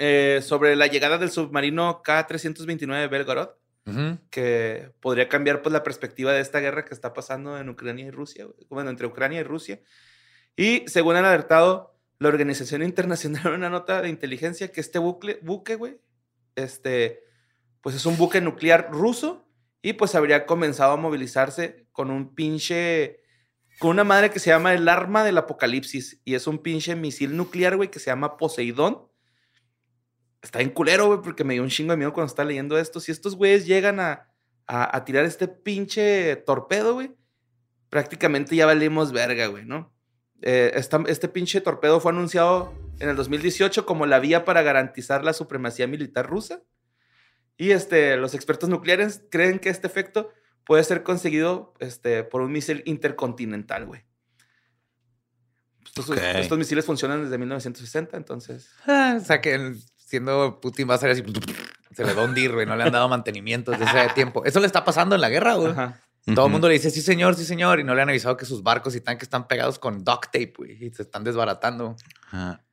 eh, 0.00 0.40
sobre 0.42 0.74
la 0.74 0.88
llegada 0.88 1.18
del 1.18 1.30
submarino 1.30 2.02
K-329 2.02 3.08
Belgorod, 3.08 3.50
Ujú. 3.86 4.18
que 4.28 4.90
podría 4.98 5.28
cambiar 5.28 5.62
pues, 5.62 5.72
la 5.72 5.84
perspectiva 5.84 6.32
de 6.32 6.40
esta 6.40 6.58
guerra 6.58 6.84
que 6.84 6.92
está 6.92 7.12
pasando 7.14 7.56
en 7.56 7.68
Ucrania 7.68 8.06
y 8.06 8.10
Rusia, 8.10 8.48
bueno, 8.68 8.90
entre 8.90 9.06
Ucrania 9.06 9.38
y 9.38 9.44
Rusia. 9.44 9.80
Y 10.56 10.82
según 10.88 11.14
han 11.14 11.24
alertado 11.24 11.96
la 12.18 12.26
Organización 12.26 12.82
Internacional 12.82 13.46
en 13.46 13.52
una 13.54 13.70
nota 13.70 14.02
de 14.02 14.08
inteligencia 14.08 14.72
que 14.72 14.80
este 14.80 14.98
bucle, 14.98 15.38
buque, 15.42 15.76
güey, 15.76 16.00
este, 16.56 17.22
pues 17.82 17.94
es 17.94 18.04
un 18.04 18.16
buque 18.16 18.40
nuclear 18.40 18.88
ruso 18.90 19.46
y 19.80 19.92
pues 19.92 20.16
habría 20.16 20.44
comenzado 20.44 20.94
a 20.94 20.96
movilizarse 20.96 21.86
con 21.92 22.10
un 22.10 22.34
pinche, 22.34 23.21
con 23.82 23.90
una 23.90 24.04
madre 24.04 24.30
que 24.30 24.38
se 24.38 24.50
llama 24.50 24.74
el 24.74 24.88
arma 24.88 25.24
del 25.24 25.36
apocalipsis 25.38 26.20
y 26.24 26.36
es 26.36 26.46
un 26.46 26.58
pinche 26.58 26.94
misil 26.94 27.36
nuclear, 27.36 27.76
güey, 27.76 27.90
que 27.90 27.98
se 27.98 28.12
llama 28.12 28.36
Poseidón. 28.36 29.08
Está 30.40 30.60
en 30.60 30.70
culero, 30.70 31.06
güey, 31.08 31.18
porque 31.20 31.42
me 31.42 31.54
dio 31.54 31.64
un 31.64 31.68
chingo 31.68 31.90
de 31.90 31.96
miedo 31.96 32.12
cuando 32.12 32.28
estaba 32.28 32.48
leyendo 32.48 32.78
esto. 32.78 33.00
Si 33.00 33.10
estos 33.10 33.34
güeyes 33.34 33.66
llegan 33.66 33.98
a, 33.98 34.28
a, 34.68 35.04
tirar 35.04 35.24
este 35.24 35.48
pinche 35.48 36.36
torpedo, 36.46 36.94
güey, 36.94 37.16
prácticamente 37.88 38.54
ya 38.54 38.66
valimos 38.66 39.10
verga, 39.10 39.48
güey, 39.48 39.64
¿no? 39.64 39.92
Eh, 40.42 40.80
este 41.08 41.28
pinche 41.28 41.60
torpedo 41.60 41.98
fue 41.98 42.12
anunciado 42.12 42.72
en 43.00 43.08
el 43.08 43.16
2018 43.16 43.84
como 43.84 44.06
la 44.06 44.20
vía 44.20 44.44
para 44.44 44.62
garantizar 44.62 45.24
la 45.24 45.32
supremacía 45.32 45.88
militar 45.88 46.30
rusa. 46.30 46.62
Y 47.56 47.72
este, 47.72 48.16
los 48.16 48.34
expertos 48.34 48.68
nucleares 48.68 49.24
creen 49.28 49.58
que 49.58 49.70
este 49.70 49.88
efecto 49.88 50.30
puede 50.64 50.84
ser 50.84 51.02
conseguido 51.02 51.74
este, 51.80 52.24
por 52.24 52.42
un 52.42 52.52
misil 52.52 52.82
intercontinental, 52.86 53.86
güey. 53.86 54.04
Estos, 55.94 56.58
misiles 56.58 56.86
funcionan 56.86 57.24
desde 57.24 57.36
1960, 57.36 58.16
entonces... 58.16 58.70
Ah, 58.86 59.18
o 59.20 59.24
sea 59.24 59.40
que 59.40 59.74
siendo 59.96 60.60
Putin 60.60 60.88
va 60.88 60.94
a 60.94 60.98
ser 60.98 61.10
así. 61.10 61.22
Se 61.92 62.04
le 62.04 62.14
da 62.14 62.24
un 62.24 62.34
dir, 62.34 62.52
güey. 62.52 62.64
No 62.64 62.74
le 62.74 62.84
han 62.84 62.92
dado 62.92 63.08
mantenimiento 63.08 63.70
desde 63.72 63.84
ese 63.84 64.14
tiempo. 64.14 64.44
Eso 64.46 64.60
le 64.60 64.66
está 64.66 64.82
pasando 64.82 65.14
en 65.14 65.20
la 65.20 65.28
guerra, 65.28 65.54
güey. 65.54 65.72
Ajá. 65.72 66.00
Todo 66.34 66.46
el 66.46 66.52
mundo 66.52 66.68
le 66.68 66.74
dice, 66.74 66.90
sí, 66.90 67.02
señor, 67.02 67.34
sí, 67.34 67.44
señor. 67.44 67.80
Y 67.80 67.84
no 67.84 67.94
le 67.94 68.00
han 68.00 68.08
avisado 68.08 68.36
que 68.36 68.46
sus 68.46 68.62
barcos 68.62 68.94
y 68.94 69.00
tanques 69.00 69.24
están 69.24 69.46
pegados 69.46 69.78
con 69.78 70.04
duct 70.04 70.26
tape, 70.26 70.54
güey. 70.56 70.86
Y 70.86 70.90
se 70.90 71.02
están 71.02 71.24
desbaratando. 71.24 71.96
Ajá. 72.30 72.64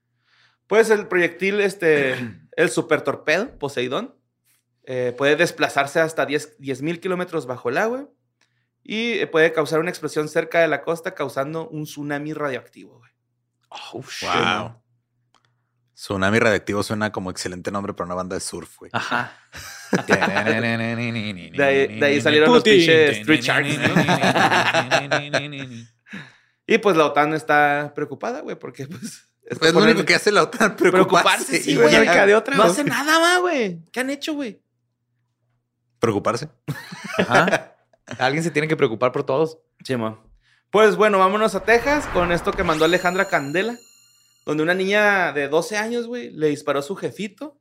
Pues 0.68 0.90
el 0.90 1.08
proyectil, 1.08 1.60
este, 1.60 2.16
el 2.56 2.70
super 2.70 3.02
torpedo, 3.02 3.58
Poseidón, 3.58 4.16
eh, 4.92 5.14
puede 5.16 5.36
desplazarse 5.36 6.00
hasta 6.00 6.26
10 6.26 6.58
mil 6.82 7.00
kilómetros 7.00 7.46
bajo 7.46 7.70
el 7.70 7.78
agua 7.78 8.10
y 8.84 9.20
eh, 9.20 9.28
puede 9.28 9.54
causar 9.54 9.80
una 9.80 9.92
explosión 9.92 10.28
cerca 10.28 10.62
de 10.62 10.68
la 10.68 10.82
costa, 10.82 11.14
causando 11.14 11.70
un 11.70 11.84
tsunami 11.86 12.34
radioactivo. 12.34 12.98
güey. 12.98 13.12
Oh, 13.70 14.02
shit. 14.02 14.28
Wow. 14.30 14.82
Tsunami 15.94 16.40
Radioactivo 16.40 16.82
suena 16.82 17.12
como 17.12 17.30
excelente 17.30 17.72
nombre 17.72 17.94
para 17.94 18.06
una 18.06 18.16
banda 18.16 18.34
de 18.34 18.40
surf, 18.40 18.78
güey. 18.80 18.90
Ajá. 18.94 19.34
De 20.08 21.64
ahí- 21.64 22.00
de 22.00 22.06
ahí 22.06 22.22
salieron 22.22 22.52
los 22.54 22.64
pinches 22.64 23.18
Street 23.20 23.42
Sharks, 23.42 23.70
Y 26.68 26.78
pues 26.78 26.96
la 26.96 27.06
OTAN 27.08 27.34
está 27.34 27.92
preocupada, 27.96 28.42
güey, 28.42 28.58
porque 28.58 28.86
pues... 28.88 29.26
Es 29.44 29.58
lo 29.58 29.60
poniendo- 29.74 29.82
único 29.92 30.06
que 30.06 30.14
hace 30.16 30.32
la 30.32 30.44
OTAN, 30.44 30.76
Preocuparse, 30.76 31.46
preocuparse. 31.46 31.64
sí, 31.64 31.72
y 31.72 31.76
güey. 31.76 31.92
ya. 31.92 32.26
de 32.28 32.36
otra. 32.36 32.56
No 32.56 32.64
hace 32.64 32.84
nada 32.84 33.20
más, 33.20 33.42
güey. 33.42 33.80
¿Qué 33.92 34.00
han 34.00 34.12
hecho, 34.12 34.34
güey? 34.36 34.62
Preocuparse. 36.00 36.50
Ajá. 37.18 37.76
Alguien 38.20 38.44
se 38.44 38.52
tiene 38.52 38.68
que 38.68 38.76
preocupar 38.78 39.12
por 39.12 39.24
todos. 39.24 39.60
Simón. 39.84 40.20
Pues 40.72 40.96
bueno, 40.96 41.20
vámonos 41.20 41.56
a 41.56 41.64
Texas 41.64 42.06
con 42.14 42.32
esto 42.32 42.52
que 42.52 42.64
mandó 42.64 42.86
Alejandra 42.86 43.28
Candela, 43.28 43.76
donde 44.46 44.64
una 44.64 44.74
niña 44.74 45.32
de 45.34 45.48
12 45.48 45.78
años, 45.78 46.08
güey, 46.08 46.30
le 46.32 46.48
disparó 46.48 46.80
a 46.80 46.84
su 46.84 46.96
jefito 46.96 47.60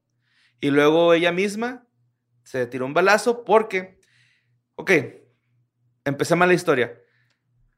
y 0.61 0.70
luego 0.70 1.14
ella 1.14 1.32
misma 1.32 1.86
se 2.45 2.66
tiró 2.66 2.86
un 2.86 2.95
balazo 2.95 3.45
porque, 3.45 4.01
ok, 4.74 4.91
empecé 6.05 6.34
mal 6.36 6.49
la 6.49 6.55
historia. 6.55 6.99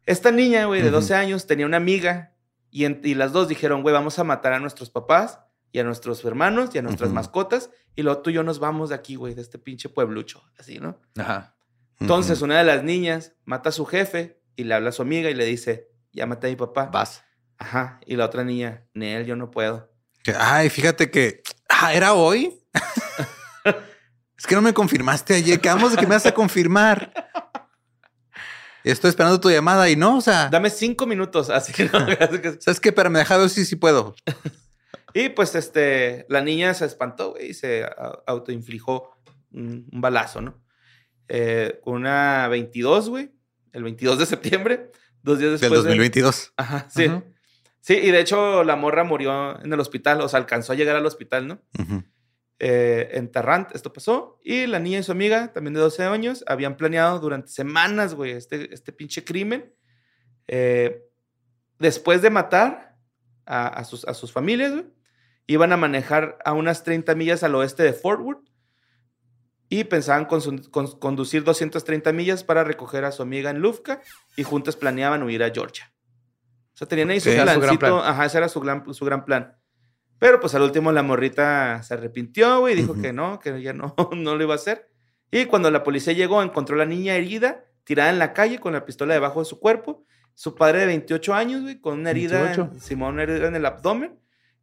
Esta 0.07 0.31
niña, 0.33 0.65
güey, 0.67 0.81
de 0.81 0.89
Ujú. 0.89 0.97
12 0.97 1.15
años 1.15 1.47
tenía 1.47 1.67
una 1.67 1.77
amiga 1.77 2.35
y, 2.71 2.85
en- 2.85 3.01
y 3.05 3.15
las 3.15 3.33
dos 3.33 3.49
dijeron, 3.49 3.83
güey, 3.83 3.93
vamos 3.93 4.19
a 4.19 4.25
matar 4.25 4.53
a 4.53 4.59
nuestros 4.61 4.91
papás 4.91 5.41
y 5.73 5.79
a 5.79 5.85
nuestros 5.85 6.25
hermanos 6.25 6.71
y 6.75 6.79
a 6.79 6.83
nuestras 6.83 7.11
mascotas 7.11 7.71
y 7.97 8.03
luego 8.03 8.23
tú 8.23 8.31
y 8.31 8.35
yo 8.35 8.43
nos 8.43 8.59
vamos 8.59 8.89
de 8.89 8.95
aquí, 8.95 9.17
güey, 9.17 9.35
de 9.35 9.43
este 9.43 9.59
pinche 9.59 9.89
pueblucho, 9.89 10.43
así, 10.59 10.79
¿no? 10.79 10.99
Ajá. 11.17 11.57
Entonces, 11.99 12.41
una 12.41 12.59
de 12.59 12.65
las 12.65 12.83
niñas 12.83 13.35
mata 13.45 13.69
a 13.69 13.73
su 13.73 13.85
jefe 13.85 14.41
y 14.57 14.65
le 14.65 14.75
habla 14.75 14.89
a 14.89 14.93
su 14.93 15.03
amiga 15.03 15.29
y 15.29 15.35
le 15.35 15.45
dice, 15.45 15.91
llámate 16.13 16.47
a 16.47 16.51
mi 16.51 16.57
papá. 16.57 16.87
Vas. 16.87 17.25
Ajá. 17.59 18.01
Y 18.07 18.17
la 18.17 18.25
otra 18.25 18.43
niña, 18.43 18.87
Nel, 18.95 19.27
yo 19.27 19.37
no 19.37 19.51
puedo. 19.51 19.93
Que, 20.23 20.35
ay, 20.37 20.71
fíjate 20.71 21.11
que. 21.11 21.43
Ah, 21.69 21.93
¿era 21.93 22.15
hoy? 22.15 22.59
es 24.39 24.47
que 24.47 24.55
no 24.55 24.63
me 24.63 24.73
confirmaste 24.73 25.35
ayer. 25.35 25.61
Quedamos 25.61 25.93
de 25.93 25.99
que 25.99 26.07
me 26.07 26.15
vas 26.15 26.27
a 26.27 26.33
confirmar. 26.33 27.13
Estoy 28.83 29.11
esperando 29.11 29.39
tu 29.39 29.51
llamada 29.51 29.91
y 29.91 29.97
no, 29.97 30.17
o 30.17 30.21
sea. 30.23 30.49
Dame 30.49 30.71
cinco 30.71 31.07
minutos, 31.07 31.51
así 31.51 31.73
que 31.75 31.85
no. 31.85 32.07
¿Sabes 32.61 32.81
qué? 32.81 32.93
Pero 32.93 33.11
me 33.11 33.19
dejado 33.19 33.49
sí, 33.49 33.65
sí 33.65 33.77
puedo. 33.77 34.15
Y 35.15 35.31
pues 35.31 35.55
este, 35.55 36.27
la 36.29 36.41
niña 36.43 36.75
se 36.75 36.85
espantó 36.87 37.33
güey, 37.33 37.51
y 37.51 37.55
se 37.55 37.85
a- 37.85 38.23
autoinflijó 38.27 39.17
un, 39.53 39.89
un 39.93 40.01
balazo, 40.01 40.41
¿no? 40.41 40.63
Eh, 41.29 41.81
con 41.83 41.95
una 41.95 42.49
22, 42.49 43.09
güey, 43.09 43.31
el 43.73 43.83
22 43.85 44.19
de 44.19 44.27
septiembre, 44.27 44.91
dos 45.23 45.39
días 45.39 45.53
Del 45.53 45.61
después. 45.61 45.83
de- 45.83 45.89
2022. 45.91 46.53
Ajá, 46.57 46.89
sí. 46.91 47.09
Sí, 47.83 47.95
y 47.95 48.11
de 48.11 48.21
hecho 48.21 48.63
la 48.63 48.77
morra 48.77 49.05
murió 49.05 49.59
en 49.65 49.73
el 49.73 49.81
hospital, 49.81 50.21
o 50.21 50.29
sea, 50.29 50.39
alcanzó 50.39 50.73
a 50.73 50.77
llegar 50.77 50.97
al 50.97 51.07
hospital, 51.07 51.47
¿no? 51.49 51.63
Eh, 52.59 53.09
en 53.13 53.33
Tarrant 53.33 53.75
esto 53.75 53.91
pasó. 53.93 54.39
Y 54.45 54.67
la 54.67 54.79
niña 54.81 54.99
y 54.99 55.03
su 55.03 55.13
amiga, 55.13 55.51
también 55.53 55.73
de 55.75 55.81
12 55.81 56.05
años, 56.05 56.45
habían 56.47 56.77
planeado 56.77 57.19
durante 57.19 57.49
semanas, 57.49 58.15
güey, 58.15 58.33
este, 58.33 58.73
este 58.75 58.93
pinche 58.93 59.25
crimen. 59.25 59.73
Eh, 60.47 61.03
después 61.79 62.21
de 62.21 62.29
matar 62.29 62.97
a, 63.47 63.67
a 63.69 63.85
sus, 63.85 64.05
a 64.07 64.13
sus 64.13 64.31
familias, 64.31 64.73
güey, 64.73 64.85
iban 65.53 65.73
a 65.73 65.77
manejar 65.77 66.39
a 66.45 66.53
unas 66.53 66.83
30 66.85 67.15
millas 67.15 67.43
al 67.43 67.55
oeste 67.55 67.83
de 67.83 67.93
Fort 67.93 68.21
Worth. 68.21 68.49
Y 69.69 69.85
pensaban 69.85 70.27
consu- 70.27 70.69
con- 70.71 70.99
conducir 70.99 71.45
230 71.45 72.13
millas 72.13 72.43
para 72.43 72.65
recoger 72.65 73.05
a 73.05 73.13
su 73.13 73.23
amiga 73.23 73.51
en 73.51 73.61
Lufka. 73.61 74.01
Y 74.37 74.43
juntas 74.43 74.77
planeaban 74.77 75.23
huir 75.23 75.43
a 75.45 75.51
Georgia. 75.51 75.93
O 76.75 76.77
sea, 76.77 76.89
tenían 76.89 77.11
ahí 77.11 77.21
su 77.21 77.31
su 77.75 77.79
plan. 77.79 77.93
Ajá, 78.05 78.25
ese 78.27 78.39
era 78.39 78.49
su 78.49 78.61
gran, 78.61 78.93
su 78.95 79.05
gran 79.05 79.25
plan. 79.25 79.57
Pero 80.19 80.41
pues 80.41 80.55
al 80.55 80.63
último 80.63 80.93
la 80.93 81.03
morrita 81.03 81.83
se 81.83 81.95
arrepintió, 81.95 82.61
güey, 82.61 82.75
dijo 82.75 82.95
que 83.01 83.13
no, 83.13 83.39
que 83.39 83.63
ya 83.63 83.73
no, 83.73 83.95
no 84.15 84.35
lo 84.37 84.43
iba 84.43 84.53
a 84.55 84.57
hacer. 84.57 84.89
Y 85.31 85.47
cuando 85.47 85.71
la 85.71 85.83
policía 85.85 86.13
llegó, 86.13 86.43
encontró 86.43 86.75
a 86.75 86.79
la 86.81 86.87
niña 86.87 87.15
herida, 87.15 87.65
tirada 87.85 88.11
en 88.11 88.19
la 88.19 88.33
calle 88.33 88.59
con 88.59 88.73
la 88.73 88.85
pistola 88.85 89.15
debajo 89.15 89.39
de 89.41 89.45
su 89.47 89.61
cuerpo. 89.61 90.05
Su 90.35 90.55
padre 90.57 90.81
de 90.81 90.87
28 90.87 91.33
años, 91.35 91.63
güey, 91.63 91.81
con 91.81 92.01
una 92.01 92.11
herida, 92.11 92.43
28. 92.43 92.71
en, 92.75 92.81
Simón, 92.81 93.15
una 93.15 93.23
herida 93.23 93.47
en 93.49 93.55
el 93.57 93.65
abdomen. 93.67 94.19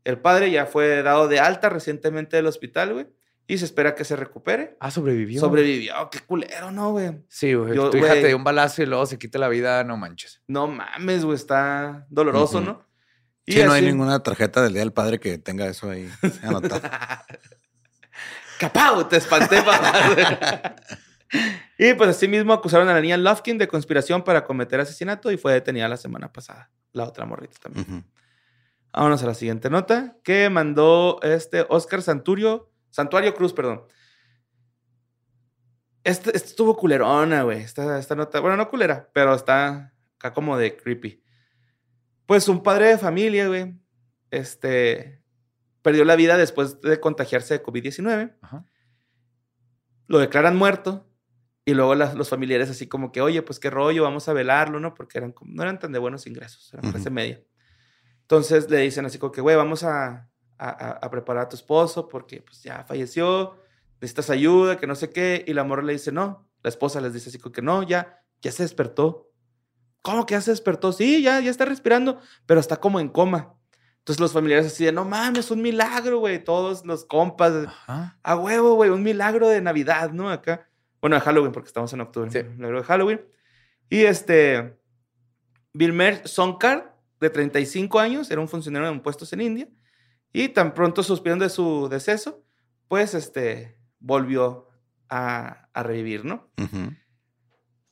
El 0.07 0.19
padre 0.19 0.49
ya 0.49 0.65
fue 0.65 1.03
dado 1.03 1.27
de 1.27 1.41
alta 1.41 1.67
recientemente 1.67 2.37
del 2.37 2.45
hospital, 2.47 2.93
güey, 2.93 3.07
y 3.45 3.57
se 3.57 3.65
espera 3.65 3.93
que 3.93 4.05
se 4.05 4.15
recupere. 4.15 4.77
Ah, 4.79 4.89
sobrevivió. 4.89 5.41
Sobrevivió, 5.41 6.09
qué 6.09 6.19
culero, 6.21 6.71
¿no, 6.71 6.91
güey? 6.91 7.25
Sí, 7.27 7.53
güey. 7.53 7.75
Yo, 7.75 7.89
Tu 7.89 7.97
hija 7.97 8.07
güey. 8.07 8.21
te 8.21 8.27
dio 8.27 8.37
un 8.37 8.45
balazo 8.45 8.81
y 8.81 8.85
luego 8.85 9.05
se 9.05 9.19
quita 9.19 9.37
la 9.37 9.49
vida, 9.49 9.83
no 9.83 9.97
manches. 9.97 10.41
No 10.47 10.65
mames, 10.67 11.25
güey, 11.25 11.35
está 11.35 12.05
doloroso. 12.09 12.61
¿no? 12.61 12.85
Y 13.45 13.51
Sí, 13.51 13.63
no 13.65 13.73
hay 13.73 13.81
ninguna 13.81 14.23
tarjeta 14.23 14.63
del 14.63 14.71
Día 14.71 14.81
del 14.81 14.93
Padre 14.93 15.19
que 15.19 15.37
tenga 15.39 15.67
eso 15.67 15.89
ahí 15.89 16.09
anotado. 16.41 16.81
¡Capau! 18.59 19.09
Te 19.09 19.17
espanté, 19.17 19.61
papá. 19.61 20.73
y 21.77 21.93
pues 21.95 22.11
así 22.11 22.29
mismo 22.29 22.53
acusaron 22.53 22.87
a 22.87 22.93
la 22.93 23.01
niña 23.01 23.17
Lufkin 23.17 23.57
de 23.57 23.67
conspiración 23.67 24.23
para 24.23 24.45
cometer 24.45 24.79
asesinato 24.79 25.33
y 25.33 25.37
fue 25.37 25.51
detenida 25.51 25.89
la 25.89 25.97
semana 25.97 26.31
pasada. 26.31 26.71
La 26.93 27.03
otra 27.03 27.25
morrita 27.25 27.57
también. 27.61 27.85
Ujú. 27.89 28.03
Vámonos 28.97 29.21
a 29.21 29.27
la 29.27 29.35
siguiente 29.35 29.69
nota 29.69 30.17
que 30.23 30.49
mandó 30.49 31.19
este 31.21 31.67
Oscar 31.69 32.01
Santurio, 32.01 32.71
Santuario 32.89 33.35
Cruz, 33.35 33.53
perdón. 33.53 33.83
Este, 36.03 36.35
este 36.35 36.47
estuvo 36.49 36.75
culerona, 36.75 37.43
güey. 37.43 37.61
Esta, 37.61 37.99
esta 37.99 38.15
nota, 38.15 38.39
bueno, 38.39 38.57
no 38.57 38.71
culera, 38.71 39.07
pero 39.13 39.35
está 39.35 39.93
acá 40.15 40.33
como 40.33 40.57
de 40.57 40.75
creepy. 40.77 41.21
Pues 42.25 42.47
un 42.47 42.63
padre 42.63 42.87
de 42.87 42.97
familia, 42.97 43.47
güey, 43.47 43.79
este, 44.31 45.21
perdió 45.83 46.03
la 46.03 46.15
vida 46.15 46.35
después 46.35 46.81
de 46.81 46.99
contagiarse 46.99 47.53
de 47.53 47.63
COVID-19. 47.63 48.35
Ajá. 48.41 48.65
Lo 50.07 50.17
declaran 50.17 50.55
muerto 50.57 51.07
y 51.65 51.75
luego 51.75 51.93
las- 51.93 52.15
los 52.15 52.29
familiares 52.29 52.71
así 52.71 52.87
como 52.87 53.11
que, 53.11 53.21
oye, 53.21 53.43
pues 53.43 53.59
qué 53.59 53.69
rollo, 53.69 54.01
vamos 54.01 54.27
a 54.27 54.33
velarlo, 54.33 54.79
¿no? 54.79 54.95
Porque 54.95 55.19
eran, 55.19 55.35
no 55.43 55.61
eran 55.61 55.77
tan 55.77 55.91
de 55.91 55.99
buenos 55.99 56.25
ingresos, 56.25 56.73
eran 56.73 56.89
clase 56.91 57.11
media. 57.11 57.43
Entonces 58.27 58.69
le 58.69 58.79
dicen 58.79 59.05
así 59.05 59.17
como 59.17 59.31
que, 59.31 59.39
güey, 59.41 59.55
vamos 59.55 59.83
a, 59.83 60.29
a- 60.57 61.09
preparar 61.09 61.45
a 61.45 61.49
tu 61.49 61.55
esposo 61.55 62.09
porque 62.09 62.41
pues 62.41 62.61
ya 62.61 62.83
falleció, 62.83 63.55
necesitas 64.01 64.29
ayuda, 64.29 64.77
que 64.77 64.85
no 64.85 64.95
sé 64.95 65.09
qué. 65.11 65.45
Y 65.47 65.53
la 65.53 65.63
morra 65.63 65.81
le 65.83 65.93
dice, 65.93 66.11
no. 66.11 66.45
La 66.61 66.69
esposa 66.69 66.99
les 66.99 67.13
dice 67.13 67.29
así 67.29 67.39
como 67.39 67.53
que, 67.53 67.61
no, 67.61 67.83
ya, 67.83 68.19
ya 68.41 68.51
se 68.51 68.63
despertó. 68.63 69.31
¿Cómo 70.01 70.25
que 70.25 70.33
ya 70.33 70.41
se 70.41 70.51
despertó? 70.51 70.91
Sí, 70.91 71.21
ya, 71.21 71.39
ya 71.39 71.49
está 71.49 71.63
respirando, 71.65 72.19
pero 72.45 72.59
está 72.59 72.77
como 72.77 72.99
en 72.99 73.07
coma. 73.09 73.53
Entonces 73.99 74.19
los 74.19 74.33
familiares 74.33 74.67
así 74.67 74.83
de, 74.85 74.91
no 74.91 75.05
mames, 75.05 75.49
un 75.51 75.61
milagro, 75.61 76.19
güey. 76.19 76.43
Todos 76.43 76.85
los 76.85 77.05
compas, 77.05 77.53
Ajá. 77.67 78.19
a 78.23 78.35
huevo, 78.35 78.75
güey, 78.75 78.89
un 78.89 79.03
milagro 79.03 79.47
de 79.47 79.61
Navidad, 79.61 80.11
¿no? 80.11 80.29
Acá. 80.29 80.67
Bueno, 80.99 81.15
de 81.15 81.21
Halloween, 81.21 81.51
porque 81.53 81.67
estamos 81.67 81.93
en 81.93 82.01
octubre. 82.01 82.29
Sí. 82.31 82.43
Milagro 82.43 82.79
de 82.79 82.83
Halloween. 82.85 83.21
Y 83.89 84.03
este, 84.03 84.77
Vilmer 85.73 86.27
Sonkar, 86.27 86.96
de 87.19 87.29
35 87.29 87.99
años, 87.99 88.29
era 88.31 88.41
un 88.41 88.47
funcionario 88.47 88.89
de 88.89 88.95
impuestos 88.95 89.31
en 89.33 89.41
India. 89.41 89.69
Y 90.33 90.49
tan 90.49 90.73
pronto 90.73 91.03
suspirando 91.03 91.43
de 91.43 91.49
su 91.49 91.87
deceso, 91.89 92.43
pues 92.87 93.13
este, 93.13 93.77
volvió 93.99 94.67
a, 95.09 95.69
a 95.73 95.83
revivir, 95.83 96.25
¿no? 96.25 96.51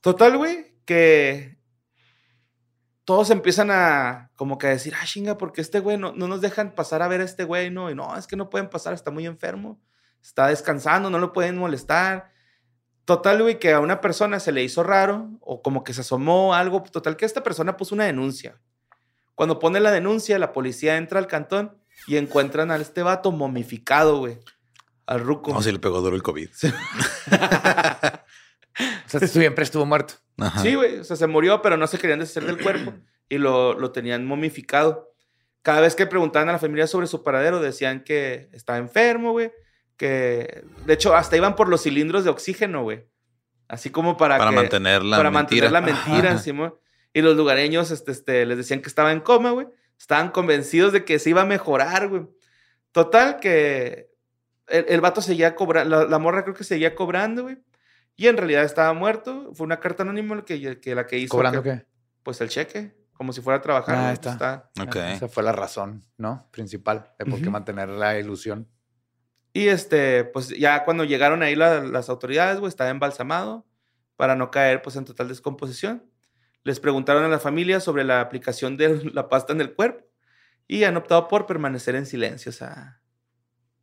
Total, 0.02 0.38
güey, 0.38 0.76
que 0.86 1.58
todos 3.06 3.30
empiezan 3.30 3.70
a 3.72 4.32
como 4.36 4.58
que 4.58 4.68
a 4.68 4.72
decir, 4.72 4.94
ah, 5.00 5.06
chinga, 5.06 5.38
porque 5.38 5.62
este 5.62 5.80
güey 5.80 5.98
no, 5.98 6.12
no 6.12 6.28
nos 6.28 6.42
dejan 6.42 6.74
pasar 6.76 7.02
a 7.02 7.08
ver 7.08 7.22
a 7.22 7.24
este 7.24 7.44
güey, 7.44 7.70
no, 7.70 7.90
y 7.90 7.96
no, 7.96 8.18
es 8.18 8.28
que 8.28 8.36
no 8.36 8.50
pueden 8.50 8.70
pasar, 8.70 8.94
está 8.94 9.12
muy 9.12 9.26
enfermo, 9.26 9.80
está 10.22 10.48
descansando, 10.48 11.10
no 11.10 11.20
lo 11.20 11.32
pueden 11.32 11.58
molestar. 11.58 12.32
Total, 13.06 13.42
güey, 13.42 13.60
que 13.60 13.72
a 13.72 13.80
una 13.80 14.02
persona 14.02 14.40
se 14.40 14.52
le 14.52 14.64
hizo 14.64 14.82
raro 14.84 15.30
o 15.42 15.62
como 15.62 15.84
que 15.84 15.94
se 15.94 16.02
asomó 16.02 16.56
algo, 16.56 16.82
total 16.82 17.16
que 17.16 17.26
esta 17.26 17.44
persona 17.44 17.78
puso 17.78 17.94
una 17.94 18.06
denuncia. 18.06 18.60
Cuando 19.36 19.60
pone 19.60 19.80
la 19.80 19.92
denuncia, 19.92 20.40
la 20.40 20.52
policía 20.54 20.98
entra 20.98 21.20
al 21.20 21.28
cantón 21.28 21.78
y 22.08 22.18
encuentran 22.18 22.72
a 22.72 22.78
este 22.78 23.04
vato 23.04 23.32
momificado, 23.32 24.18
güey, 24.20 24.40
al 25.06 25.20
ruco. 25.22 25.54
No, 25.54 25.62
si 25.62 25.72
le 25.72 25.80
pegó 25.80 26.02
duro 26.02 26.16
el 26.16 26.24
COVID. 26.24 26.50
O 28.78 29.08
sea, 29.10 29.26
siempre 29.28 29.64
estuvo 29.64 29.86
muerto. 29.86 30.16
Ajá. 30.38 30.62
Sí, 30.62 30.76
güey. 30.76 31.00
O 31.00 31.04
sea, 31.06 31.16
se 31.16 31.28
murió, 31.28 31.62
pero 31.62 31.78
no 31.78 31.88
se 31.88 31.98
querían 31.98 32.20
deshacer 32.20 32.44
del 32.46 32.62
cuerpo 32.62 32.94
y 33.30 33.38
lo, 33.38 33.74
lo 33.74 33.92
tenían 33.92 34.26
momificado. 34.26 35.14
Cada 35.62 35.80
vez 35.80 35.96
que 35.96 36.06
preguntaban 36.06 36.50
a 36.50 36.54
la 36.54 36.60
familia 36.60 36.86
sobre 36.86 37.08
su 37.08 37.24
paradero, 37.24 37.62
decían 37.62 38.04
que 38.04 38.50
estaba 38.52 38.78
enfermo, 38.78 39.32
güey. 39.32 39.52
Que, 39.96 40.66
de 40.86 40.94
hecho, 40.94 41.16
hasta 41.16 41.38
iban 41.38 41.56
por 41.56 41.70
los 41.70 41.84
cilindros 41.84 42.26
de 42.26 42.32
oxígeno, 42.32 42.84
güey. 42.84 43.06
Así 43.70 43.90
como 43.92 44.18
para, 44.18 44.38
Para 44.38 44.50
que- 44.50 44.56
mantener 44.58 45.04
la 45.06 45.18
para 45.18 45.32
mentira. 45.32 45.70
mantener 45.70 45.72
la 45.72 45.82
mentira, 46.12 46.30
Ajá. 46.34 46.40
Simón. 46.44 46.76
Y 47.16 47.22
los 47.22 47.36
lugareños 47.38 47.92
este, 47.92 48.12
este, 48.12 48.46
les 48.46 48.58
decían 48.58 48.82
que 48.82 48.90
estaba 48.90 49.12
en 49.14 49.22
coma, 49.22 49.52
güey. 49.52 49.68
Estaban 49.98 50.32
convencidos 50.32 50.92
de 50.92 51.06
que 51.06 51.18
se 51.18 51.30
iba 51.30 51.44
a 51.44 51.46
mejorar, 51.46 52.10
güey. 52.10 52.28
Total, 52.92 53.40
que 53.40 54.10
el, 54.68 54.86
el 54.90 55.00
vato 55.02 55.22
seguía 55.22 55.56
cobrando, 55.56 55.98
la, 55.98 56.06
la 56.06 56.20
morra 56.20 56.44
creo 56.44 56.56
que 56.56 56.66
seguía 56.66 56.94
cobrando, 56.94 57.44
güey. 57.44 57.58
Y 58.18 58.28
en 58.28 58.36
realidad 58.36 58.64
estaba 58.66 58.92
muerto. 58.94 59.52
Fue 59.54 59.66
una 59.66 59.80
carta 59.80 60.04
anónima 60.04 60.36
lo 60.36 60.44
que, 60.46 60.80
que 60.82 60.94
la 60.94 61.06
que 61.08 61.18
hizo. 61.18 61.32
¿Cobrando 61.32 61.64
que- 61.64 61.70
qué? 61.70 61.86
Pues 62.22 62.42
el 62.42 62.50
cheque, 62.50 62.94
como 63.14 63.32
si 63.32 63.40
fuera 63.42 63.60
a 63.60 63.62
trabajar. 63.62 63.96
Ah, 63.96 64.02
¿no? 64.02 64.08
ahí 64.08 64.14
está. 64.14 64.70
Ok. 64.82 64.96
Esa 64.98 65.28
fue 65.30 65.44
la 65.44 65.54
razón, 65.54 66.06
¿no? 66.18 66.50
Principal 66.52 67.14
de 67.18 67.26
por 67.26 67.36
qué 67.40 67.44
Ujú. 67.46 67.52
mantener 67.52 67.88
la 67.90 68.20
ilusión. 68.20 68.68
Y 69.54 69.70
este, 69.70 70.26
pues 70.26 70.50
ya 70.50 70.84
cuando 70.84 71.06
llegaron 71.06 71.44
ahí 71.44 71.56
la- 71.56 71.82
las 71.82 72.10
autoridades, 72.10 72.60
güey, 72.60 72.68
estaba 72.68 72.90
embalsamado 72.90 73.66
para 74.18 74.36
no 74.36 74.52
caer 74.52 74.82
pues 74.82 74.98
en 74.98 75.06
total 75.06 75.30
descomposición. 75.30 76.04
Les 76.66 76.80
preguntaron 76.80 77.24
a 77.24 77.30
la 77.30 77.40
familia 77.40 77.80
sobre 77.80 78.04
la 78.04 78.20
aplicación 78.20 78.76
de 78.76 79.10
la 79.14 79.30
pasta 79.30 79.54
en 79.54 79.62
el 79.62 79.74
cuerpo 79.74 80.04
y 80.68 80.84
han 80.84 80.98
optado 80.98 81.30
por 81.30 81.46
permanecer 81.46 81.96
en 81.96 82.06
silencio. 82.06 82.50
O 82.50 82.54
sea, 82.54 83.00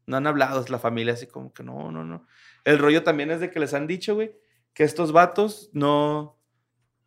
no 0.07 0.17
han 0.17 0.27
hablado 0.27 0.61
es 0.61 0.69
la 0.69 0.81
familia 0.81 1.15
así 1.15 1.27
como 1.27 1.55
que 1.55 1.63
no, 1.63 1.91
no, 1.91 2.05
no. 2.05 2.27
El 2.65 2.79
rollo 2.79 3.03
también 3.03 3.31
es 3.31 3.41
de 3.41 3.51
que 3.51 3.61
les 3.61 3.73
han 3.73 3.87
dicho, 3.87 4.15
güey, 4.15 4.37
que 4.75 4.83
estos 4.85 5.13
vatos 5.13 5.71
no, 5.73 6.39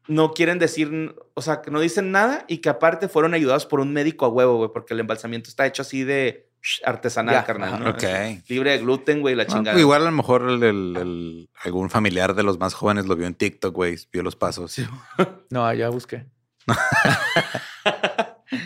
no 0.07 0.31
quieren 0.31 0.59
decir, 0.59 1.15
o 1.33 1.41
sea, 1.41 1.61
que 1.61 1.71
no 1.71 1.81
dicen 1.81 2.11
nada 2.11 2.45
y 2.47 2.59
que 2.59 2.69
aparte 2.69 3.09
fueron 3.09 3.33
ayudados 3.33 3.65
por 3.65 3.81
un 3.81 3.91
médico 3.91 4.25
a 4.25 4.29
huevo, 4.29 4.57
güey, 4.57 4.69
porque 4.73 4.93
el 4.93 5.01
embalsamiento 5.01 5.49
está 5.49 5.65
hecho 5.65 5.81
así 5.81 6.03
de 6.05 6.49
artesanal, 6.85 7.35
Ya, 7.35 7.43
carnal. 7.43 7.83
¿no? 7.83 7.95
Libre 8.47 8.71
de 8.71 8.77
gluten, 8.79 9.21
güey, 9.21 9.35
la 9.35 9.45
chingada. 9.45 9.73
pues 9.73 9.81
igual 9.81 10.01
a 10.01 10.05
lo 10.05 10.11
mejor 10.11 10.41
el- 10.49 10.63
el- 10.63 10.97
el- 10.97 11.49
algún 11.63 11.89
familiar 11.89 12.33
de 12.35 12.43
los 12.43 12.57
más 12.59 12.73
jóvenes 12.73 13.05
lo 13.05 13.15
vio 13.15 13.27
en 13.27 13.35
TikTok, 13.35 13.73
güey, 13.73 13.97
vio 14.11 14.23
los 14.23 14.35
pasos. 14.35 14.75
No, 15.49 15.71
ya 15.73 15.89
busqué. 15.89 16.25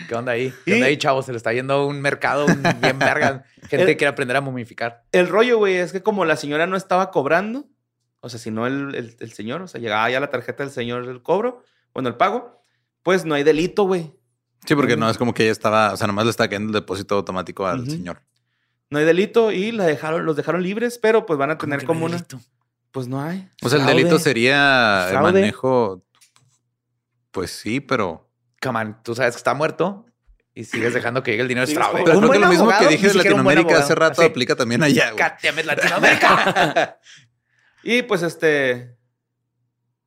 ¿Qué 0.08 0.14
onda 0.14 0.32
ahí? 0.32 0.52
¿Qué 0.64 0.70
Y- 0.72 0.74
onda 0.74 0.86
ahí, 0.86 0.96
chavos? 0.96 1.26
Se 1.26 1.32
le 1.32 1.36
está 1.38 1.52
yendo 1.52 1.86
un 1.86 2.00
mercado 2.00 2.46
bien 2.80 2.98
verga. 2.98 3.44
Gente 3.62 3.82
El- 3.82 3.86
que 3.86 3.96
quiere 3.96 4.08
aprender 4.10 4.36
a 4.36 4.40
momificar. 4.40 5.04
El 5.12 5.28
rollo, 5.28 5.58
güey, 5.58 5.76
es 5.76 5.92
que 5.92 6.02
como 6.02 6.24
la 6.24 6.36
señora 6.36 6.66
no 6.66 6.76
estaba 6.76 7.10
cobrando, 7.10 7.66
o 8.20 8.28
sea, 8.28 8.38
si 8.38 8.50
no 8.50 8.66
el, 8.66 8.94
el- 8.94 9.16
el 9.18 9.32
señor, 9.32 9.62
o 9.62 9.68
sea, 9.68 9.80
llegaba 9.80 10.10
ya 10.10 10.20
la 10.20 10.30
tarjeta 10.30 10.62
del 10.62 10.72
señor 10.72 11.04
el 11.08 11.22
cobro, 11.22 11.62
bueno, 11.94 12.08
el 12.08 12.16
pago, 12.16 12.62
pues 13.02 13.24
no 13.24 13.34
hay 13.34 13.42
delito, 13.42 13.84
güey. 13.84 14.12
Sí, 14.66 14.74
porque 14.74 14.96
no 14.96 15.08
es 15.08 15.16
como 15.18 15.32
que 15.34 15.44
ella 15.44 15.52
estaba, 15.52 15.92
o 15.92 15.96
sea, 15.96 16.06
nomás 16.06 16.24
le 16.26 16.30
está 16.30 16.48
cayendo 16.48 16.68
el 16.68 16.74
depósito 16.82 17.14
automático 17.16 17.66
al 17.66 17.88
señor. 17.88 18.22
No 18.90 18.98
hay 18.98 19.04
delito 19.04 19.52
y 19.52 19.72
la 19.72 19.84
dejaron, 19.86 20.26
los 20.26 20.36
dejaron 20.36 20.62
libres, 20.62 20.98
pero 20.98 21.24
pues 21.26 21.38
van 21.38 21.50
a 21.52 21.58
¿Cómo 21.58 21.70
tener 21.70 21.82
no 21.82 21.86
como 21.86 22.04
una. 22.06 22.16
delito? 22.16 22.40
Pues 22.90 23.06
no 23.06 23.22
hay. 23.22 23.48
O 23.62 23.68
sea, 23.68 23.78
el 23.78 23.84
Fraude. 23.84 23.98
delito 24.02 24.18
sería 24.18 25.08
el 25.10 25.20
manejo. 25.20 26.02
Pues 27.30 27.50
sí, 27.52 27.80
pero. 27.80 28.28
Come 28.60 28.80
on, 28.80 29.02
tú 29.02 29.14
sabes 29.14 29.34
que 29.34 29.38
está 29.38 29.54
muerto 29.54 30.04
y 30.54 30.64
sigues 30.64 30.92
dejando 30.92 31.22
que 31.22 31.30
llegue 31.30 31.42
el 31.42 31.48
dinero. 31.48 31.64
Es 31.64 31.70
Sigues 31.70 31.84
fraude. 31.86 32.02
Pero 32.04 32.18
Un 32.18 32.22
creo 32.22 32.32
que 32.32 32.38
lo 32.40 32.48
mismo 32.48 32.64
abogado, 32.64 32.88
que 32.88 32.94
dije 32.96 33.08
de 33.08 33.14
Latinoamérica 33.14 33.78
hace 33.78 33.94
rato 33.94 34.22
aplica 34.22 34.56
también 34.56 34.82
allá. 34.82 35.12
Latinoamérica. 35.64 36.98
Y 37.82 38.02
pues 38.02 38.22
este. 38.22 38.98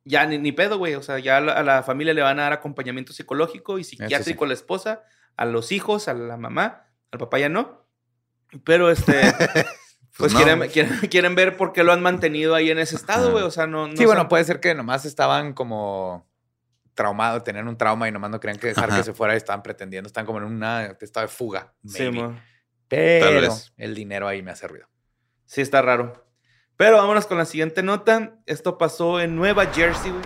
Ya 0.06 0.26
ni, 0.26 0.38
ni 0.38 0.52
pedo, 0.52 0.78
güey. 0.78 0.96
O 0.96 1.04
sea, 1.04 1.20
ya 1.20 1.38
a 1.38 1.42
la, 1.42 1.54
a 1.54 1.64
la 1.64 1.84
familia 1.84 2.14
le 2.14 2.22
van 2.22 2.40
a 2.40 2.44
dar 2.44 2.54
acompañamiento 2.54 3.14
psicológico 3.14 3.80
y 3.80 3.84
psiquiátrico 3.84 4.46
a 4.46 4.48
la 4.48 4.54
esposa, 4.54 5.04
a 5.38 5.46
los 5.46 5.72
hijos, 5.72 6.08
a 6.08 6.14
la 6.14 6.38
mamá, 6.38 6.88
al 7.12 7.20
papá 7.20 7.40
ya 7.40 7.50
no. 7.50 7.88
Pero 8.64 8.90
este. 8.90 9.22
Pues, 10.16 10.32
no. 10.32 10.44
quieren, 10.44 10.70
quieren, 10.70 11.00
quieren 11.10 11.34
ver 11.34 11.58
por 11.58 11.74
qué 11.74 11.84
lo 11.84 11.92
han 11.92 12.04
mantenido 12.04 12.54
ahí 12.54 12.70
en 12.70 12.78
ese 12.78 12.96
estado, 12.96 13.32
güey. 13.32 13.44
O 13.44 13.50
sea, 13.50 13.66
no. 13.66 13.88
no 13.88 13.98
sí, 13.98 14.06
bueno, 14.06 14.28
puede 14.28 14.44
ser 14.44 14.60
que 14.60 14.76
nomás 14.76 15.06
estaban 15.06 15.54
como 15.54 16.30
traumados, 16.94 17.44
tenían 17.44 17.68
un 17.68 17.78
trauma 17.78 18.08
y 18.08 18.12
nomás 18.12 18.30
no 18.30 18.40
querían 18.40 18.60
que 18.60 18.68
dejar 18.68 18.90
Ajá. 18.90 18.98
que 18.98 19.04
se 19.04 19.14
fuera 19.14 19.34
y 19.34 19.38
estaban 19.38 19.64
pretendiendo, 19.64 20.06
están 20.06 20.28
como 20.28 20.38
en 20.38 20.44
un 20.44 20.64
estado 21.02 21.26
de 21.26 21.34
fuga. 21.34 21.74
Sí. 21.88 22.12
Pero 22.88 23.26
Tal 23.26 23.42
vez. 23.42 23.74
el 23.78 23.96
dinero 23.96 24.28
ahí 24.28 24.44
me 24.44 24.52
hace 24.52 24.68
ruido. 24.68 24.88
Sí, 25.46 25.62
está 25.62 25.82
raro. 25.82 26.23
Pero 26.78 26.98
vámonos 26.98 27.28
con 27.28 27.38
la 27.38 27.46
siguiente 27.46 27.84
nota. 27.84 28.36
Esto 28.46 28.78
pasó 28.78 29.20
en 29.20 29.36
Nueva 29.36 29.68
Jersey, 29.68 30.12
güey. 30.12 30.24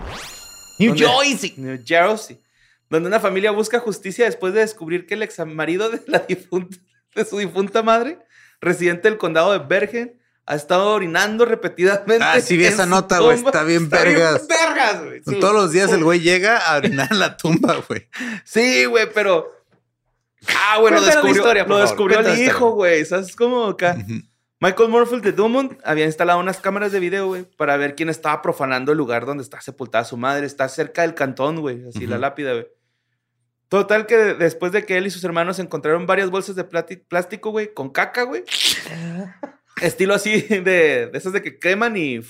New. 0.80 0.95
Jersey. 0.95 1.54
New 1.58 1.80
Jersey. 1.86 2.41
Donde 2.89 3.08
una 3.08 3.20
familia 3.20 3.52
busca 3.52 3.80
justicia 3.80 4.26
después 4.26 4.54
de 4.54 4.62
descubrir 4.62 5.06
que 5.06 5.16
el 5.16 5.24
ex 5.24 5.45
marido 5.45 5.89
de, 5.89 6.02
la 6.08 6.20
difunta, 6.20 6.78
de 7.16 7.26
su 7.26 7.38
difunta 7.38 7.84
madre, 7.84 8.20
residente 8.62 9.10
del 9.10 9.18
condado 9.18 9.52
de 9.52 9.60
Bergen, 9.60 10.18
ha 10.45 10.56
estado 10.56 10.93
orinando 10.93 11.43
repetidamente. 11.43 12.24
Ah, 12.24 12.39
sí 12.39 12.56
vi 12.56 12.66
esa 12.66 12.86
nota, 12.86 13.20
güey. 13.20 13.36
Está 13.38 13.64
bien 13.64 13.84
Está 13.84 14.04
vergas. 14.04 14.48
vergas, 14.48 15.04
güey. 15.04 15.22
Sí. 15.28 15.39
Todos 15.41 15.54
los 15.54 15.72
días 15.74 15.91
el 15.91 16.04
güey 16.04 16.22
llega 16.22 16.58
a 16.58 16.78
orinar 16.78 17.10
en 17.12 17.20
la 17.20 17.36
tumba, 17.36 17.84
güey. 17.88 18.08
Sí, 18.45 18.86
güey, 18.86 19.12
pero. 19.14 19.52
Ah, 20.48 20.78
güey, 20.80 20.93
lo 20.93 21.02
la 21.02 21.08
descubrió, 21.08 21.36
historia, 21.36 21.64
lo 21.64 21.70
favor. 21.70 21.82
descubrió 21.82 22.20
el 22.22 22.39
hijo, 22.39 22.72
güey. 22.72 23.04
¿Sabes 23.04 23.36
cómo 23.36 23.66
acá? 23.66 23.98
Ujú. 24.00 24.22
Michael 24.60 24.89
Morfield 24.89 25.24
de 25.24 25.32
Dumont 25.34 25.80
había 25.84 26.05
instalado 26.05 26.39
unas 26.39 26.60
cámaras 26.60 26.91
de 26.91 26.99
video, 26.99 27.28
güey, 27.28 27.43
para 27.58 27.78
ver 27.78 27.95
quién 27.95 28.10
estaba 28.10 28.41
profanando 28.41 28.91
el 28.91 28.97
lugar 28.97 29.26
donde 29.26 29.43
está 29.43 29.62
sepultada 29.62 30.03
su 30.03 30.18
madre. 30.18 30.45
Está 30.47 30.68
cerca 30.68 31.03
del 31.03 31.14
cantón, 31.14 31.62
güey, 31.62 31.88
así 31.88 32.08
la 32.08 32.18
lápida, 32.18 32.53
güey. 32.53 32.68
Total 33.70 34.05
que 34.08 34.16
después 34.16 34.72
de 34.72 34.86
que 34.86 34.97
él 34.97 35.05
y 35.05 35.12
sus 35.12 35.24
hermanos 35.24 35.60
encontraron 35.60 36.05
varias 36.08 36.32
bolsas 36.32 36.55
de 36.55 36.64
plástico, 36.64 37.51
güey, 37.51 37.74
con 37.74 37.89
caca, 37.91 38.24
güey. 38.24 38.43
Estilo 39.82 40.16
así 40.16 40.41
de, 40.41 40.62
de 41.08 41.12
esas 41.14 41.34
de 41.34 41.43
que 41.43 41.60
queman 41.60 41.95
y 41.97 42.22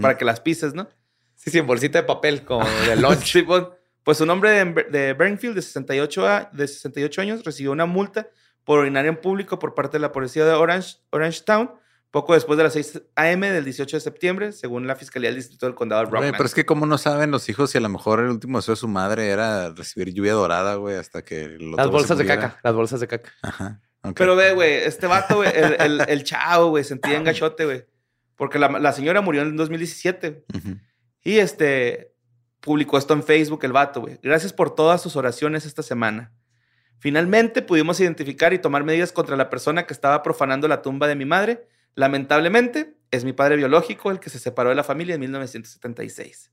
para 0.00 0.16
que 0.16 0.24
las 0.24 0.40
pises, 0.40 0.74
¿no? 0.74 0.88
Sí, 1.34 1.50
sí, 1.50 1.58
en 1.58 1.66
bolsita 1.66 2.00
de 2.00 2.06
papel, 2.06 2.44
como 2.44 2.64
de 2.86 2.94
lunch. 2.96 3.24
Sí, 3.32 3.42
pues, 3.42 3.64
pues 4.04 4.20
un 4.20 4.30
hombre 4.30 4.50
de, 4.50 4.64
de 4.90 5.12
Burnfield 5.14 5.56
de 5.56 5.62
68, 5.62 6.28
a- 6.28 6.50
de 6.52 6.68
68 6.68 7.20
años 7.20 7.44
recibió 7.44 7.72
una 7.72 7.86
multa 7.86 8.28
por 8.64 8.78
orinar 8.80 9.06
en 9.06 9.16
público 9.16 9.58
por 9.58 9.74
parte 9.74 9.98
de 9.98 10.00
la 10.00 10.12
policía 10.12 10.44
de 10.44 10.52
Orange, 10.52 10.96
Orange 11.10 11.42
Town 11.44 11.70
poco 12.10 12.34
después 12.34 12.56
de 12.56 12.62
las 12.62 12.74
6 12.74 13.02
a.m. 13.16 13.50
del 13.50 13.64
18 13.64 13.96
de 13.96 14.00
septiembre, 14.00 14.52
según 14.52 14.86
la 14.86 14.94
Fiscalía 14.94 15.30
del 15.30 15.36
Distrito 15.36 15.66
del 15.66 15.74
Condado 15.74 16.04
de 16.04 16.10
Rockland. 16.12 16.36
pero 16.36 16.46
es 16.46 16.54
que 16.54 16.64
como 16.64 16.86
no 16.86 16.96
saben 16.96 17.32
los 17.32 17.48
hijos 17.48 17.70
si 17.72 17.78
a 17.78 17.80
lo 17.80 17.88
mejor 17.88 18.20
el 18.20 18.28
último 18.28 18.58
deseo 18.58 18.74
de 18.74 18.80
su 18.80 18.86
madre 18.86 19.30
era 19.30 19.70
recibir 19.70 20.14
lluvia 20.14 20.32
dorada, 20.34 20.76
güey, 20.76 20.94
hasta 20.96 21.24
que 21.24 21.58
Las 21.58 21.90
bolsas 21.90 22.16
de 22.16 22.24
caca, 22.24 22.60
las 22.62 22.72
bolsas 22.72 23.00
de 23.00 23.08
caca. 23.08 23.32
Ajá. 23.42 23.80
Pero 24.14 24.36
ve, 24.36 24.52
güey, 24.52 24.74
este 24.74 25.06
vato, 25.08 25.36
güey, 25.36 25.50
el, 25.54 25.76
el, 25.80 26.00
el 26.06 26.24
chavo, 26.24 26.68
güey, 26.68 26.84
sentía 26.84 27.16
engachote, 27.16 27.64
güey. 27.64 27.84
Porque 28.36 28.58
la, 28.60 28.68
la 28.68 28.92
señora 28.92 29.20
murió 29.20 29.42
en 29.42 29.48
el 29.48 29.56
2017. 29.56 30.44
Ujú. 30.54 30.78
Y 31.22 31.38
este 31.38 32.14
publicó 32.60 32.96
esto 32.96 33.14
en 33.14 33.22
Facebook 33.22 33.64
el 33.64 33.72
vato, 33.72 34.02
güey. 34.02 34.18
Gracias 34.22 34.52
por 34.52 34.74
todas 34.74 35.02
sus 35.02 35.16
oraciones 35.16 35.66
esta 35.66 35.82
semana. 35.82 36.32
Finalmente 36.98 37.60
pudimos 37.62 38.00
identificar 38.00 38.52
y 38.52 38.58
tomar 38.58 38.84
medidas 38.84 39.12
contra 39.12 39.36
la 39.36 39.50
persona 39.50 39.86
que 39.86 39.92
estaba 39.92 40.22
profanando 40.22 40.68
la 40.68 40.80
tumba 40.82 41.06
de 41.06 41.16
mi 41.16 41.24
madre. 41.24 41.66
Lamentablemente, 41.94 42.94
es 43.10 43.24
mi 43.24 43.32
padre 43.32 43.56
biológico 43.56 44.10
el 44.10 44.20
que 44.20 44.30
se 44.30 44.38
separó 44.38 44.70
de 44.70 44.74
la 44.74 44.84
familia 44.84 45.14
en 45.14 45.20
1976. 45.20 46.50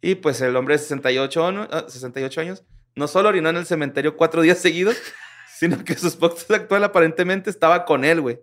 Y 0.00 0.14
pues 0.16 0.40
el 0.40 0.54
hombre 0.56 0.74
de 0.74 0.78
68, 0.78 1.46
ano- 1.46 1.68
ah, 1.72 1.84
68 1.88 2.40
años 2.40 2.64
no 2.94 3.08
solo 3.08 3.28
orinó 3.28 3.48
en 3.50 3.56
el 3.56 3.66
cementerio 3.66 4.16
cuatro 4.16 4.42
días 4.42 4.58
seguidos, 4.62 4.96
sino 5.52 5.84
que 5.84 5.94
su 5.96 6.06
esposa 6.08 6.54
actual 6.54 6.84
aparentemente 6.84 7.50
estaba 7.50 7.84
con 7.84 8.04
él, 8.04 8.20
güey. 8.20 8.40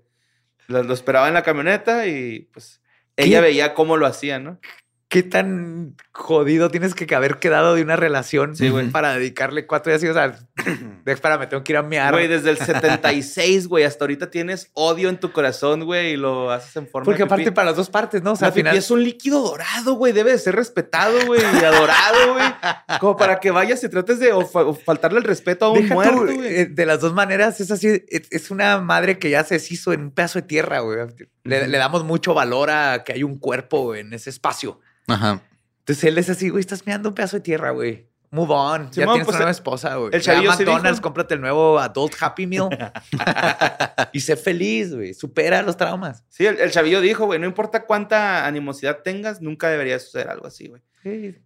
Lo, 0.68 0.84
lo 0.84 0.94
esperaba 0.94 1.28
en 1.28 1.34
la 1.34 1.44
camioneta 1.44 2.08
y 2.08 2.50
pues 2.52 2.82
ella 3.16 3.38
¿Qué? 3.40 3.48
veía 3.48 3.74
cómo 3.74 3.96
lo 3.98 4.06
hacía, 4.06 4.40
¿no? 4.40 4.60
¿Qué 5.08 5.22
tan 5.22 5.96
jodido 6.12 6.70
tienes 6.72 6.96
que 6.96 7.14
haber 7.16 7.38
quedado 7.38 7.76
de 7.76 7.84
una 7.84 7.96
relación 7.96 8.56
Sí, 8.56 8.72
para 8.92 9.14
dedicarle 9.14 9.68
cuatro 9.68 9.92
días? 9.92 10.04
y, 10.04 10.08
O 10.08 10.14
sea, 10.14 10.36
espérame, 11.06 11.48
tengo 11.48 11.64
que 11.64 11.74
ir 11.74 11.78
a 11.78 11.84
mear. 11.84 12.12
Güey, 12.12 12.28
desde 12.28 12.50
el 12.50 12.58
76, 12.58 13.68
güey, 13.68 13.84
hasta 13.84 14.04
ahorita 14.04 14.32
tienes 14.32 14.72
odio 14.74 15.10
en 15.10 15.20
tu 15.20 15.32
corazón, 15.32 15.86
güey, 15.86 16.14
y 16.14 16.18
lo 16.18 16.50
haces 16.52 16.76
en 16.78 16.88
forma 16.88 17.06
Porque 17.06 17.20
de 17.20 17.26
aparte 17.26 17.52
para 17.52 17.68
las 17.68 17.78
dos 17.78 17.90
partes, 17.92 18.24
¿no? 18.24 18.32
O 18.32 18.36
sea, 18.36 18.48
la 18.48 18.50
al 18.50 18.54
final... 18.56 18.76
es 18.76 18.90
un 18.90 19.04
líquido 19.04 19.42
dorado, 19.42 19.94
güey, 19.94 20.12
debe 20.12 20.32
de 20.32 20.40
ser 20.40 20.56
respetado, 20.56 21.14
güey, 21.28 21.40
y 21.42 21.64
adorado, 21.64 22.34
güey. 22.34 22.46
Como 23.00 23.16
para 23.16 23.40
que 23.40 23.52
vayas 23.52 23.84
y 23.84 23.90
trates 23.90 24.20
de 24.20 24.34
o 24.34 24.46
fa- 24.46 24.66
o 24.66 24.74
faltarle 24.74 25.20
el 25.20 25.24
respeto 25.24 25.66
a 25.66 25.72
un 25.72 25.82
Deja 25.84 25.94
muerto, 25.94 26.24
güey. 26.26 26.40
eh, 26.48 26.66
de 26.66 26.86
las 26.88 27.00
dos 27.00 27.14
maneras, 27.14 27.62
es 27.62 27.70
así, 27.70 28.04
es, 28.10 28.50
una 28.50 28.80
madre 28.80 29.20
que 29.20 29.30
ya 29.30 29.44
se 29.44 29.54
deshizo 29.56 29.94
en 29.94 30.02
un 30.02 30.12
pedazo 30.12 30.40
de 30.40 30.48
tierra, 30.48 30.80
güey. 30.80 30.98
Le, 31.44 31.68
le 31.68 31.78
damos 31.78 32.04
mucho 32.04 32.34
valor 32.34 32.72
a 32.72 33.04
que 33.04 33.14
hay 33.14 33.22
un 33.24 33.38
cuerpo 33.38 33.94
en 33.96 34.12
ese 34.14 34.32
espacio. 34.32 34.80
Ajá. 35.08 35.42
Entonces 35.80 36.04
él 36.06 36.18
es 36.18 36.30
así, 36.30 36.50
güey, 36.50 36.62
estás 36.62 36.86
mirando 36.86 37.10
un 37.10 37.16
pedazo 37.16 37.38
de 37.38 37.42
tierra, 37.42 37.72
güey. 37.72 38.08
Move 38.32 38.52
on. 38.54 38.86
ya 38.92 39.04
Simón, 39.04 39.14
tienes 39.14 39.26
pues, 39.26 39.28
una 39.30 39.38
nueva 39.38 39.50
el- 39.52 39.56
esposa, 39.56 39.96
güey. 39.96 40.10
el 40.14 40.22
chavillo 40.22 40.52
sí 40.54 40.58
McDonald's, 40.66 40.98
dijo- 40.98 41.02
cómprate 41.04 41.34
el 41.36 41.42
nuevo 41.42 41.80
Adult 41.80 42.16
Happy 42.20 42.48
Meal. 42.48 42.68
y 44.12 44.20
sé 44.20 44.36
feliz, 44.36 44.94
güey. 44.94 45.14
Supera 45.14 45.62
los 45.62 45.78
traumas. 45.78 46.24
Sí, 46.30 46.46
el, 46.46 46.60
el 46.60 46.72
chavillo 46.72 47.02
dijo, 47.02 47.26
güey, 47.26 47.40
no 47.40 47.46
importa 47.46 47.86
cuánta 47.86 48.46
animosidad 48.46 49.00
tengas, 49.04 49.42
nunca 49.42 49.70
debería 49.70 50.00
suceder 50.00 50.30
algo 50.30 50.48
así, 50.48 50.68
güey. 50.68 50.82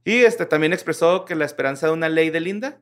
Y 0.06 0.20
este 0.24 0.46
también 0.46 0.72
expresó 0.72 1.26
que 1.26 1.36
la 1.36 1.44
esperanza 1.46 1.88
de 1.88 1.94
una 1.94 2.08
ley 2.08 2.30
de 2.30 2.40
Linda 2.40 2.80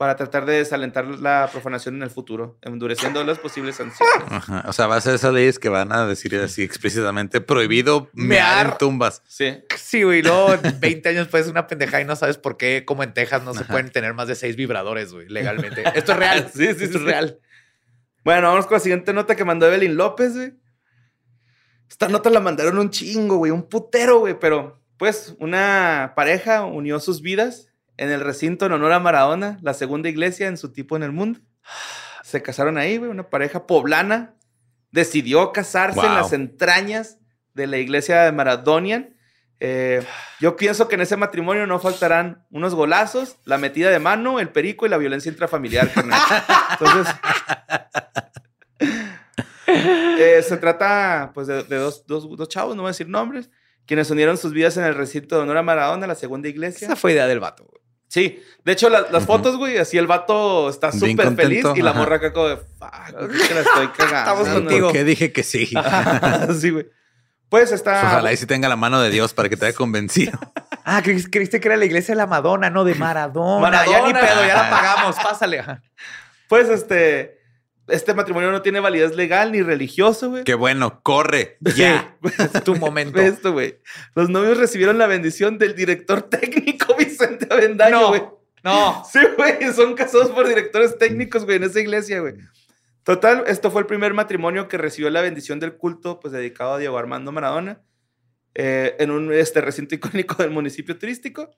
para 0.00 0.16
tratar 0.16 0.46
de 0.46 0.54
desalentar 0.54 1.04
la 1.04 1.46
profanación 1.52 1.96
en 1.96 2.02
el 2.02 2.08
futuro, 2.08 2.56
endureciendo 2.62 3.22
las 3.22 3.38
posibles 3.38 3.76
sanciones. 3.76 4.24
Ajá. 4.30 4.64
O 4.66 4.72
sea, 4.72 4.86
va 4.86 4.96
a 4.96 5.00
ser 5.02 5.14
esas 5.14 5.34
leyes 5.34 5.58
que 5.58 5.68
van 5.68 5.92
a 5.92 6.06
decir 6.06 6.34
así 6.36 6.62
explícitamente 6.62 7.42
prohibido 7.42 8.08
mear, 8.14 8.64
Mear. 8.64 8.66
en 8.66 8.78
tumbas. 8.78 9.22
Sí. 9.28 9.58
Sí, 9.76 10.02
güey. 10.02 10.22
Luego, 10.22 10.56
20 10.80 11.06
años 11.06 11.24
después, 11.26 11.48
una 11.48 11.66
pendejada 11.66 12.00
y 12.00 12.06
no 12.06 12.16
sabes 12.16 12.38
por 12.38 12.56
qué, 12.56 12.86
como 12.86 13.02
en 13.02 13.12
Texas, 13.12 13.42
no 13.42 13.52
se 13.52 13.66
pueden 13.66 13.90
tener 13.90 14.14
más 14.14 14.26
de 14.26 14.36
seis 14.36 14.56
vibradores, 14.56 15.12
güey, 15.12 15.28
legalmente. 15.28 15.84
Esto 15.94 16.12
es 16.12 16.18
real. 16.18 16.50
Sí, 16.54 16.64
sí, 16.64 16.84
Esto 16.84 16.86
sí, 16.86 16.96
es 16.96 17.02
real. 17.02 17.38
Bueno, 18.24 18.48
vamos 18.48 18.64
con 18.64 18.76
la 18.76 18.80
siguiente 18.80 19.12
nota 19.12 19.36
que 19.36 19.44
mandó 19.44 19.66
Evelyn 19.66 19.98
López, 19.98 20.34
güey. 20.34 20.54
Esta 21.90 22.08
nota 22.08 22.30
la 22.30 22.40
mandaron 22.40 22.78
un 22.78 22.88
chingo, 22.88 23.36
güey, 23.36 23.52
un 23.52 23.68
putero, 23.68 24.20
güey, 24.20 24.40
pero 24.40 24.82
pues 24.96 25.34
una 25.40 26.14
pareja 26.16 26.64
unió 26.64 27.00
sus 27.00 27.20
vidas 27.20 27.69
en 28.00 28.10
el 28.10 28.20
recinto 28.20 28.66
en 28.66 28.72
honor 28.72 28.92
a 28.92 28.98
Maradona, 29.00 29.58
la 29.62 29.74
segunda 29.74 30.08
iglesia 30.08 30.48
en 30.48 30.56
su 30.56 30.72
tipo 30.72 30.96
en 30.96 31.02
el 31.02 31.12
mundo. 31.12 31.40
Se 32.24 32.42
casaron 32.42 32.78
ahí, 32.78 32.96
güey, 32.96 33.10
una 33.10 33.28
pareja 33.28 33.66
poblana 33.66 34.34
decidió 34.90 35.52
casarse 35.52 36.00
en 36.00 36.06
Wow. 36.06 36.14
las 36.14 36.32
entrañas 36.32 37.18
de 37.54 37.66
la 37.66 37.76
iglesia 37.78 38.22
de 38.22 38.32
Maradonian. 38.32 39.16
Eh, 39.60 40.02
yo 40.40 40.56
pienso 40.56 40.88
que 40.88 40.94
en 40.94 41.02
ese 41.02 41.18
matrimonio 41.18 41.66
no 41.66 41.78
faltarán 41.78 42.46
unos 42.50 42.74
golazos, 42.74 43.36
la 43.44 43.58
metida 43.58 43.90
de 43.90 43.98
mano, 43.98 44.40
el 44.40 44.48
perico 44.48 44.86
y 44.86 44.88
la 44.88 44.96
violencia 44.96 45.30
intrafamiliar. 45.30 45.90
Entonces, 46.70 47.14
eh, 49.66 50.42
se 50.42 50.56
trata 50.56 51.30
pues 51.34 51.46
de, 51.46 51.62
de 51.64 51.76
dos, 51.76 52.06
dos- 52.06 52.36
dos 52.36 52.48
chavos, 52.48 52.74
no 52.76 52.82
voy 52.82 52.88
a 52.88 52.92
decir 52.92 53.08
nombres, 53.08 53.50
quienes 53.86 54.10
unieron 54.10 54.36
sus 54.38 54.52
vidas 54.52 54.76
en 54.76 54.84
el 54.84 54.94
recinto 54.94 55.36
de 55.36 55.42
honor 55.42 55.56
a 55.58 55.62
Maradona, 55.62 56.06
la 56.06 56.14
segunda 56.14 56.48
iglesia. 56.48 56.86
Esa 56.86 56.96
fue 56.96 57.12
idea 57.12 57.26
del 57.26 57.40
vato, 57.40 57.64
güey. 57.64 57.80
Sí, 58.12 58.42
de 58.64 58.72
hecho 58.72 58.90
la- 58.90 59.06
las 59.12 59.24
fotos, 59.24 59.56
güey, 59.56 59.78
así 59.78 59.96
el 59.96 60.08
vato 60.08 60.68
está 60.68 60.90
súper 60.90 61.32
feliz 61.36 61.64
y 61.76 61.80
la 61.80 61.92
morra 61.92 62.16
acá 62.16 62.32
como 62.32 62.48
de, 62.48 62.56
fuck, 62.56 63.28
güey, 63.28 63.40
que 63.46 63.54
la 63.54 63.60
estoy 63.60 63.88
cagando. 63.96 64.18
Estamos 64.18 64.48
¿no?". 64.48 64.54
contigo. 64.54 64.86
¿Por 64.88 64.92
qué 64.96 65.04
dije 65.04 65.32
que 65.32 65.44
sí? 65.44 65.70
sí, 66.60 66.70
güey. 66.70 66.86
Pues 67.48 67.70
está... 67.72 68.02
Ojalá 68.06 68.32
y 68.32 68.36
si 68.36 68.46
tenga 68.46 68.68
la 68.68 68.74
mano 68.76 69.00
de 69.00 69.10
Dios 69.10 69.32
para 69.32 69.48
que 69.48 69.56
te 69.56 69.66
haya 69.66 69.76
convencido. 69.76 70.38
Ah, 70.82 71.02
creíste, 71.04 71.30
creíste 71.30 71.60
que 71.60 71.68
era 71.68 71.76
la 71.76 71.84
iglesia 71.84 72.14
de 72.14 72.18
la 72.18 72.26
Madonna, 72.26 72.68
no 72.68 72.82
de 72.84 72.94
Maradona. 72.96 73.84
Ya 73.84 73.98
ni 74.06 74.12
Maradona. 74.12 74.20
pedo, 74.20 74.46
ya 74.46 74.54
la 74.56 74.70
pagamos. 74.70 75.14
Pásale. 75.16 75.62
Pues 76.48 76.68
este, 76.68 77.38
este 77.86 78.12
matrimonio 78.14 78.50
no 78.50 78.60
tiene 78.62 78.80
validez 78.80 79.14
legal 79.14 79.52
ni 79.52 79.62
religioso, 79.62 80.30
güey. 80.30 80.42
Qué 80.42 80.54
bueno, 80.54 81.00
corre. 81.04 81.58
Ya, 81.76 82.16
es 82.54 82.64
tu 82.64 82.74
momento. 82.76 83.20
Esto, 83.20 83.52
güey. 83.52 83.78
Los 84.16 84.30
novios 84.30 84.56
recibieron 84.58 84.98
la 84.98 85.06
bendición 85.06 85.58
del 85.58 85.76
director 85.76 86.22
técnico 86.22 86.96
Vicente 87.20 87.46
Avendaño, 87.50 88.00
No. 88.00 88.08
güey. 88.08 88.22
No. 88.62 89.04
Sí, 89.10 89.20
güey, 89.36 89.72
son 89.72 89.94
casados 89.94 90.30
por 90.30 90.46
directores 90.46 90.98
técnicos, 90.98 91.44
güey, 91.44 91.56
en 91.56 91.64
esa 91.64 91.80
iglesia, 91.80 92.20
güey. 92.20 92.34
Total, 93.04 93.44
esto 93.46 93.70
fue 93.70 93.80
el 93.80 93.86
primer 93.86 94.12
matrimonio 94.12 94.68
que 94.68 94.76
recibió 94.76 95.08
la 95.10 95.22
bendición 95.22 95.58
del 95.60 95.76
culto, 95.76 96.20
pues 96.20 96.32
dedicado 96.32 96.74
a 96.74 96.78
Diego 96.78 96.98
Armando 96.98 97.32
Maradona, 97.32 97.80
eh, 98.54 98.96
en 98.98 99.10
un 99.10 99.32
este, 99.32 99.60
recinto 99.62 99.94
icónico 99.94 100.34
del 100.42 100.50
municipio 100.50 100.98
turístico. 100.98 101.50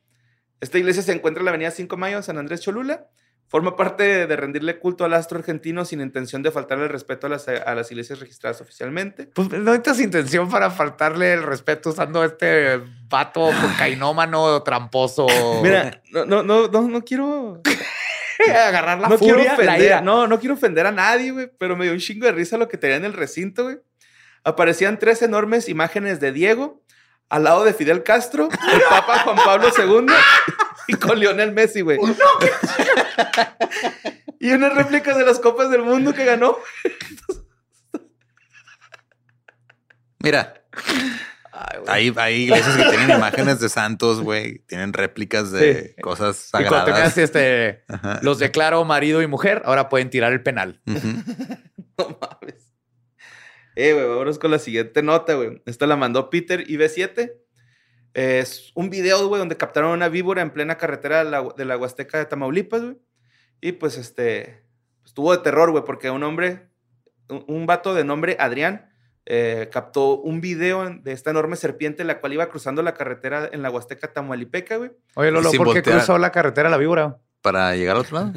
Esta 0.60 0.78
iglesia 0.78 1.02
se 1.02 1.12
encuentra 1.12 1.40
en 1.40 1.46
la 1.46 1.50
avenida 1.50 1.72
5 1.72 1.96
de 1.96 2.00
Mayo, 2.00 2.22
San 2.22 2.38
Andrés 2.38 2.60
Cholula. 2.60 3.08
Forma 3.53 3.76
parte 3.76 4.26
de 4.26 4.34
rendirle 4.34 4.78
culto 4.78 5.05
al 5.05 5.12
astro 5.12 5.38
argentino 5.38 5.84
sin 5.84 6.00
intención 6.00 6.42
de 6.42 6.50
faltarle 6.50 6.84
el 6.84 6.90
respeto 6.90 7.26
a 7.26 7.30
las, 7.30 7.48
a 7.48 7.74
las 7.74 7.90
iglesias 7.90 8.18
registradas 8.18 8.62
oficialmente. 8.62 9.26
Pues 9.26 9.50
no 9.50 9.59
necesitas 9.59 10.00
intención 10.00 10.48
para 10.48 10.70
faltarle 10.70 11.34
el 11.34 11.42
respeto 11.42 11.90
usando 11.90 12.24
este 12.24 12.80
vato 13.11 13.50
cocainómano 13.61 14.62
tramposo. 14.62 15.26
Mira, 15.62 16.00
no, 16.12 16.24
no, 16.24 16.42
no, 16.42 16.68
no, 16.68 16.80
no 16.88 17.05
quiero 17.05 17.61
agarrar 18.57 18.98
la 18.98 19.11
no 19.11 19.18
furia, 19.18 19.34
quiero 19.34 19.48
la 19.48 19.53
ofender, 19.53 19.82
ira. 19.82 20.00
no, 20.00 20.26
no 20.26 20.40
quiero 20.40 20.55
ofender 20.55 20.86
a 20.86 20.92
nadie, 20.92 21.32
güey, 21.32 21.50
pero 21.59 21.76
me 21.76 21.84
dio 21.84 21.92
un 21.92 22.00
chingo 22.00 22.24
de 22.24 22.32
risa 22.32 22.57
lo 22.57 22.68
que 22.68 22.78
tenía 22.78 22.96
en 22.96 23.05
el 23.05 23.12
recinto, 23.12 23.64
güey. 23.64 23.76
Aparecían 24.44 24.98
tres 24.98 25.20
enormes 25.20 25.68
imágenes 25.68 26.20
de 26.20 26.32
Diego 26.32 26.82
al 27.28 27.44
lado 27.44 27.64
de 27.64 27.74
Fidel 27.74 28.03
Castro, 28.03 28.48
el 28.50 28.80
Papa 28.88 29.18
Juan 29.18 29.36
Pablo 29.44 29.68
II 29.76 30.07
y 30.89 30.95
con 30.95 31.18
Lionel 31.18 31.53
Messi, 31.53 31.80
güey. 31.83 31.99
y 34.41 34.51
unas 34.53 34.74
réplicas 34.74 35.16
de 35.16 35.24
las 35.24 35.39
copas 35.39 35.70
del 35.70 35.83
mundo 35.83 36.12
que 36.12 36.24
ganó. 36.24 36.57
Mira, 40.20 40.62
hay, 41.89 42.12
hay 42.16 42.43
iglesias 42.45 42.76
que 42.76 42.85
tienen 42.85 43.11
imágenes 43.16 43.61
de 43.61 43.68
santos, 43.68 44.20
güey. 44.20 44.61
Tienen 44.66 44.93
réplicas 44.93 45.51
de 45.51 45.95
Sí. 45.97 46.01
cosas 46.01 46.49
Y 46.49 46.51
cuando 46.53 46.70
sagradas. 46.70 47.14
tengas 47.14 47.18
este, 47.18 47.85
Ajá. 47.89 48.20
los 48.22 48.39
declaro 48.39 48.85
marido 48.85 49.20
y 49.22 49.26
mujer, 49.26 49.62
ahora 49.64 49.89
pueden 49.89 50.11
tirar 50.11 50.33
el 50.33 50.43
penal. 50.43 50.80
No 51.99 52.18
mames. 52.20 52.72
Eh, 53.76 53.93
güey, 53.93 54.07
vámonos 54.07 54.39
con 54.39 54.51
la 54.51 54.59
siguiente 54.59 55.03
nota, 55.03 55.35
güey. 55.35 55.62
Esta 55.66 55.87
la 55.87 55.95
mandó 55.95 56.30
Peter 56.30 56.66
IB7. 56.66 57.35
Es 58.14 58.72
un 58.74 58.90
video, 58.90 59.26
güey, 59.28 59.38
donde 59.38 59.56
captaron 59.56 59.90
una 59.92 60.08
víbora 60.08 60.42
en 60.42 60.50
plena 60.50 60.76
carretera 60.76 61.24
de 61.24 61.30
la, 61.30 61.48
de 61.56 61.64
la 61.64 61.76
Huasteca 61.76 62.18
de 62.18 62.26
Tamaulipas, 62.26 62.82
güey. 62.82 62.98
Y 63.60 63.72
pues, 63.72 63.96
este, 63.96 64.64
estuvo 65.04 65.32
de 65.32 65.42
terror, 65.42 65.70
güey, 65.70 65.84
porque 65.84 66.10
un 66.10 66.22
hombre, 66.22 66.68
un, 67.28 67.44
un 67.46 67.66
vato 67.66 67.94
de 67.94 68.04
nombre 68.04 68.36
Adrián, 68.38 68.90
eh, 69.24 69.70
captó 69.72 70.18
un 70.20 70.40
video 70.40 70.84
de 70.90 71.12
esta 71.12 71.30
enorme 71.30 71.56
serpiente, 71.56 72.02
la 72.04 72.20
cual 72.20 72.32
iba 72.32 72.48
cruzando 72.48 72.82
la 72.82 72.92
carretera 72.94 73.48
en 73.52 73.62
la 73.62 73.70
Huasteca 73.70 74.12
Tamaulipeca, 74.12 74.76
güey. 74.76 74.90
Oye, 75.14 75.30
Lolo, 75.30 75.50
Sin 75.50 75.58
¿por 75.58 75.68
qué 75.68 75.74
voltear. 75.74 75.96
cruzó 75.98 76.18
la 76.18 76.32
carretera 76.32 76.68
la 76.68 76.76
víbora? 76.76 77.18
Para 77.40 77.74
llegar 77.76 77.96
al 77.96 78.02
otro 78.02 78.16
lado. 78.16 78.32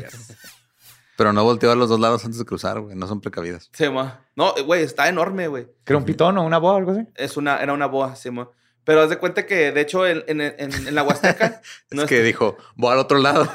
Pero 1.17 1.32
no 1.32 1.43
volteó 1.43 1.71
a 1.71 1.76
los 1.76 1.89
dos 1.89 1.99
lados 1.99 2.23
antes 2.26 2.38
de 2.39 2.45
cruzar, 2.45 2.80
güey. 2.82 2.95
No 2.95 3.07
son 3.07 3.21
precavidas. 3.21 3.69
Se 3.73 3.86
llama. 3.86 4.26
No, 4.36 4.53
güey, 4.65 4.84
está 4.84 5.07
enorme, 5.07 5.47
güey. 5.47 5.65
¿Que 5.86 5.93
era 5.93 5.97
un 5.97 6.03
pitón 6.05 6.38
o 6.38 6.43
una 6.43 6.57
boa 6.57 6.73
o 6.73 6.78
algo 6.78 6.91
así? 6.91 7.07
Es 7.15 7.38
una, 7.38 7.57
era 7.61 7.73
una 7.73 7.86
boa, 7.86 8.15
sí, 8.15 8.30
mo. 8.30 8.51
Pero 8.86 9.01
haz 9.01 9.09
de 9.09 9.17
cuenta 9.17 9.45
que, 9.45 9.71
de 9.71 9.81
hecho, 9.81 10.07
en, 10.07 10.23
en- 10.27 10.39
en- 10.41 10.88
en 10.88 10.95
la 10.95 11.03
Huasteca. 11.03 11.61
Es 11.91 11.97
no 11.97 12.05
que 12.05 12.21
dijo, 12.21 12.57
voy 12.75 12.93
al 12.93 12.99
otro 12.99 13.17
lado 13.17 13.51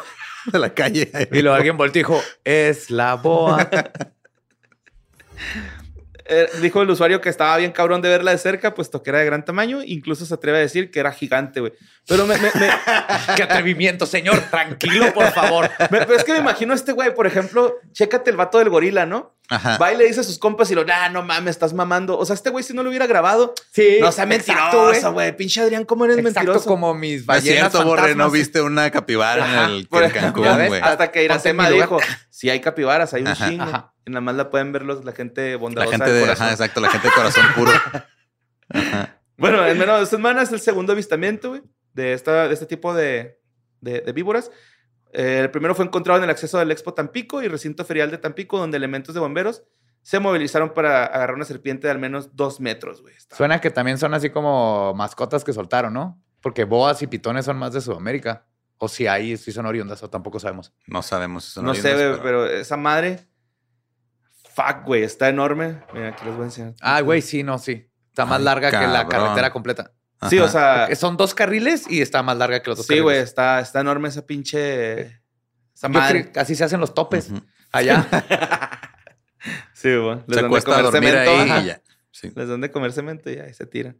de 0.52 0.58
la 0.58 0.74
calle. 0.74 1.10
Y 1.32 1.40
luego 1.42 1.56
alguien 1.56 1.76
volteó 1.76 2.00
y 2.00 2.02
dijo, 2.04 2.22
es 2.44 2.90
la 2.90 3.14
boa. 3.14 3.68
eh, 6.30 6.48
dijo 6.62 6.80
el 6.82 6.88
usuario 6.90 7.20
que 7.20 7.28
estaba 7.28 7.56
bien 7.58 7.72
cabrón 7.72 8.00
de 8.02 8.08
verla 8.08 8.30
de 8.30 8.38
cerca, 8.38 8.74
puesto 8.74 9.02
que 9.02 9.10
era 9.10 9.18
de 9.18 9.26
gran 9.26 9.44
tamaño. 9.44 9.80
Incluso 9.84 10.24
se 10.24 10.32
atreve 10.34 10.58
a 10.58 10.60
decir 10.60 10.90
que 10.90 11.00
era 11.00 11.12
gigante, 11.12 11.60
güey. 11.60 11.72
Pero 12.06 12.26
me, 12.26 12.36
me- 12.38 12.50
me- 12.54 12.70
¡Qué 13.36 13.42
atrevimiento, 13.42 14.06
señor! 14.06 14.38
Tranquilo, 14.50 15.12
por 15.12 15.30
favor. 15.32 15.70
me- 15.90 15.98
pero 15.98 16.14
es 16.14 16.24
que 16.24 16.32
me 16.32 16.38
imagino 16.38 16.72
a 16.72 16.76
este 16.76 16.92
güey, 16.92 17.14
por 17.14 17.26
ejemplo, 17.26 17.74
chécate 17.92 18.30
el 18.30 18.36
vato 18.36 18.58
del 18.58 18.70
gorila, 18.70 19.04
¿no? 19.06 19.34
Ajá. 19.52 19.78
Va 19.78 19.92
y 19.92 19.96
le 19.96 20.04
dice 20.06 20.20
a 20.20 20.22
sus 20.22 20.38
compas 20.38 20.70
y 20.70 20.76
lo, 20.76 20.84
nah, 20.84 21.08
no 21.08 21.22
mames, 21.24 21.50
estás 21.50 21.72
mamando. 21.72 22.16
O 22.16 22.24
sea, 22.24 22.34
este 22.34 22.50
güey, 22.50 22.62
si 22.62 22.72
no 22.72 22.84
lo 22.84 22.88
hubiera 22.90 23.08
grabado, 23.08 23.52
Sí. 23.72 23.98
no 24.00 24.12
sea 24.12 24.24
mentiroso, 24.24 25.12
güey. 25.12 25.36
Pinche 25.36 25.60
Adrián, 25.60 25.84
¿cómo 25.84 26.04
eres 26.04 26.18
Exacto, 26.18 26.38
mentiroso? 26.38 26.68
como 26.68 26.94
mis 26.94 27.14
No 27.16 27.18
es 27.20 27.26
ballenas 27.26 27.72
cierto, 27.72 27.84
Borre, 27.84 28.14
no 28.14 28.30
viste 28.30 28.60
una 28.62 28.88
capibara 28.92 29.44
Ajá, 29.44 29.64
en 29.64 29.70
el 29.70 29.88
en 29.90 30.10
Cancún, 30.10 30.66
güey. 30.68 30.80
Hasta 30.80 31.10
que 31.10 31.24
Iracema 31.24 31.68
dijo, 31.68 31.98
si 32.40 32.48
hay 32.48 32.60
capibaras, 32.60 33.12
hay 33.12 33.20
un 33.22 33.28
Ajá. 33.28 33.48
chingo. 33.48 33.64
Ajá. 33.64 33.92
Y 34.06 34.10
nada 34.10 34.22
más 34.22 34.34
la 34.34 34.48
pueden 34.48 34.72
ver 34.72 34.82
los, 34.86 35.04
la 35.04 35.12
gente 35.12 35.50
La 35.52 35.56
bondadosa 35.58 35.90
gente 35.90 36.06
del 36.10 36.14
de, 36.14 36.20
corazón. 36.22 36.44
ajá, 36.46 36.52
exacto, 36.54 36.80
la 36.80 36.88
gente 36.88 37.08
de 37.08 37.14
corazón 37.14 37.44
puro. 37.54 37.70
Ajá. 38.70 39.20
Bueno, 39.36 39.66
en 39.66 39.78
menos 39.78 39.94
de 39.96 40.00
dos 40.00 40.08
semanas 40.08 40.48
es 40.48 40.52
el 40.54 40.60
segundo 40.60 40.92
avistamiento, 40.92 41.50
güey, 41.50 41.62
de, 41.92 42.12
esta, 42.12 42.48
de 42.48 42.54
este 42.54 42.66
tipo 42.66 42.94
de, 42.94 43.38
de- 43.80 44.00
de 44.00 44.12
víboras. 44.12 44.50
Eh, 45.12 45.40
el 45.42 45.50
primero 45.50 45.74
fue 45.74 45.84
encontrado 45.84 46.18
en 46.18 46.24
el 46.24 46.30
acceso 46.30 46.58
del 46.58 46.70
Expo 46.70 46.94
Tampico 46.94 47.42
y 47.42 47.48
recinto 47.48 47.84
ferial 47.84 48.10
de 48.10 48.18
Tampico, 48.18 48.58
donde 48.58 48.76
elementos 48.78 49.14
de 49.14 49.20
bomberos 49.20 49.62
se 50.02 50.18
movilizaron 50.18 50.72
para 50.72 51.04
agarrar 51.04 51.34
una 51.36 51.44
serpiente 51.44 51.86
de 51.88 51.90
al 51.90 51.98
menos 51.98 52.34
dos 52.36 52.58
metros, 52.60 53.02
güey. 53.02 53.14
Suena 53.36 53.60
que 53.60 53.70
también 53.70 53.98
son 53.98 54.14
así 54.14 54.30
como 54.30 54.94
mascotas 54.94 55.44
que 55.44 55.52
soltaron, 55.52 55.92
¿no? 55.92 56.22
Porque 56.40 56.64
boas 56.64 57.02
y 57.02 57.06
pitones 57.06 57.44
son 57.44 57.58
más 57.58 57.72
de 57.74 57.82
Sudamérica. 57.82 58.46
O 58.82 58.88
si 58.88 59.06
hay, 59.06 59.36
si 59.36 59.52
son 59.52 59.66
oriundas, 59.66 60.02
o 60.02 60.08
tampoco 60.08 60.40
sabemos. 60.40 60.72
No 60.86 61.02
sabemos. 61.02 61.44
si 61.44 61.50
son 61.50 61.66
no 61.66 61.74
sé, 61.74 61.92
güey, 61.94 62.22
pero 62.22 62.46
esa 62.46 62.78
madre, 62.78 63.28
fuck, 64.54 64.84
güey, 64.86 65.02
está 65.02 65.28
enorme. 65.28 65.82
Mira, 65.92 66.08
aquí 66.08 66.24
les 66.24 66.34
voy 66.34 66.42
a 66.42 66.46
enseñar. 66.46 66.74
Ah, 66.80 67.02
güey, 67.02 67.20
sí, 67.20 67.42
no, 67.42 67.58
sí. 67.58 67.90
Está 68.08 68.24
más 68.24 68.38
Ay, 68.38 68.44
larga 68.44 68.70
que 68.70 68.86
la 68.86 69.06
carretera 69.06 69.52
completa. 69.52 69.92
Sí, 70.30 70.38
o 70.38 70.48
sea, 70.48 70.80
Porque 70.80 70.96
son 70.96 71.16
dos 71.18 71.34
carriles 71.34 71.86
y 71.90 72.00
está 72.00 72.22
más 72.22 72.36
larga 72.38 72.62
que 72.62 72.70
los 72.70 72.78
dos 72.78 72.86
sí, 72.86 73.00
güey, 73.00 73.16
carriles. 73.16 73.28
está, 73.28 73.60
está 73.60 73.80
enorme 73.80 74.08
esa 74.08 74.26
pinche... 74.26 75.00
Esa 75.74 75.88
Yo 75.88 75.88
madre. 75.90 76.32
así 76.36 76.54
se 76.54 76.64
hacen 76.64 76.80
los 76.80 76.94
topes. 76.94 77.30
Allá. 77.72 78.06
Sí, 79.72 79.96
güey. 79.96 80.18
Les 80.26 80.36
Se 80.36 80.42
dan 80.42 80.50
de 80.50 80.62
comer 80.62 80.82
dormir 80.82 81.10
cemento, 81.10 81.30
ahí 81.30 81.62
y 81.62 81.66
ya. 81.66 81.82
Sí. 82.10 82.30
Les 82.34 82.48
dan 82.48 82.60
de 82.60 82.70
comer 82.70 82.92
cemento 82.92 83.30
y 83.30 83.38
ahí 83.38 83.54
se 83.54 83.64
tiran. 83.64 83.96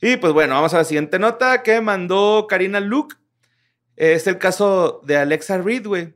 Y 0.00 0.16
pues 0.16 0.32
bueno, 0.32 0.54
vamos 0.54 0.74
a 0.74 0.78
la 0.78 0.84
siguiente 0.84 1.20
nota 1.20 1.62
que 1.62 1.80
mandó 1.80 2.46
Karina 2.48 2.80
Luke. 2.80 3.14
Es 3.98 4.26
el 4.26 4.38
caso 4.38 5.02
de 5.04 5.16
Alexa 5.16 5.58
Reed, 5.58 5.86
güey. 5.86 6.14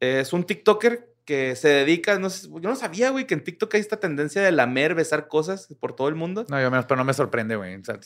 Es 0.00 0.32
un 0.32 0.44
TikToker 0.44 1.08
que 1.24 1.54
se 1.56 1.68
dedica, 1.68 2.18
no 2.18 2.28
sé, 2.28 2.48
yo 2.48 2.60
no 2.68 2.74
sabía, 2.76 3.10
güey, 3.10 3.26
que 3.28 3.34
en 3.34 3.44
TikTok 3.44 3.72
hay 3.74 3.80
esta 3.80 3.98
tendencia 4.00 4.42
de 4.42 4.50
lamer, 4.52 4.94
besar 4.96 5.28
cosas 5.28 5.68
por 5.80 5.94
todo 5.94 6.08
el 6.08 6.14
mundo. 6.16 6.44
No, 6.48 6.60
yo 6.60 6.70
menos, 6.70 6.84
pero 6.86 6.98
no 6.98 7.04
me 7.04 7.14
sorprende, 7.14 7.54
güey. 7.56 7.76
O 7.76 7.84
sea, 7.84 7.98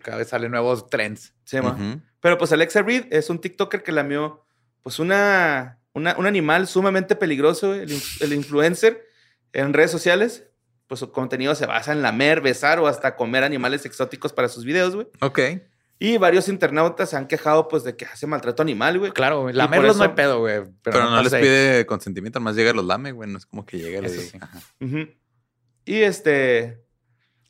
cada 0.00 0.16
vez 0.18 0.28
salen 0.28 0.52
nuevos 0.52 0.88
trends. 0.88 1.34
Pero 2.20 2.38
pues 2.38 2.52
Alexa 2.52 2.82
Reed 2.82 3.06
es 3.10 3.28
un 3.28 3.40
TikToker 3.40 3.82
que 3.82 3.92
lamió 3.92 4.44
pues 4.82 4.98
una, 4.98 5.78
una- 5.92 6.16
un 6.16 6.26
animal 6.26 6.66
sumamente 6.68 7.16
peligroso, 7.16 7.68
güey, 7.68 7.80
el, 7.82 8.00
el 8.20 8.32
influencer 8.32 9.04
en 9.52 9.72
redes 9.74 9.90
sociales. 9.90 10.46
Pues 10.86 11.00
su 11.00 11.12
contenido 11.12 11.54
se 11.54 11.66
basa 11.66 11.92
en 11.92 12.02
lamer, 12.02 12.40
besar 12.40 12.78
o 12.80 12.86
hasta 12.88 13.14
comer 13.14 13.44
animales 13.44 13.84
exóticos 13.84 14.32
para 14.32 14.48
sus 14.48 14.64
videos, 14.64 14.94
güey. 14.96 15.06
Ok. 15.20 15.38
Y 16.02 16.16
varios 16.16 16.48
internautas 16.48 17.10
se 17.10 17.16
han 17.18 17.26
quejado 17.28 17.68
pues 17.68 17.84
de 17.84 17.94
que 17.94 18.06
hace 18.06 18.26
maltrato 18.26 18.62
animal, 18.62 18.98
güey. 18.98 19.12
Claro, 19.12 19.42
güey. 19.42 19.54
Lamerlos 19.54 19.98
no 19.98 20.04
hay 20.04 20.08
pedo, 20.10 20.38
güey. 20.40 20.62
Pero, 20.62 20.72
Pero, 20.82 21.10
no, 21.10 21.22
les 21.22 21.32
pide 21.34 21.84
consentimiento, 21.84 22.40
más 22.40 22.56
llega 22.56 22.70
y 22.70 22.74
los 22.74 22.86
lame, 22.86 23.12
güey. 23.12 23.28
No 23.30 23.36
es 23.36 23.44
como 23.44 23.66
que 23.66 23.76
llegue 23.78 23.98
y 23.98 24.00
le 24.00 24.06
Eso 24.08 24.20
diga, 24.32 24.48
sí. 24.80 25.16
Y 25.84 25.96
este... 26.02 26.82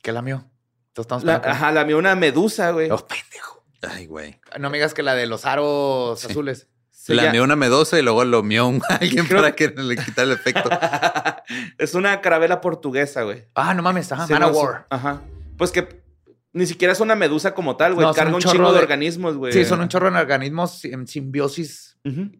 ¿Qué 0.03 0.11
lamió? 0.11 0.51
Entonces 0.89 1.05
estamos 1.05 1.23
La, 1.23 1.35
ajá, 1.35 1.71
lamió 1.71 1.97
una 1.97 2.15
medusa, 2.15 2.71
güey. 2.71 2.91
Oh, 2.91 3.07
pendejo. 3.07 3.63
Ay, 3.83 4.05
güey. 4.07 4.39
No 4.59 4.69
me 4.69 4.77
digas 4.77 4.93
que 4.93 5.01
la 5.03 5.15
de 5.15 5.27
los 5.27 5.45
aros 5.45 6.19
Sí. 6.19 6.27
azules. 6.29 6.67
Llama- 7.07 7.23
lamió 7.23 7.43
una 7.43 7.55
medosa 7.55 7.97
y 7.97 8.01
luego 8.01 8.25
lo 8.25 8.43
mió 8.43 8.67
un- 8.67 8.81
a 8.89 8.95
alguien 9.01 9.25
Creo- 9.27 9.39
para 9.41 9.55
que 9.55 9.69
le 9.69 9.95
quitara 9.95 10.23
el 10.23 10.31
efecto. 10.33 10.69
es 11.77 11.93
una 11.95 12.19
carabela 12.21 12.59
portuguesa, 12.61 13.23
güey. 13.23 13.45
Ah, 13.55 13.73
no 13.73 13.81
mames. 13.81 14.11
Ajá. 14.11 14.27
Man 14.27 14.43
of 14.43 14.55
War. 14.55 14.85
Ajá. 14.89 15.21
Pues 15.57 15.71
que 15.71 16.01
ni 16.53 16.65
siquiera 16.65 16.91
es 16.93 16.99
una 16.99 17.15
medusa 17.15 17.53
como 17.53 17.77
tal, 17.77 17.93
güey. 17.93 18.05
No, 18.05 18.13
son 18.13 18.23
Carga 18.23 18.35
un 18.35 18.41
chingo 18.41 18.67
de, 18.71 18.77
de- 18.77 18.83
organismos, 18.83 19.37
güey. 19.37 19.53
Sí, 19.53 19.63
son 19.65 19.79
un 19.81 19.87
chorro 19.87 20.11
de 20.11 20.19
organismos 20.19 20.83
en 20.85 21.07
simbiosis 21.07 21.87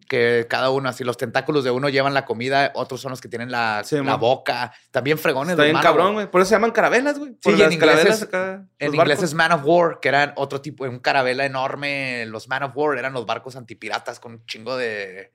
que 0.08 0.46
cada 0.50 0.70
uno, 0.70 0.88
así 0.88 1.04
los 1.04 1.16
tentáculos 1.16 1.62
de 1.62 1.70
uno 1.70 1.88
llevan 1.88 2.14
la 2.14 2.24
comida, 2.24 2.72
otros 2.74 3.00
son 3.00 3.10
los 3.10 3.20
que 3.20 3.28
tienen 3.28 3.50
la, 3.52 3.82
Sí, 3.84 3.96
la 4.02 4.16
boca. 4.16 4.72
También 4.90 5.18
fregones. 5.18 5.52
Está 5.52 5.62
bien 5.62 5.76
cabrón, 5.78 6.14
güey. 6.14 6.28
Por 6.28 6.40
eso 6.40 6.48
se 6.48 6.56
llaman 6.56 6.72
carabelas, 6.72 7.16
güey. 7.18 7.36
Sí, 7.40 7.52
y 7.56 7.62
en 7.62 7.72
inglés 7.72 8.04
es- 8.04 8.22
acá. 8.22 8.66
En 8.80 8.92
inglés 8.94 9.22
es 9.22 9.34
Man 9.34 9.52
of 9.52 9.62
War, 9.64 10.00
que 10.00 10.08
eran 10.08 10.32
otro 10.36 10.60
tipo, 10.60 10.84
un 10.84 10.98
carabela 10.98 11.44
enorme. 11.46 12.26
Los 12.26 12.48
Man 12.48 12.64
of 12.64 12.72
War 12.74 12.98
eran 12.98 13.12
los 13.12 13.24
barcos 13.24 13.54
antipiratas 13.54 14.18
con 14.18 14.32
un 14.32 14.46
chingo 14.46 14.76
de, 14.76 15.32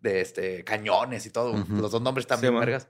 de 0.00 0.20
este, 0.22 0.64
cañones 0.64 1.24
y 1.26 1.30
todo. 1.30 1.54
Los 1.70 1.92
dos 1.92 2.02
nombres 2.02 2.24
Sí, 2.24 2.28
también, 2.30 2.54
man. 2.54 2.60
vergas. 2.60 2.88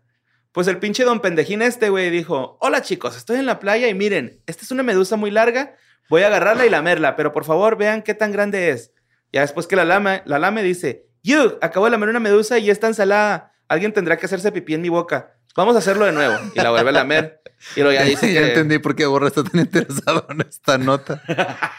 Pues 0.58 0.66
el 0.66 0.78
pinche 0.78 1.04
don 1.04 1.20
pendejín 1.20 1.62
este, 1.62 1.88
güey, 1.88 2.10
dijo: 2.10 2.58
Hola 2.60 2.82
chicos, 2.82 3.16
estoy 3.16 3.36
en 3.38 3.46
la 3.46 3.60
playa 3.60 3.86
y 3.86 3.94
miren, 3.94 4.42
esta 4.48 4.64
es 4.64 4.72
una 4.72 4.82
medusa 4.82 5.14
muy 5.14 5.30
larga. 5.30 5.76
Voy 6.08 6.22
a 6.22 6.26
agarrarla 6.26 6.66
y 6.66 6.68
lamerla, 6.68 7.14
pero 7.14 7.32
por 7.32 7.44
favor 7.44 7.78
vean 7.78 8.02
qué 8.02 8.12
tan 8.12 8.32
grande 8.32 8.70
es. 8.70 8.92
Ya 9.32 9.42
después 9.42 9.68
que 9.68 9.76
la 9.76 9.84
lame, 9.84 10.20
la 10.24 10.40
lame 10.40 10.64
dice: 10.64 11.06
You, 11.22 11.58
acabo 11.60 11.84
de 11.86 11.92
lamer 11.92 12.08
una 12.08 12.18
medusa 12.18 12.58
y 12.58 12.70
es 12.70 12.80
tan 12.80 12.92
salada. 12.92 13.52
Alguien 13.68 13.92
tendrá 13.92 14.16
que 14.16 14.26
hacerse 14.26 14.50
pipí 14.50 14.74
en 14.74 14.82
mi 14.82 14.88
boca. 14.88 15.36
vamos 15.54 15.76
a 15.76 15.78
hacerlo 15.78 16.06
de 16.06 16.10
nuevo. 16.10 16.34
Y 16.52 16.60
la 16.60 16.70
vuelve 16.70 16.90
a 16.90 16.92
lamer. 16.92 17.40
Y 17.76 17.82
luego 17.82 17.96
ya 17.96 18.02
dice 18.04 18.32
ya 18.34 18.40
que... 18.40 18.48
entendí 18.48 18.78
por 18.80 18.96
qué 18.96 19.06
Borra 19.06 19.28
está 19.28 19.44
tan 19.44 19.60
interesado 19.60 20.26
en 20.28 20.40
esta 20.40 20.76
nota. 20.76 21.22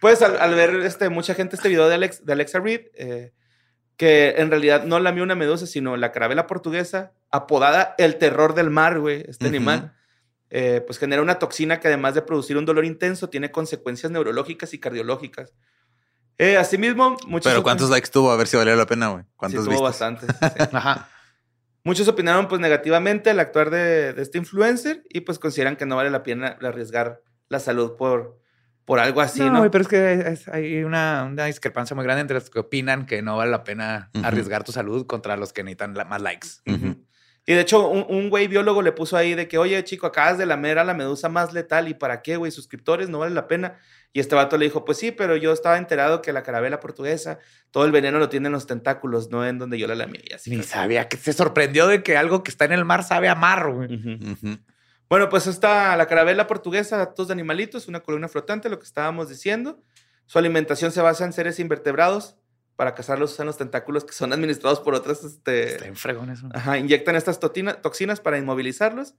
Pues 0.00 0.20
al, 0.20 0.36
al 0.40 0.52
ver 0.56 0.80
este, 0.80 1.08
mucha 1.10 1.32
gente 1.34 1.54
este 1.54 1.68
video 1.68 1.88
de, 1.88 1.94
Alex, 1.94 2.26
de 2.26 2.32
Alexa 2.32 2.58
Reed, 2.58 2.80
eh, 2.96 3.32
que 3.96 4.34
en 4.38 4.50
realidad 4.50 4.84
no 4.84 4.98
lamió 5.00 5.22
una 5.22 5.34
medusa, 5.34 5.66
sino 5.66 5.96
la 5.96 6.12
carabela 6.12 6.46
portuguesa, 6.46 7.12
apodada 7.30 7.94
el 7.98 8.16
terror 8.16 8.54
del 8.54 8.70
mar, 8.70 8.98
güey, 8.98 9.24
este 9.28 9.46
animal, 9.46 9.94
eh, 10.50 10.82
pues 10.86 10.98
genera 10.98 11.22
una 11.22 11.38
toxina 11.38 11.80
que 11.80 11.88
además 11.88 12.14
de 12.14 12.22
producir 12.22 12.56
un 12.56 12.64
dolor 12.64 12.84
intenso, 12.84 13.28
tiene 13.28 13.50
consecuencias 13.50 14.12
neurológicas 14.12 14.74
y 14.74 14.78
cardiológicas. 14.78 15.54
Eh, 16.38 16.56
asimismo, 16.56 17.16
muchos... 17.26 17.50
Pero 17.50 17.62
¿cuántos 17.62 17.90
likes 17.90 18.10
tuvo? 18.10 18.32
A 18.32 18.36
ver 18.36 18.46
si 18.46 18.56
valió 18.56 18.74
la 18.74 18.86
pena, 18.86 19.08
güey. 19.08 19.24
Sí, 19.24 19.30
¿Cuántos 19.36 19.64
tuvo 19.64 19.82
vistas? 19.82 20.14
bastantes. 20.16 20.36
sí. 20.56 20.76
Ajá. 20.76 21.08
Muchos 21.84 22.06
opinaron 22.08 22.48
pues 22.48 22.60
negativamente 22.60 23.30
al 23.30 23.40
actuar 23.40 23.70
de, 23.70 24.12
de 24.12 24.22
este 24.22 24.38
influencer 24.38 25.02
y 25.08 25.20
pues 25.20 25.38
consideran 25.38 25.76
que 25.76 25.86
no 25.86 25.96
vale 25.96 26.10
la 26.10 26.22
pena 26.22 26.58
arriesgar 26.60 27.22
la 27.48 27.58
salud 27.58 27.96
por, 27.96 28.41
por 28.84 28.98
algo 28.98 29.20
así, 29.20 29.40
no, 29.40 29.50
¿no? 29.64 29.70
pero 29.70 29.82
es 29.82 29.88
que 29.88 30.12
es- 30.32 30.48
hay 30.48 30.82
una, 30.84 31.24
una 31.30 31.44
discrepancia 31.46 31.94
muy 31.94 32.04
grande 32.04 32.22
entre 32.22 32.34
los 32.34 32.50
que 32.50 32.58
opinan 32.58 33.06
que 33.06 33.22
no 33.22 33.36
vale 33.36 33.50
la 33.50 33.64
pena 33.64 34.10
arriesgar 34.24 34.64
tu 34.64 34.72
salud 34.72 35.06
contra 35.06 35.36
los 35.36 35.52
que 35.52 35.62
necesitan 35.62 35.94
la- 35.94 36.04
más 36.04 36.20
likes. 36.22 36.48
Y 37.44 37.54
de 37.54 37.60
hecho, 37.60 37.88
un, 37.88 38.06
un 38.08 38.30
güey 38.30 38.46
biólogo 38.46 38.82
le 38.82 38.92
puso 38.92 39.16
ahí 39.16 39.34
de 39.34 39.48
que, 39.48 39.58
oye, 39.58 39.82
chico, 39.82 40.06
acabas 40.06 40.38
de 40.38 40.46
lamer 40.46 40.78
a 40.78 40.84
la 40.84 40.94
medusa 40.94 41.28
más 41.28 41.52
letal. 41.52 41.88
¿Y 41.88 41.94
para 41.94 42.22
qué, 42.22 42.36
güey? 42.36 42.52
Suscriptores, 42.52 43.08
no 43.08 43.18
vale 43.18 43.34
la 43.34 43.48
pena. 43.48 43.78
Y 44.12 44.20
este 44.20 44.36
vato 44.36 44.56
le 44.58 44.66
dijo, 44.66 44.84
pues 44.84 44.98
sí, 44.98 45.10
pero 45.10 45.34
yo 45.36 45.52
estaba 45.52 45.76
enterado 45.76 46.22
que 46.22 46.32
la 46.32 46.44
carabela 46.44 46.78
portuguesa, 46.78 47.40
todo 47.72 47.84
el 47.84 47.90
veneno 47.90 48.20
lo 48.20 48.28
tiene 48.28 48.46
en 48.46 48.52
los 48.52 48.68
tentáculos, 48.68 49.30
no 49.32 49.44
en 49.44 49.58
donde 49.58 49.76
yo 49.76 49.88
la 49.88 49.96
lamé. 49.96 50.20
Y 50.22 50.34
así 50.34 50.50
Ni 50.50 50.58
que- 50.58 50.62
sabía 50.62 51.08
que 51.08 51.16
se 51.16 51.32
sorprendió 51.32 51.88
de 51.88 52.04
que 52.04 52.16
algo 52.16 52.44
que 52.44 52.50
está 52.52 52.64
en 52.66 52.72
el 52.72 52.84
mar 52.84 53.02
sabe 53.02 53.28
a 53.28 53.34
mar, 53.34 53.72
güey. 53.72 53.88
Bueno, 55.12 55.28
pues 55.28 55.46
está 55.46 55.94
la 55.98 56.06
carabela 56.06 56.46
portuguesa, 56.46 56.96
datos 56.96 57.28
de 57.28 57.34
animalitos, 57.34 57.86
una 57.86 58.00
columna 58.00 58.28
flotante, 58.28 58.70
lo 58.70 58.78
que 58.78 58.86
estábamos 58.86 59.28
diciendo. 59.28 59.78
Su 60.24 60.38
alimentación 60.38 60.90
se 60.90 61.02
basa 61.02 61.26
en 61.26 61.34
seres 61.34 61.60
invertebrados. 61.60 62.38
Para 62.76 62.94
cazarlos 62.94 63.34
usan 63.34 63.44
los 63.44 63.58
tentáculos 63.58 64.06
que 64.06 64.14
son 64.14 64.32
administrados 64.32 64.80
por 64.80 64.94
otras 64.94 65.22
este, 65.22 65.64
Está 65.64 65.86
en 65.86 65.96
fregón 65.96 66.30
eso. 66.30 66.48
Ajá, 66.54 66.78
inyectan 66.78 67.14
estas 67.14 67.38
toxinas 67.40 68.20
para 68.20 68.38
inmovilizarlos. 68.38 69.14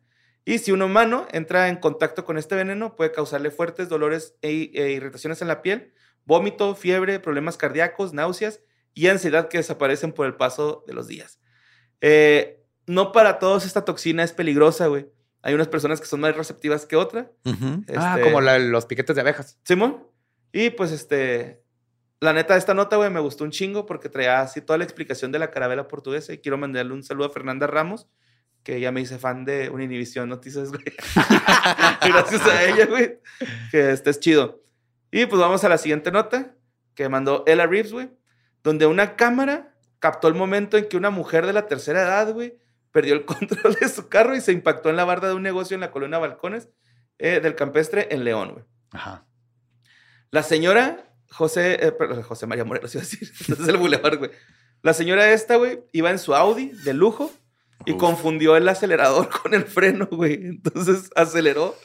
Y 0.45 0.57
si 0.57 0.71
un 0.71 0.81
humano 0.81 1.27
entra 1.31 1.67
en 1.69 1.75
contacto 1.75 2.25
con 2.25 2.39
este 2.39 2.55
veneno, 2.55 2.95
puede 2.95 3.11
causarle 3.11 3.51
fuertes 3.51 3.87
dolores 3.87 4.33
e, 4.41 4.71
e 4.73 4.93
irritaciones 4.93 5.43
en 5.43 5.47
la 5.47 5.61
piel, 5.61 5.93
vómito, 6.25 6.73
fiebre, 6.73 7.19
problemas 7.19 7.55
cardíacos, 7.55 8.13
náuseas 8.13 8.61
y 8.95 9.09
ansiedad 9.09 9.47
que 9.47 9.59
desaparecen 9.59 10.11
por 10.11 10.25
el 10.25 10.33
paso 10.33 10.83
de 10.87 10.93
los 10.95 11.07
días. 11.07 11.39
Eh, 12.01 12.63
no 12.87 13.11
para 13.11 13.37
todos 13.37 13.63
esta 13.63 13.85
toxina 13.85 14.23
es 14.23 14.33
peligrosa, 14.33 14.87
güey. 14.87 15.12
Hay 15.43 15.53
unas 15.53 15.67
personas 15.67 15.99
que 16.01 16.07
son 16.07 16.21
más 16.21 16.35
receptivas 16.35 16.85
que 16.85 16.95
otras. 16.95 17.27
Ah, 17.45 18.15
Este, 18.15 18.21
como 18.23 18.41
la- 18.41 18.57
los 18.59 18.85
piquetes 18.85 19.15
de 19.15 19.21
abejas. 19.21 19.59
Simón. 19.63 20.07
Y 20.51 20.69
pues 20.71 20.91
este, 20.91 21.61
la 22.19 22.31
neta, 22.33 22.55
esta 22.55 22.73
nota, 22.73 22.95
güey, 22.95 23.09
me 23.09 23.19
gustó 23.19 23.43
un 23.43 23.51
chingo 23.51 23.85
porque 23.85 24.07
traía 24.09 24.39
así 24.41 24.61
toda 24.61 24.77
la 24.77 24.83
explicación 24.85 25.31
de 25.31 25.39
la 25.39 25.51
carabela 25.51 25.87
portuguesa 25.87 26.31
y 26.33 26.37
quiero 26.39 26.57
mandarle 26.57 26.93
un 26.93 27.03
saludo 27.03 27.27
a 27.27 27.29
Fernanda 27.29 27.67
Ramos, 27.67 28.07
que 28.63 28.79
ya 28.79 28.91
me 28.93 29.01
hice 29.01 29.17
fan 29.19 29.43
de 29.45 29.69
Univisión 29.69 30.29
Noticias, 30.29 30.69
güey. 30.69 30.83
Gracias 32.01 32.45
a 32.47 32.63
ella, 32.63 32.85
güey. 32.85 33.19
Que 33.71 33.91
este 33.91 34.09
es 34.09 34.19
chido. 34.19 34.63
Y 35.11 35.25
pues 35.25 35.39
vamos 35.41 35.63
a 35.63 35.69
la 35.69 35.77
siguiente 35.77 36.11
nota 36.11 36.55
que 36.95 37.09
mandó 37.09 37.43
Ella 37.47 37.65
Reeves, 37.67 37.91
güey, 37.91 38.09
donde 38.63 38.85
una 38.85 39.15
cámara 39.15 39.75
captó 39.99 40.27
el 40.27 40.35
momento 40.35 40.77
en 40.77 40.87
que 40.87 40.97
una 40.97 41.09
mujer 41.09 41.45
de 41.45 41.53
la 41.53 41.67
tercera 41.67 42.03
edad, 42.03 42.33
güey, 42.33 42.55
perdió 42.93 43.13
el 43.13 43.25
control 43.25 43.75
de 43.75 43.89
su 43.89 44.07
carro 44.07 44.33
y 44.37 44.39
se 44.39 44.53
impactó 44.53 44.89
en 44.89 44.95
la 44.95 45.03
barda 45.03 45.27
de 45.27 45.33
un 45.33 45.43
negocio 45.43 45.75
en 45.75 45.81
la 45.81 45.91
colonia 45.91 46.19
Balcones 46.19 46.69
eh, 47.17 47.41
del 47.41 47.55
Campestre 47.55 48.07
en 48.11 48.23
León, 48.23 48.53
güey. 48.53 48.65
Ajá. 48.91 49.27
La 50.31 50.43
señora 50.43 51.13
José, 51.33 51.85
eh, 51.85 51.91
perdón, 51.91 52.21
José 52.21 52.45
María 52.45 52.63
Morelos, 52.63 52.93
iba 52.93 53.01
a 53.01 53.05
decir. 53.05 53.29
Es 53.39 53.67
el 53.67 53.77
bulevar, 53.77 54.17
güey. 54.17 54.31
La 54.83 54.93
señora 54.93 55.31
esta, 55.31 55.55
güey, 55.55 55.83
iba 55.91 56.11
en 56.11 56.19
su 56.19 56.35
Audi 56.35 56.69
de 56.69 56.93
lujo 56.93 57.31
y 57.85 57.93
Uf. 57.93 57.99
confundió 57.99 58.55
el 58.55 58.67
acelerador 58.69 59.29
con 59.41 59.53
el 59.53 59.63
freno, 59.63 60.07
güey. 60.07 60.33
Entonces 60.33 61.09
aceleró 61.15 61.75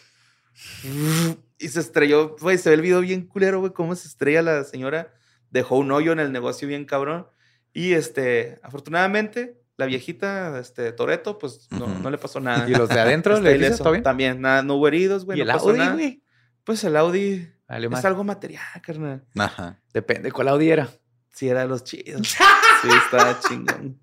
y 1.59 1.69
se 1.69 1.81
estrelló. 1.81 2.37
Güey, 2.41 2.59
se 2.59 2.69
ve 2.69 2.77
el 2.77 2.83
video 2.83 3.01
bien 3.01 3.27
culero, 3.27 3.61
güey, 3.61 3.73
cómo 3.73 3.95
se 3.97 4.09
estrella 4.09 4.43
la 4.43 4.65
señora. 4.65 5.15
Dejó 5.51 5.77
un 5.77 5.91
hoyo 5.91 6.13
en 6.13 6.21
el 6.21 6.31
negocio 6.31 6.69
bien 6.69 6.85
cabrón. 6.85 7.27
Y 7.73 7.95
este, 7.95 8.59
afortunadamente, 8.63 9.58
la 9.79 9.87
viejita, 9.87 10.59
este, 10.59 10.93
Toreto, 10.93 11.39
pues 11.39 11.69
no, 11.71 11.87
no 11.87 12.11
le 12.11 12.19
pasó 12.19 12.41
nada. 12.41 12.69
¿Y 12.69 12.75
los 12.75 12.89
de 12.91 13.01
adentro 13.01 13.41
le 13.41 13.57
dices 13.57 13.79
todo 13.79 13.93
bien? 13.93 14.03
También, 14.03 14.41
nada, 14.43 14.63
no 14.63 14.75
hubo 14.75 14.89
heridos, 14.89 15.25
güey. 15.25 15.39
¿Y 15.41 15.45
no 15.45 15.51
el 15.51 15.57
pasó 15.57 15.69
Audi, 15.71 15.79
nada. 15.79 15.93
güey? 15.95 16.23
Pues 16.65 16.85
el 16.85 16.97
Audi 16.97 17.49
Vale, 17.69 17.89
es 17.93 18.05
algo 18.05 18.25
material, 18.25 18.63
carnal. 18.83 19.25
Ajá. 19.39 19.81
Depende 19.95 20.33
cuál 20.33 20.49
Audi 20.49 20.71
era. 20.71 20.89
Sí, 21.33 21.49
era 21.49 21.61
de 21.63 21.69
los 21.69 21.85
chidos. 21.85 22.37
Sí, 22.83 22.89
está 23.05 23.41
chingón. 23.41 23.99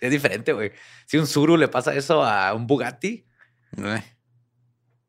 Es 0.00 0.10
diferente, 0.10 0.52
güey. 0.52 0.72
Si 1.06 1.16
un 1.16 1.28
Zuru 1.28 1.56
le 1.56 1.68
pasa 1.68 1.94
eso 1.94 2.24
a 2.24 2.52
un 2.54 2.66
Bugatti, 2.66 3.24
Eh. 3.76 4.02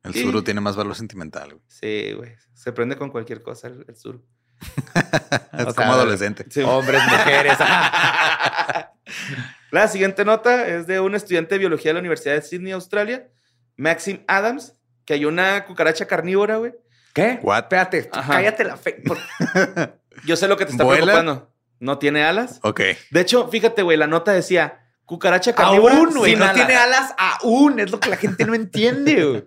El 0.03 0.13
Sí. 0.13 0.21
suru 0.23 0.41
tiene 0.43 0.61
más 0.61 0.75
valor 0.75 0.93
sentimental. 0.95 1.49
güey. 1.55 1.63
Sí, 1.67 2.13
güey. 2.13 2.35
Se 2.53 2.71
prende 2.71 2.95
con 2.95 3.09
cualquier 3.09 3.41
cosa 3.41 3.67
el, 3.69 3.83
el 3.87 3.95
sur. 3.97 4.23
Es 5.53 5.65
O 5.67 5.73
como 5.75 5.93
adolescente. 5.93 6.45
Sí. 6.49 6.61
hombres, 6.61 7.01
mujeres. 7.09 7.57
La 9.71 9.87
siguiente 9.87 10.23
nota 10.25 10.67
es 10.67 10.87
de 10.87 10.99
un 10.99 11.15
estudiante 11.15 11.55
de 11.55 11.59
biología 11.59 11.89
de 11.89 11.93
la 11.95 11.99
Universidad 11.99 12.35
de 12.35 12.41
Sydney, 12.41 12.71
Australia, 12.71 13.27
Maxim 13.75 14.23
Adams, 14.27 14.73
que 15.05 15.13
hay 15.15 15.25
una 15.25 15.65
cucaracha 15.65 16.05
carnívora, 16.07 16.57
güey. 16.57 16.73
¿Qué? 17.13 17.39
What? 17.41 17.63
Espérate, 17.63 18.09
Ajá. 18.13 18.33
cállate 18.33 18.63
la 18.63 18.77
fe. 18.77 19.01
por- 19.05 19.17
Yo 20.25 20.35
sé 20.35 20.47
lo 20.47 20.57
que 20.57 20.65
te 20.65 20.71
está 20.71 20.83
¿Vuela? 20.83 21.03
preocupando. 21.05 21.51
No 21.79 21.97
tiene 21.99 22.23
alas. 22.23 22.59
Ok. 22.63 22.81
De 23.11 23.21
hecho, 23.21 23.47
fíjate, 23.49 23.81
güey, 23.83 23.97
la 23.97 24.07
nota 24.07 24.31
decía 24.31 24.83
cucaracha 25.05 25.53
carnívora 25.53 25.95
Aún, 25.95 26.15
güey. 26.15 26.35
No 26.35 26.43
alas. 26.45 26.55
tiene 26.55 26.75
alas 26.75 27.13
aún. 27.17 27.79
Es 27.79 27.91
lo 27.91 27.99
que 27.99 28.09
la 28.09 28.17
gente 28.17 28.45
no 28.45 28.55
entiende, 28.55 29.23
güey. 29.25 29.45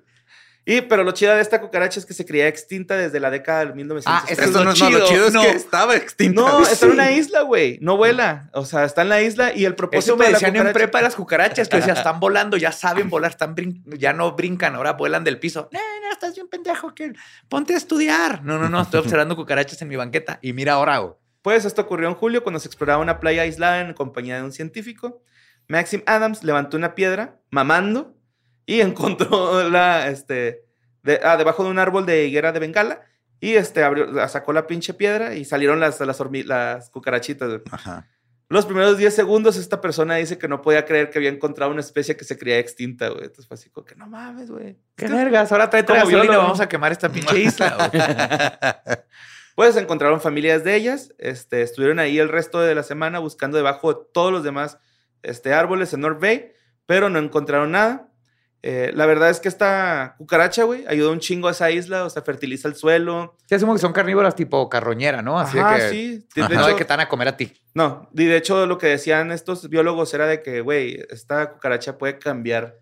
Y, 0.73 0.83
pero 0.83 1.03
lo 1.05 1.13
chido 1.13 1.35
de 1.35 1.41
esta 1.41 1.61
cucaracha 1.61 1.99
es 1.99 2.07
que 2.07 2.15
se 2.15 2.25
creía 2.25 2.47
extinta 2.47 2.97
desde 2.97 3.19
la 3.19 3.31
década 3.31 3.61
del 3.61 3.75
1930. 3.75 4.11
Ah, 4.11 4.25
eso 4.31 4.41
es 4.43 4.47
Esto 4.49 4.59
lo 4.59 4.65
no, 4.67 4.73
no, 4.73 4.91
lo 4.91 5.05
chido. 5.05 5.07
chido 5.09 5.27
es 5.27 5.33
No. 5.35 5.43
que 5.43 5.49
estaba 5.51 5.97
extinta. 5.97 6.41
No, 6.41 6.63
está 6.63 6.87
en 6.87 6.93
una 6.93 7.11
isla, 7.13 7.43
güey. 7.43 7.79
No 7.81 7.97
vuela. 7.97 8.49
O 8.53 8.65
sea, 8.65 8.85
está 8.85 9.03
en 9.03 9.09
la 9.09 9.21
isla 9.21 9.53
y 9.55 9.65
el 9.65 9.75
propósito 9.75 10.13
Eso 10.13 10.17
me 10.17 10.27
de 10.27 10.33
la 10.33 10.39
decían 10.39 10.55
en 10.67 10.73
prepa 10.73 11.03
las 11.03 11.17
cucarachas, 11.17 11.69
que 11.69 11.79
decía, 11.79 11.95
están 11.95 12.21
volando, 12.21 12.57
ya 12.57 12.73
saben 12.73 13.11
volar, 13.11 13.33
están 13.33 13.55
brin- 13.57 13.83
ya 13.99 14.13
no 14.13 14.33
brincan, 14.37 14.75
ahora 14.77 14.93
vuelan 14.93 15.25
del 15.25 15.39
piso. 15.41 15.69
No, 15.73 15.79
no, 15.81 16.13
estás 16.13 16.35
bien 16.35 16.49
pendejo, 16.49 16.95
que 16.95 17.13
ponte 17.49 17.75
a 17.75 17.77
estudiar. 17.77 18.45
No, 18.45 18.59
no, 18.59 18.69
no, 18.69 18.81
estoy 18.83 19.01
observando 19.01 19.35
cucarachas 19.37 19.83
en 19.83 19.89
mi 19.89 19.97
banqueta. 19.97 20.39
Y 20.41 20.53
mira 20.53 20.75
ahora, 20.75 20.99
güey. 20.99 21.15
Pues 21.43 21.65
esto 21.65 21.83
ocurrió 21.83 22.09
en 22.09 22.15
julio 22.15 22.43
cuando 22.43 22.61
se 22.61 22.69
exploraba 22.69 23.03
una 23.03 23.19
playa 23.19 23.43
aislada 23.43 23.81
en 23.81 23.95
compañía 23.95 24.37
de 24.37 24.43
un 24.45 24.53
científico. 24.53 25.23
Maxim 25.69 26.03
Adams 26.07 26.45
levantó 26.45 26.77
una 26.77 26.95
piedra 26.95 27.41
mamando 27.51 28.15
y 28.75 28.81
encontró 28.81 29.69
la, 29.71 30.09
este, 30.09 30.65
de- 31.03 31.21
ah, 31.23 31.37
debajo 31.37 31.65
de 31.65 31.71
un 31.71 31.79
árbol 31.79 32.07
de 32.07 32.27
higuera 32.27 32.53
de 32.53 32.61
Bengala 32.61 33.03
y 33.41 33.55
este, 33.55 33.83
abrió, 33.83 34.29
sacó 34.29 34.53
la 34.53 34.67
pinche 34.67 34.95
piedra 34.95 35.35
y 35.35 35.45
salieron 35.45 35.81
las, 35.81 35.99
las, 36.01 36.21
las 36.45 36.91
cucarachitas. 36.91 37.61
Ajá. 37.71 38.07
Los 38.49 38.67
primeros 38.67 38.99
10 38.99 39.15
segundos 39.15 39.57
esta 39.57 39.81
persona 39.81 40.17
dice 40.17 40.37
que 40.37 40.49
no 40.49 40.61
podía 40.61 40.85
creer 40.85 41.11
que 41.11 41.19
había 41.19 41.31
encontrado 41.31 41.71
una 41.71 41.81
especie 41.81 42.17
que 42.17 42.25
se 42.25 42.37
creía 42.37 42.59
extinta, 42.59 43.09
güey. 43.09 43.23
Entonces 43.23 43.47
fue 43.47 43.55
así 43.55 43.71
como 43.71 43.87
que 43.87 43.95
no 43.95 44.07
mames, 44.09 44.51
güey. 44.51 44.77
Qué 44.97 45.07
vergas, 45.07 45.53
ahora 45.53 45.71
trae 45.71 45.83
gasolina, 45.83 46.37
vamos 46.39 46.61
a 46.61 46.69
quemar 46.69 46.93
esta 46.93 47.09
pinche 47.09 47.39
isla. 47.41 47.91
güey. 47.91 48.03
Pues 49.57 49.77
encontraron 49.77 50.23
familias 50.23 50.65
de 50.65 50.75
ellas, 50.75 51.13
este, 51.19 51.61
estuvieron 51.61 51.99
ahí 51.99 52.19
el 52.19 52.31
resto 52.31 52.61
de 52.61 52.75
la 52.75 52.83
semana 52.83 53.19
buscando 53.19 53.59
debajo 53.59 53.93
de 53.93 54.01
todos 54.15 54.33
los 54.33 54.43
demás 54.43 54.79
este, 55.23 55.53
árboles 55.53 55.93
en 55.93 56.01
North 56.01 56.19
Bay, 56.19 56.53
pero 56.87 57.11
no 57.11 57.19
encontraron 57.19 57.73
nada. 57.73 58.10
Eh, 58.63 58.93
la 58.95 59.07
verdad 59.07 59.31
es 59.31 59.41
que 59.41 59.49
esta 59.49 60.15
cucaracha, 60.19 60.65
güey, 60.65 60.85
ayuda 60.87 61.11
un 61.11 61.21
chingo 61.21 61.49
a 61.49 61.53
esa 61.53 61.71
isla, 61.71 62.05
o 62.05 62.11
sea, 62.11 62.23
fertiliza 62.23 62.69
el 62.69 62.75
suelo. 62.75 63.37
Sí, 63.47 63.55
asumo 63.55 63.73
que 63.73 63.81
son 63.81 63.93
carnívoras 63.93 64.35
tipo 64.35 64.69
carroñera, 64.69 65.23
¿no? 65.23 65.39
Así 65.39 65.59
Ajá, 65.59 65.75
de 65.75 65.81
que 65.81 65.89
sí. 65.91 66.29
De, 66.35 66.49
no 66.49 66.67
de 66.67 66.77
que 66.77 66.85
te 66.85 66.93
van 66.93 67.01
a 67.01 67.09
comer 67.09 67.29
a 67.29 67.37
ti. 67.37 67.53
no, 67.75 68.11
y 68.15 68.25
de 68.27 68.37
hecho 68.37 68.67
lo 68.67 68.77
que 68.77 68.89
decían 68.89 69.33
estos 69.33 69.69
biólogos 69.69 70.13
era 70.13 70.27
de 70.27 70.43
que, 70.43 70.61
güey, 70.61 71.03
esta 71.11 71.51
cucaracha 71.53 71.97
puede 71.97 72.19
cambiar 72.19 72.77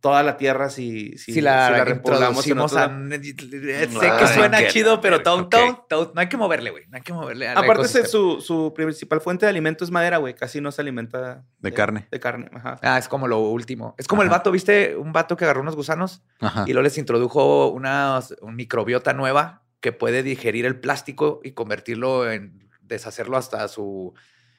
toda 0.00 0.22
la 0.22 0.36
tierra 0.36 0.70
si, 0.70 1.16
si, 1.18 1.32
Si, 1.32 1.40
la, 1.40 1.84
repoblamos 1.84 2.46
en 2.46 2.52
introducimos 2.52 2.72
otro 2.72 2.84
a... 2.84 3.98
Sé 4.00 4.18
que 4.18 4.34
suena 4.34 4.66
chido, 4.68 5.00
pero 5.00 5.22
todo, 5.22 5.42
ok. 5.42 5.50
todo, 5.50 5.86
todo- 5.88 6.12
no 6.14 6.20
hay 6.20 6.28
que 6.28 6.36
moverle, 6.36 6.70
güey. 6.70 6.86
No 6.88 6.96
hay 6.96 7.02
que 7.02 7.12
moverle. 7.12 7.48
Aparte, 7.48 7.72
ecosistema. 7.72 8.06
su, 8.06 8.40
su 8.40 8.72
principal 8.74 9.20
fuente 9.20 9.46
de 9.46 9.50
alimento 9.50 9.84
es 9.84 9.90
madera, 9.90 10.18
güey. 10.18 10.34
Casi 10.34 10.60
no 10.60 10.70
se 10.72 10.80
alimenta 10.80 11.44
De 11.58 11.72
carne. 11.72 12.06
De 12.10 12.20
carne, 12.20 12.48
ajá. 12.54 12.78
Ah, 12.82 12.98
es 12.98 13.08
como 13.08 13.26
lo 13.26 13.40
último. 13.40 13.94
Es 13.98 14.06
como 14.06 14.22
el 14.22 14.28
vato, 14.28 14.50
¿viste? 14.50 14.96
Un 14.96 15.12
vato 15.12 15.36
que 15.36 15.44
agarró 15.44 15.62
unos 15.62 15.76
gusanos 15.76 16.22
Ajá. 16.40 16.64
y 16.66 16.72
luego 16.72 16.84
les 16.84 16.98
introdujo 16.98 17.68
una 17.68 18.20
un 18.40 18.56
microbiota 18.56 19.12
nueva 19.12 19.62
que 19.80 19.92
puede 19.92 20.22
digerir 20.22 20.66
el 20.66 20.78
plástico 20.80 21.40
y 21.42 21.52
convertirlo 21.52 22.30
en 22.30 22.68
deshacerlo 22.80 23.36
hasta 23.36 23.66
su 23.68 24.14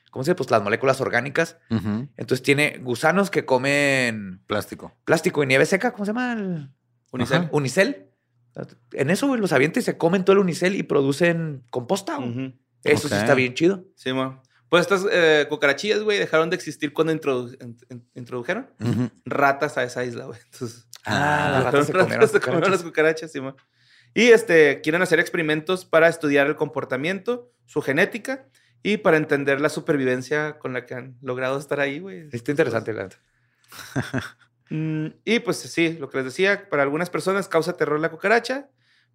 ¿cómo 0.10 0.24
se 0.24 0.32
dice? 0.32 0.36
Pues 0.36 0.52
las 0.52 0.62
moléculas 0.64 1.02
orgánicas. 1.02 1.58
Entonces 1.70 2.42
tiene 2.44 2.80
gusanos 2.82 3.30
que 3.30 3.46
comen 3.46 4.42
Plástico. 4.48 4.96
plástico 5.06 5.44
y 5.44 5.48
nieve 5.48 5.66
seca. 5.66 5.92
¿Cómo 5.92 6.06
se 6.06 6.10
llama? 6.10 6.34
El- 6.34 6.70
Unicel. 7.12 7.38
Ajá, 7.44 7.50
Unicel. 7.54 8.06
En 8.92 9.10
eso, 9.10 9.28
güey, 9.28 9.40
los 9.40 9.52
avienta 9.54 9.80
y 9.80 9.84
se 9.84 9.98
comen 9.98 10.24
todo 10.26 10.34
el 10.34 10.40
unicel 10.40 10.76
y 10.76 10.84
producen 10.84 11.64
composta. 11.70 12.18
Eso 12.84 13.08
sí 13.08 13.16
está 13.16 13.34
bien 13.34 13.54
chido. 13.54 13.86
Sí, 13.96 14.12
mo. 14.14 14.42
Pues 14.70 14.82
estas 14.82 15.06
eh, 15.12 15.48
cucarachillas, 15.50 16.02
güey, 16.04 16.20
dejaron 16.20 16.50
de 16.52 16.56
existir 16.56 16.94
cuando 16.94 17.12
introdu- 17.14 17.58
in- 17.64 17.78
in- 17.90 18.08
introdujeron 18.14 18.70
ratas 19.26 19.78
a 19.78 19.84
esa 19.84 20.04
isla, 20.06 20.26
güey. 20.26 20.40
Entonces, 20.52 20.88
Ah, 21.06 21.50
las 21.54 21.64
ratas 21.66 21.88
se 21.88 21.94
Ratas 21.94 22.06
comieron 22.06 22.30
se 22.30 22.40
comieron 22.40 22.72
las 22.72 22.84
cucarachas. 22.84 23.30
cucarachas, 23.30 23.32
sí, 23.32 23.40
mo. 23.42 23.56
Y 24.14 24.28
este, 24.32 24.82
quieren 24.82 25.02
hacer 25.02 25.20
experimentos 25.20 25.86
para 25.86 26.08
estudiar 26.10 26.48
el 26.48 26.56
comportamiento, 26.56 27.52
su 27.66 27.82
genética 27.82 28.48
y 28.84 28.98
para 28.98 29.18
entender 29.18 29.60
la 29.62 29.70
supervivencia 29.70 30.58
con 30.60 30.74
la 30.74 30.86
que 30.86 30.94
han 30.96 31.18
logrado 31.22 31.58
estar 31.60 31.80
ahí, 31.80 32.00
güey. 32.00 32.28
Está 32.32 32.52
interesante, 32.52 32.94
la 32.94 33.04
neta. 33.04 33.18
Mm, 34.72 35.08
y 35.26 35.40
pues 35.40 35.58
sí, 35.58 35.98
lo 36.00 36.12
que 36.12 36.18
les 36.18 36.26
decía, 36.26 36.70
para 36.70 36.84
algunas 36.84 37.10
personas 37.10 37.48
causa 37.48 37.74
terror 37.74 38.00
la 38.00 38.12
cucaracha, 38.12 38.70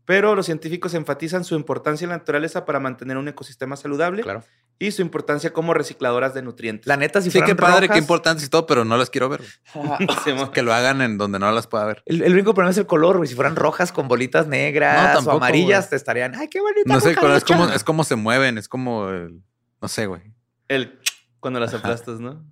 pero 0.04 0.34
los 0.34 0.46
científicos 0.46 0.94
enfatizan 0.94 1.44
su 1.44 1.54
importancia 1.54 2.04
en 2.06 2.10
la 2.10 2.18
naturaleza 2.18 2.64
para 2.64 2.80
mantener 2.80 3.18
un 3.18 3.28
ecosistema 3.28 3.76
saludable 3.76 4.22
Claro. 4.24 4.42
y 4.80 4.90
su 4.90 5.00
importancia 5.02 5.52
como 5.52 5.72
recicladoras 5.72 6.34
de 6.34 6.42
nutrientes. 6.42 6.88
La 6.88 6.96
neta, 6.96 7.22
si 7.22 7.30
Sí, 7.30 7.40
qué 7.40 7.54
padre, 7.54 7.88
qué 7.88 7.98
importante 7.98 8.44
y 8.44 8.48
todo, 8.48 8.66
pero 8.66 8.84
no 8.84 8.96
las 8.96 9.10
quiero 9.10 9.28
ver. 9.28 9.42
Que 10.52 10.62
lo 10.62 10.74
hagan 10.74 11.00
en 11.02 11.18
donde 11.18 11.38
no 11.38 11.48
las 11.52 11.68
pueda 11.68 11.84
ver. 11.84 12.02
El, 12.06 12.22
el 12.22 12.32
único 12.32 12.52
problema 12.52 12.72
es 12.72 12.78
el 12.78 12.86
color, 12.86 13.18
güey. 13.18 13.28
Si 13.28 13.36
fueran 13.36 13.54
rojas 13.54 13.92
con 13.92 14.08
bolitas 14.08 14.48
negras 14.48 15.22
No, 15.24 15.30
o 15.30 15.36
amarillas, 15.36 15.84
güey. 15.84 15.90
te 15.90 15.96
estarían. 15.96 16.34
Ay, 16.34 16.48
qué 16.48 16.60
bonita. 16.60 16.82
No 16.92 16.98
sé, 16.98 17.14
pero 17.14 17.32
es 17.36 17.44
cucaracha". 17.44 17.54
como, 17.66 17.72
es 17.76 17.84
como 17.84 18.02
se 18.02 18.16
mueven, 18.16 18.58
es 18.58 18.66
como 18.68 19.08
el- 19.08 19.40
no 19.84 19.88
sé, 19.88 20.06
güey. 20.06 20.22
El 20.66 20.98
cuando 21.40 21.60
las 21.60 21.74
Ajá. 21.74 21.80
aplastas, 21.80 22.18
¿no? 22.18 22.42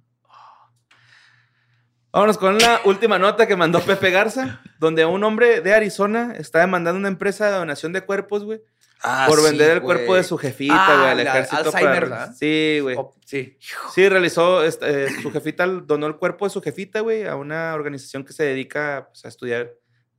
Vámonos 2.12 2.36
con 2.36 2.58
la 2.58 2.82
última 2.84 3.18
nota 3.18 3.46
que 3.46 3.56
mandó 3.56 3.80
Pepe 3.80 4.10
Garza, 4.10 4.60
donde 4.78 5.06
un 5.06 5.24
hombre 5.24 5.62
de 5.62 5.72
Arizona 5.72 6.34
está 6.36 6.58
demandando 6.60 6.98
una 6.98 7.08
empresa 7.08 7.46
de 7.50 7.56
donación 7.56 7.94
de 7.94 8.02
cuerpos, 8.02 8.44
güey, 8.44 8.60
Ah, 9.02 9.24
por 9.26 9.38
sí, 9.38 9.44
vender 9.46 9.70
el 9.70 9.80
güey. 9.80 9.96
cuerpo 9.96 10.14
de 10.14 10.24
su 10.24 10.36
jefita, 10.36 10.74
Ah, 10.76 10.96
güey, 10.98 11.10
al 11.12 11.16
la 11.16 11.22
ejército. 11.22 11.56
Alzheimer, 11.56 12.08
para-. 12.10 12.32
Sí, 12.34 12.80
güey. 12.82 12.96
Oh, 12.98 13.14
sí. 13.24 13.56
Sí, 13.94 14.08
realizó, 14.10 14.62
este, 14.62 15.04
eh, 15.06 15.08
su 15.22 15.32
jefita 15.32 15.66
donó 15.66 16.06
el 16.06 16.16
cuerpo 16.16 16.44
de 16.44 16.50
su 16.50 16.60
jefita, 16.60 17.00
güey, 17.00 17.26
a 17.26 17.34
una 17.36 17.72
organización 17.74 18.26
que 18.26 18.34
se 18.34 18.44
dedica 18.44 19.08
pues, 19.10 19.24
a 19.24 19.28
estudiar 19.28 19.70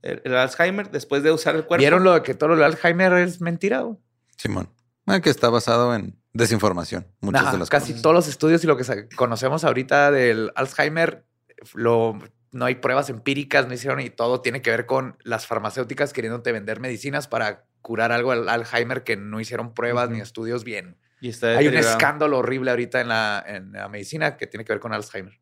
el, 0.01 0.19
el 0.25 0.35
Alzheimer 0.35 0.89
después 0.89 1.21
de 1.21 1.31
usar 1.31 1.55
el 1.55 1.65
cuerpo. 1.65 1.79
¿Vieron 1.79 2.03
lo 2.03 2.13
de 2.15 2.23
que 2.23 2.33
todo 2.33 2.49
lo 2.49 2.55
de 2.55 2.65
Alzheimer 2.65 3.13
es 3.13 3.39
mentira? 3.39 3.81
güey? 3.81 3.99
Simón. 4.35 4.67
Ah, 5.05 5.19
que 5.21 5.29
está 5.29 5.49
basado 5.51 5.93
en 5.93 6.19
desinformación. 6.33 7.07
Muchas 7.21 7.51
de 7.51 7.57
las 7.59 7.69
casi 7.69 7.91
cosas. 7.93 8.01
todos 8.01 8.15
los 8.15 8.27
estudios 8.27 8.63
y 8.63 8.67
lo 8.67 8.75
que 8.77 9.07
conocemos 9.15 9.63
ahorita 9.63 10.11
del 10.11 10.51
Alzheimer, 10.55 11.25
lo, 11.73 12.19
no 12.51 12.65
hay 12.65 12.75
pruebas 12.75 13.09
empíricas, 13.09 13.67
no 13.67 13.73
hicieron 13.73 13.99
y 14.01 14.09
todo 14.09 14.41
tiene 14.41 14.61
que 14.61 14.71
ver 14.71 14.85
con 14.85 15.17
las 15.23 15.47
farmacéuticas 15.47 16.11
queriéndote 16.13 16.51
vender 16.51 16.79
medicinas 16.79 17.27
para 17.27 17.65
curar 17.81 18.11
algo 18.11 18.31
al 18.31 18.49
Alzheimer 18.49 19.03
que 19.03 19.15
no 19.17 19.39
hicieron 19.39 19.73
pruebas 19.73 20.09
ni 20.09 20.21
estudios 20.21 20.63
bien. 20.63 20.97
Y 21.21 21.29
está 21.29 21.57
Hay 21.57 21.67
un 21.67 21.75
escándalo 21.75 22.39
horrible 22.39 22.71
ahorita 22.71 22.99
en 22.99 23.07
la, 23.07 23.43
en 23.47 23.71
la 23.71 23.87
medicina 23.87 24.35
que 24.35 24.47
tiene 24.47 24.65
que 24.65 24.73
ver 24.73 24.79
con 24.81 24.91
Alzheimer. 24.93 25.39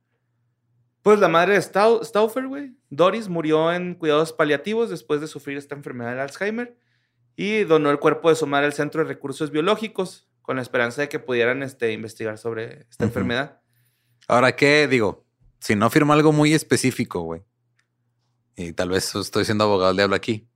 Pues 1.02 1.20
la 1.20 1.28
madre 1.28 1.54
de 1.54 1.60
Stau- 1.60 2.04
Stauffer, 2.04 2.46
güey, 2.46 2.76
Doris, 2.92 3.28
murió 3.28 3.74
en 3.74 3.96
cuidados 3.96 4.34
paliativos 4.34 4.92
después 4.92 5.20
de 5.22 5.28
sufrir 5.28 5.58
esta 5.58 5.74
enfermedad 5.74 6.14
de 6.14 6.22
Alzheimer 6.22 6.78
y 7.36 7.64
donó 7.64 7.90
el 7.90 7.98
cuerpo 7.98 8.30
de 8.30 8.36
su 8.36 8.46
madre 8.46 8.68
al 8.68 8.74
Centro 8.74 9.02
de 9.02 9.08
Recursos 9.08 9.50
Biológicos 9.50 10.28
con 10.52 10.58
la 10.58 10.64
esperanza 10.64 11.00
de 11.00 11.08
que 11.08 11.18
pudieran 11.18 11.64
este, 11.64 11.94
investigar 11.94 12.38
sobre 12.38 12.86
esta 12.90 13.06
enfermedad. 13.06 13.62
Ahora, 14.28 14.54
¿qué 14.54 14.86
digo? 14.90 15.26
Si 15.62 15.78
no 15.78 15.90
firma 15.90 16.14
algo 16.14 16.34
muy 16.34 16.54
específico, 16.54 17.22
güey. 17.22 17.42
Y 18.58 18.74
tal 18.74 18.90
vez 18.90 19.16
estoy 19.16 19.46
siendo 19.46 19.64
abogado 19.64 19.92
del 19.92 19.96
diablo 19.96 20.18
aquí. 20.18 20.50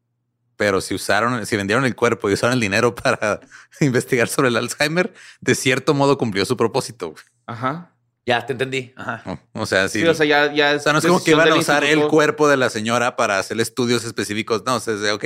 Pero 0.57 0.81
si 0.81 0.95
usaron, 0.95 1.45
si 1.45 1.55
vendieron 1.55 1.85
el 1.85 1.95
cuerpo 1.95 2.29
y 2.29 2.33
usaron 2.33 2.55
el 2.55 2.59
dinero 2.59 2.93
para 3.03 3.39
investigar 3.79 4.27
sobre 4.27 4.49
el 4.49 4.57
Alzheimer, 4.57 5.13
de 5.39 5.55
cierto 5.55 5.93
modo 5.93 6.17
cumplió 6.17 6.43
su 6.43 6.57
propósito. 6.57 7.11
güey. 7.11 7.23
Ajá. 7.45 7.95
Ya, 8.25 8.45
te 8.45 8.51
entendí. 8.51 8.91
Ajá. 8.97 9.39
O- 9.53 9.65
sea, 9.65 9.87
Sí, 9.87 10.01
sí. 10.01 10.07
o 10.07 10.13
sea, 10.13 10.25
ya, 10.25 10.53
ya 10.53 10.75
O 10.75 10.79
sea, 10.79 10.91
no 10.91 10.99
es 10.99 11.05
como 11.05 11.23
que 11.23 11.31
iban 11.31 11.49
a 11.49 11.55
usar 11.55 11.85
el 11.85 12.05
cuerpo 12.07 12.49
de 12.49 12.57
la 12.57 12.69
señora 12.69 13.15
para 13.15 13.39
hacer 13.39 13.57
estudios 13.61 14.03
específicos. 14.03 14.63
No, 14.65 14.75
o 14.75 14.79
sea, 14.81 14.95
es 14.95 14.99
de, 14.99 15.13
ok, 15.13 15.23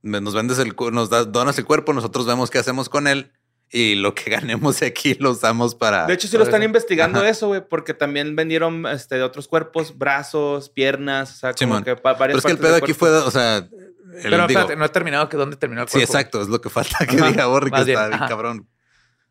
nos 0.00 0.32
vendes 0.32 0.58
el, 0.60 0.74
nos 0.92 1.10
das, 1.10 1.30
donas 1.30 1.58
el 1.58 1.66
cuerpo, 1.66 1.92
nosotros 1.92 2.24
vemos 2.24 2.48
qué 2.48 2.56
hacemos 2.56 2.88
con 2.88 3.06
él 3.06 3.32
y 3.70 3.94
lo 3.96 4.14
que 4.14 4.30
ganemos 4.30 4.80
de 4.80 4.86
aquí 4.86 5.14
lo 5.14 5.30
usamos 5.32 5.74
para. 5.74 6.06
De 6.06 6.14
hecho, 6.14 6.28
sí 6.28 6.36
lo 6.36 6.44
están 6.44 6.60
Ajá. 6.62 6.66
investigando 6.66 7.24
eso, 7.24 7.48
güey, 7.48 7.62
porque 7.68 7.94
también 7.94 8.34
vendieron 8.36 8.86
este, 8.86 9.16
de 9.16 9.22
otros 9.22 9.48
cuerpos, 9.48 9.96
brazos, 9.98 10.68
piernas, 10.70 11.30
o 11.30 11.34
sea, 11.38 11.50
como 11.52 11.58
Simón. 11.74 11.84
que 11.84 11.96
pa- 11.96 12.14
varias 12.14 12.36
pero 12.36 12.38
es 12.38 12.44
que 12.44 12.52
el 12.52 12.58
pedo 12.58 12.76
aquí 12.84 12.92
fue, 12.94 13.10
o 13.10 13.30
sea, 13.30 13.58
el, 13.58 13.94
Pero 14.22 14.46
digo, 14.46 14.74
no 14.76 14.84
he 14.84 14.88
terminado 14.88 15.28
que 15.28 15.36
dónde 15.36 15.56
terminó 15.56 15.82
el 15.82 15.88
sí, 15.88 15.98
cuerpo. 15.98 16.12
exacto, 16.12 16.40
es 16.42 16.48
lo 16.48 16.60
que 16.60 16.70
falta 16.70 17.06
que 17.06 17.16
Ajá, 17.16 17.28
diga 17.28 17.46
Borri, 17.46 17.70
que 17.70 17.80
está 17.80 18.08
bien 18.08 18.20
cabrón. 18.28 18.68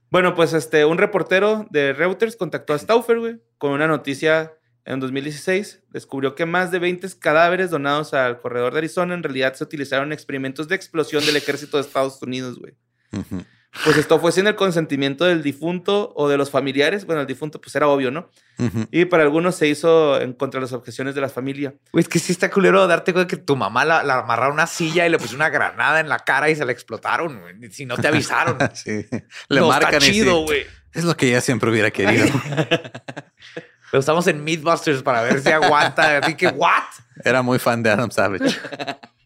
Bueno, 0.09 0.35
pues 0.35 0.53
este, 0.53 0.85
un 0.85 0.97
reportero 0.97 1.65
de 1.69 1.91
Reuters 1.93 2.35
contactó 2.37 2.73
a 2.73 2.77
Stauffer, 2.79 3.19
güey, 3.19 3.41
con 3.57 3.71
una 3.71 3.87
noticia 3.87 4.53
en 4.85 5.01
2016. 5.01 5.83
Descubrió 5.89 6.33
que 6.33 6.45
más 6.45 6.71
de 6.71 6.79
20 6.79 7.09
cadáveres 7.19 7.71
donados 7.71 8.13
al 8.13 8.39
corredor 8.39 8.71
de 8.71 8.77
Arizona 8.77 9.15
en 9.15 9.23
realidad 9.23 9.53
se 9.55 9.65
utilizaron 9.65 10.05
en 10.07 10.13
experimentos 10.13 10.69
de 10.69 10.75
explosión 10.75 11.25
del 11.25 11.35
ejército 11.35 11.75
de 11.75 11.81
Estados 11.81 12.21
Unidos, 12.21 12.57
güey. 12.57 12.73
Ujú. 13.11 13.43
Pues 13.83 13.97
esto 13.97 14.19
fue 14.19 14.31
sin 14.31 14.47
el 14.47 14.55
consentimiento 14.55 15.25
del 15.25 15.43
difunto 15.43 16.13
o 16.15 16.27
de 16.27 16.37
los 16.37 16.49
familiares. 16.49 17.05
Bueno, 17.05 17.21
el 17.21 17.27
difunto 17.27 17.59
pues 17.61 17.75
era 17.75 17.87
obvio, 17.87 18.11
¿no? 18.11 18.29
Ujú. 18.57 18.87
Y 18.91 19.05
para 19.05 19.23
algunos 19.23 19.55
se 19.55 19.67
hizo 19.67 20.19
en 20.19 20.33
contra 20.33 20.59
de 20.59 20.65
las 20.65 20.73
objeciones 20.73 21.15
de 21.15 21.21
la 21.21 21.29
familia. 21.29 21.73
Güey, 21.91 22.01
es 22.01 22.09
que 22.09 22.19
sí 22.19 22.31
está 22.31 22.49
culero 22.49 22.85
darte 22.87 23.13
cuenta 23.13 23.27
que 23.27 23.41
tu 23.41 23.55
mamá 23.55 23.85
la, 23.85 24.03
la 24.03 24.19
amarraron 24.19 24.51
a 24.51 24.53
una 24.53 24.67
silla 24.67 25.05
y 25.05 25.09
le 25.09 25.17
puso 25.17 25.35
una 25.35 25.49
granada 25.49 25.99
en 25.99 26.09
la 26.09 26.19
cara 26.19 26.49
y 26.49 26.55
se 26.55 26.65
la 26.65 26.71
explotaron, 26.71 27.39
güey. 27.39 27.71
Si 27.71 27.85
no 27.85 27.97
te 27.97 28.07
avisaron. 28.07 28.57
Sí. 28.73 29.05
Le 29.49 29.59
no, 29.59 29.69
marcan 29.69 29.95
está 29.95 30.05
chido, 30.11 30.39
sí. 30.39 30.43
güey. 30.45 30.65
Es 30.93 31.03
lo 31.03 31.15
que 31.15 31.27
ella 31.27 31.41
siempre 31.41 31.69
hubiera 31.69 31.91
querido. 31.91 32.25
Pero 33.91 33.99
estamos 33.99 34.27
en 34.27 34.43
Mythbusters 34.43 35.01
para 35.01 35.21
ver 35.21 35.41
si 35.41 35.49
aguanta. 35.49 36.17
Así 36.17 36.35
que, 36.35 36.47
¿what? 36.47 36.83
Era 37.23 37.41
muy 37.41 37.59
fan 37.59 37.81
de 37.83 37.89
Adam 37.89 38.11
Savage. 38.11 38.55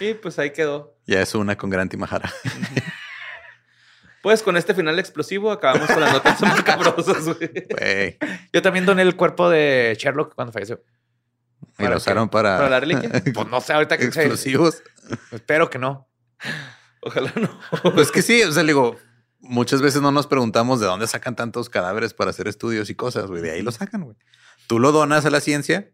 Y 0.00 0.14
pues 0.14 0.38
ahí 0.38 0.52
quedó. 0.52 0.96
Ya 1.06 1.20
es 1.20 1.34
una 1.34 1.56
con 1.56 1.70
Grant 1.70 1.92
y 1.94 1.96
Mahara. 1.96 2.32
Pues 4.22 4.42
con 4.42 4.56
este 4.58 4.74
final 4.74 4.98
explosivo 4.98 5.50
acabamos 5.50 5.88
con 5.88 5.98
las 5.98 6.12
notas 6.12 6.40
macabrosas, 6.42 7.24
güey. 7.24 7.50
Güey. 7.70 8.18
Yo 8.52 8.60
también 8.60 8.84
doné 8.84 9.00
el 9.00 9.16
cuerpo 9.16 9.48
de 9.48 9.96
Sherlock 9.98 10.34
cuando 10.34 10.52
falleció. 10.52 10.82
Y 11.62 11.84
¿Para 11.84 11.88
lo 11.90 11.94
qué? 11.94 12.02
usaron 12.02 12.28
para, 12.28 12.58
¿Para 12.58 12.68
la 12.68 12.80
reliquia? 12.80 13.10
Pues 13.34 13.48
no 13.48 13.60
sé, 13.62 13.72
ahorita 13.72 13.96
que 13.96 14.04
explosivos. 14.04 14.82
Espero 15.32 15.70
que 15.70 15.78
no. 15.78 16.06
Ojalá 17.00 17.32
no. 17.34 17.48
Pues 17.94 18.12
que 18.12 18.20
sí, 18.20 18.42
o 18.42 18.52
sea, 18.52 18.62
le 18.62 18.68
digo, 18.74 18.98
muchas 19.38 19.80
veces 19.80 20.02
no 20.02 20.12
nos 20.12 20.26
preguntamos 20.26 20.80
de 20.80 20.86
dónde 20.86 21.06
sacan 21.06 21.34
tantos 21.34 21.70
cadáveres 21.70 22.12
para 22.12 22.28
hacer 22.28 22.46
estudios 22.46 22.90
y 22.90 22.94
cosas, 22.94 23.26
güey. 23.26 23.40
De 23.40 23.52
ahí 23.52 23.62
lo 23.62 23.72
sacan, 23.72 24.02
güey. 24.02 24.16
Tú 24.66 24.78
lo 24.78 24.92
donas 24.92 25.24
a 25.24 25.30
la 25.30 25.40
ciencia, 25.40 25.90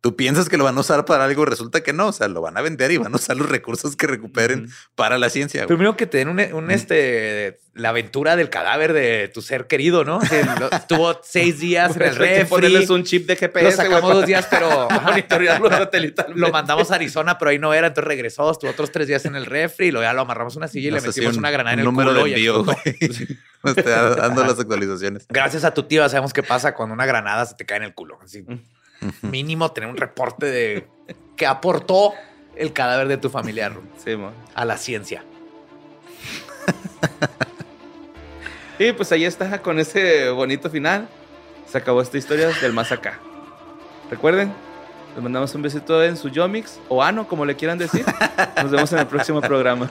tú 0.00 0.14
piensas 0.16 0.48
que 0.48 0.56
lo 0.56 0.64
van 0.64 0.76
a 0.76 0.80
usar 0.80 1.04
para 1.04 1.24
algo 1.24 1.44
resulta 1.44 1.82
que 1.82 1.92
no. 1.92 2.08
O 2.08 2.12
sea, 2.12 2.28
lo 2.28 2.40
van 2.40 2.56
a 2.56 2.60
vender 2.62 2.90
y 2.92 2.96
van 2.98 3.12
a 3.12 3.16
usar 3.16 3.36
los 3.36 3.48
recursos 3.48 3.96
que 3.96 4.06
recuperen 4.06 4.68
para 4.94 5.18
la 5.18 5.28
ciencia. 5.30 5.62
güey. 5.62 5.68
Primero 5.68 5.96
que 5.96 6.06
te 6.06 6.18
den 6.18 6.28
un, 6.28 6.40
un, 6.52 6.70
este, 6.70 7.60
la 7.74 7.88
aventura 7.90 8.36
del 8.36 8.50
cadáver 8.50 8.92
de 8.92 9.28
tu 9.32 9.42
ser 9.42 9.66
querido, 9.66 10.04
¿no? 10.04 10.20
Que 10.20 10.44
lo- 10.44 10.70
estuvo 10.72 11.20
seis 11.24 11.58
días 11.60 11.96
en 11.96 12.02
el 12.02 12.16
refri. 12.16 12.44
ponerles 12.48 12.90
un 12.90 13.04
chip 13.04 13.26
de 13.26 13.34
Lo 13.34 13.40
GPS, 13.40 13.72
sacamos 13.76 14.02
güey, 14.02 14.14
dos 14.14 14.26
días, 14.26 14.46
pero 14.50 14.88
monitorearlo 15.04 15.68
lo 16.34 16.50
mandamos 16.50 16.90
a 16.90 16.94
Arizona, 16.96 17.38
pero 17.38 17.50
ahí 17.50 17.58
no 17.58 17.72
era. 17.74 17.88
Entonces 17.88 18.08
regresó, 18.08 18.50
estuvo 18.50 18.70
otros 18.70 18.90
tres 18.92 19.08
días 19.08 19.24
en 19.24 19.34
el 19.36 19.46
refri 19.46 19.88
y 19.88 19.90
luego 19.90 20.04
ya 20.04 20.12
lo 20.12 20.22
amarramos 20.22 20.54
a 20.56 20.58
una 20.58 20.68
silla 20.68 20.88
y 20.88 20.90
le 20.92 21.00
metimos 21.00 21.32
un- 21.34 21.38
una 21.38 21.50
granada 21.50 21.74
en 21.74 21.78
el 21.80 21.84
número 21.84 22.10
culo 22.10 22.24
de 22.24 22.30
envío, 22.30 22.64
dando 24.16 24.44
las 24.44 24.58
actualizaciones. 24.58 25.26
Gracias 25.28 25.64
a 25.64 25.74
tu 25.74 25.82
tío 25.82 26.02
ya 26.02 26.08
sabemos 26.08 26.32
qué 26.32 26.42
pasa 26.42 26.74
cuando 26.74 26.94
una 26.94 27.06
granada 27.06 27.44
se 27.46 27.54
te 27.54 27.64
cae 27.66 27.78
en 27.78 27.84
el 27.84 27.94
culo. 27.94 28.18
Así. 28.22 28.44
Mínimo 29.22 29.72
tener 29.72 29.88
un 29.88 29.96
reporte 29.96 30.46
de 30.46 30.88
que 31.36 31.46
aportó 31.46 32.14
el 32.56 32.72
cadáver 32.72 33.08
de 33.08 33.16
tu 33.16 33.30
familiar 33.30 33.72
Sí, 34.04 34.16
a 34.54 34.64
la 34.64 34.76
ciencia. 34.76 35.24
Y 38.78 38.92
pues 38.92 39.10
ahí 39.10 39.24
está, 39.24 39.60
con 39.60 39.80
ese 39.80 40.30
bonito 40.30 40.70
final. 40.70 41.08
Se 41.66 41.78
acabó 41.78 42.00
esta 42.00 42.16
historia 42.16 42.48
del 42.62 42.72
más 42.72 42.92
acá. 42.92 43.18
Recuerden, 44.08 44.52
les 45.14 45.22
mandamos 45.22 45.54
un 45.54 45.62
besito 45.62 46.02
en 46.02 46.16
su 46.16 46.28
Yomix 46.28 46.78
o 46.88 47.02
Ano, 47.02 47.26
como 47.26 47.44
le 47.44 47.56
quieran 47.56 47.76
decir. 47.76 48.04
Nos 48.62 48.70
vemos 48.70 48.92
en 48.92 49.00
el 49.00 49.06
próximo 49.06 49.40
programa. 49.40 49.90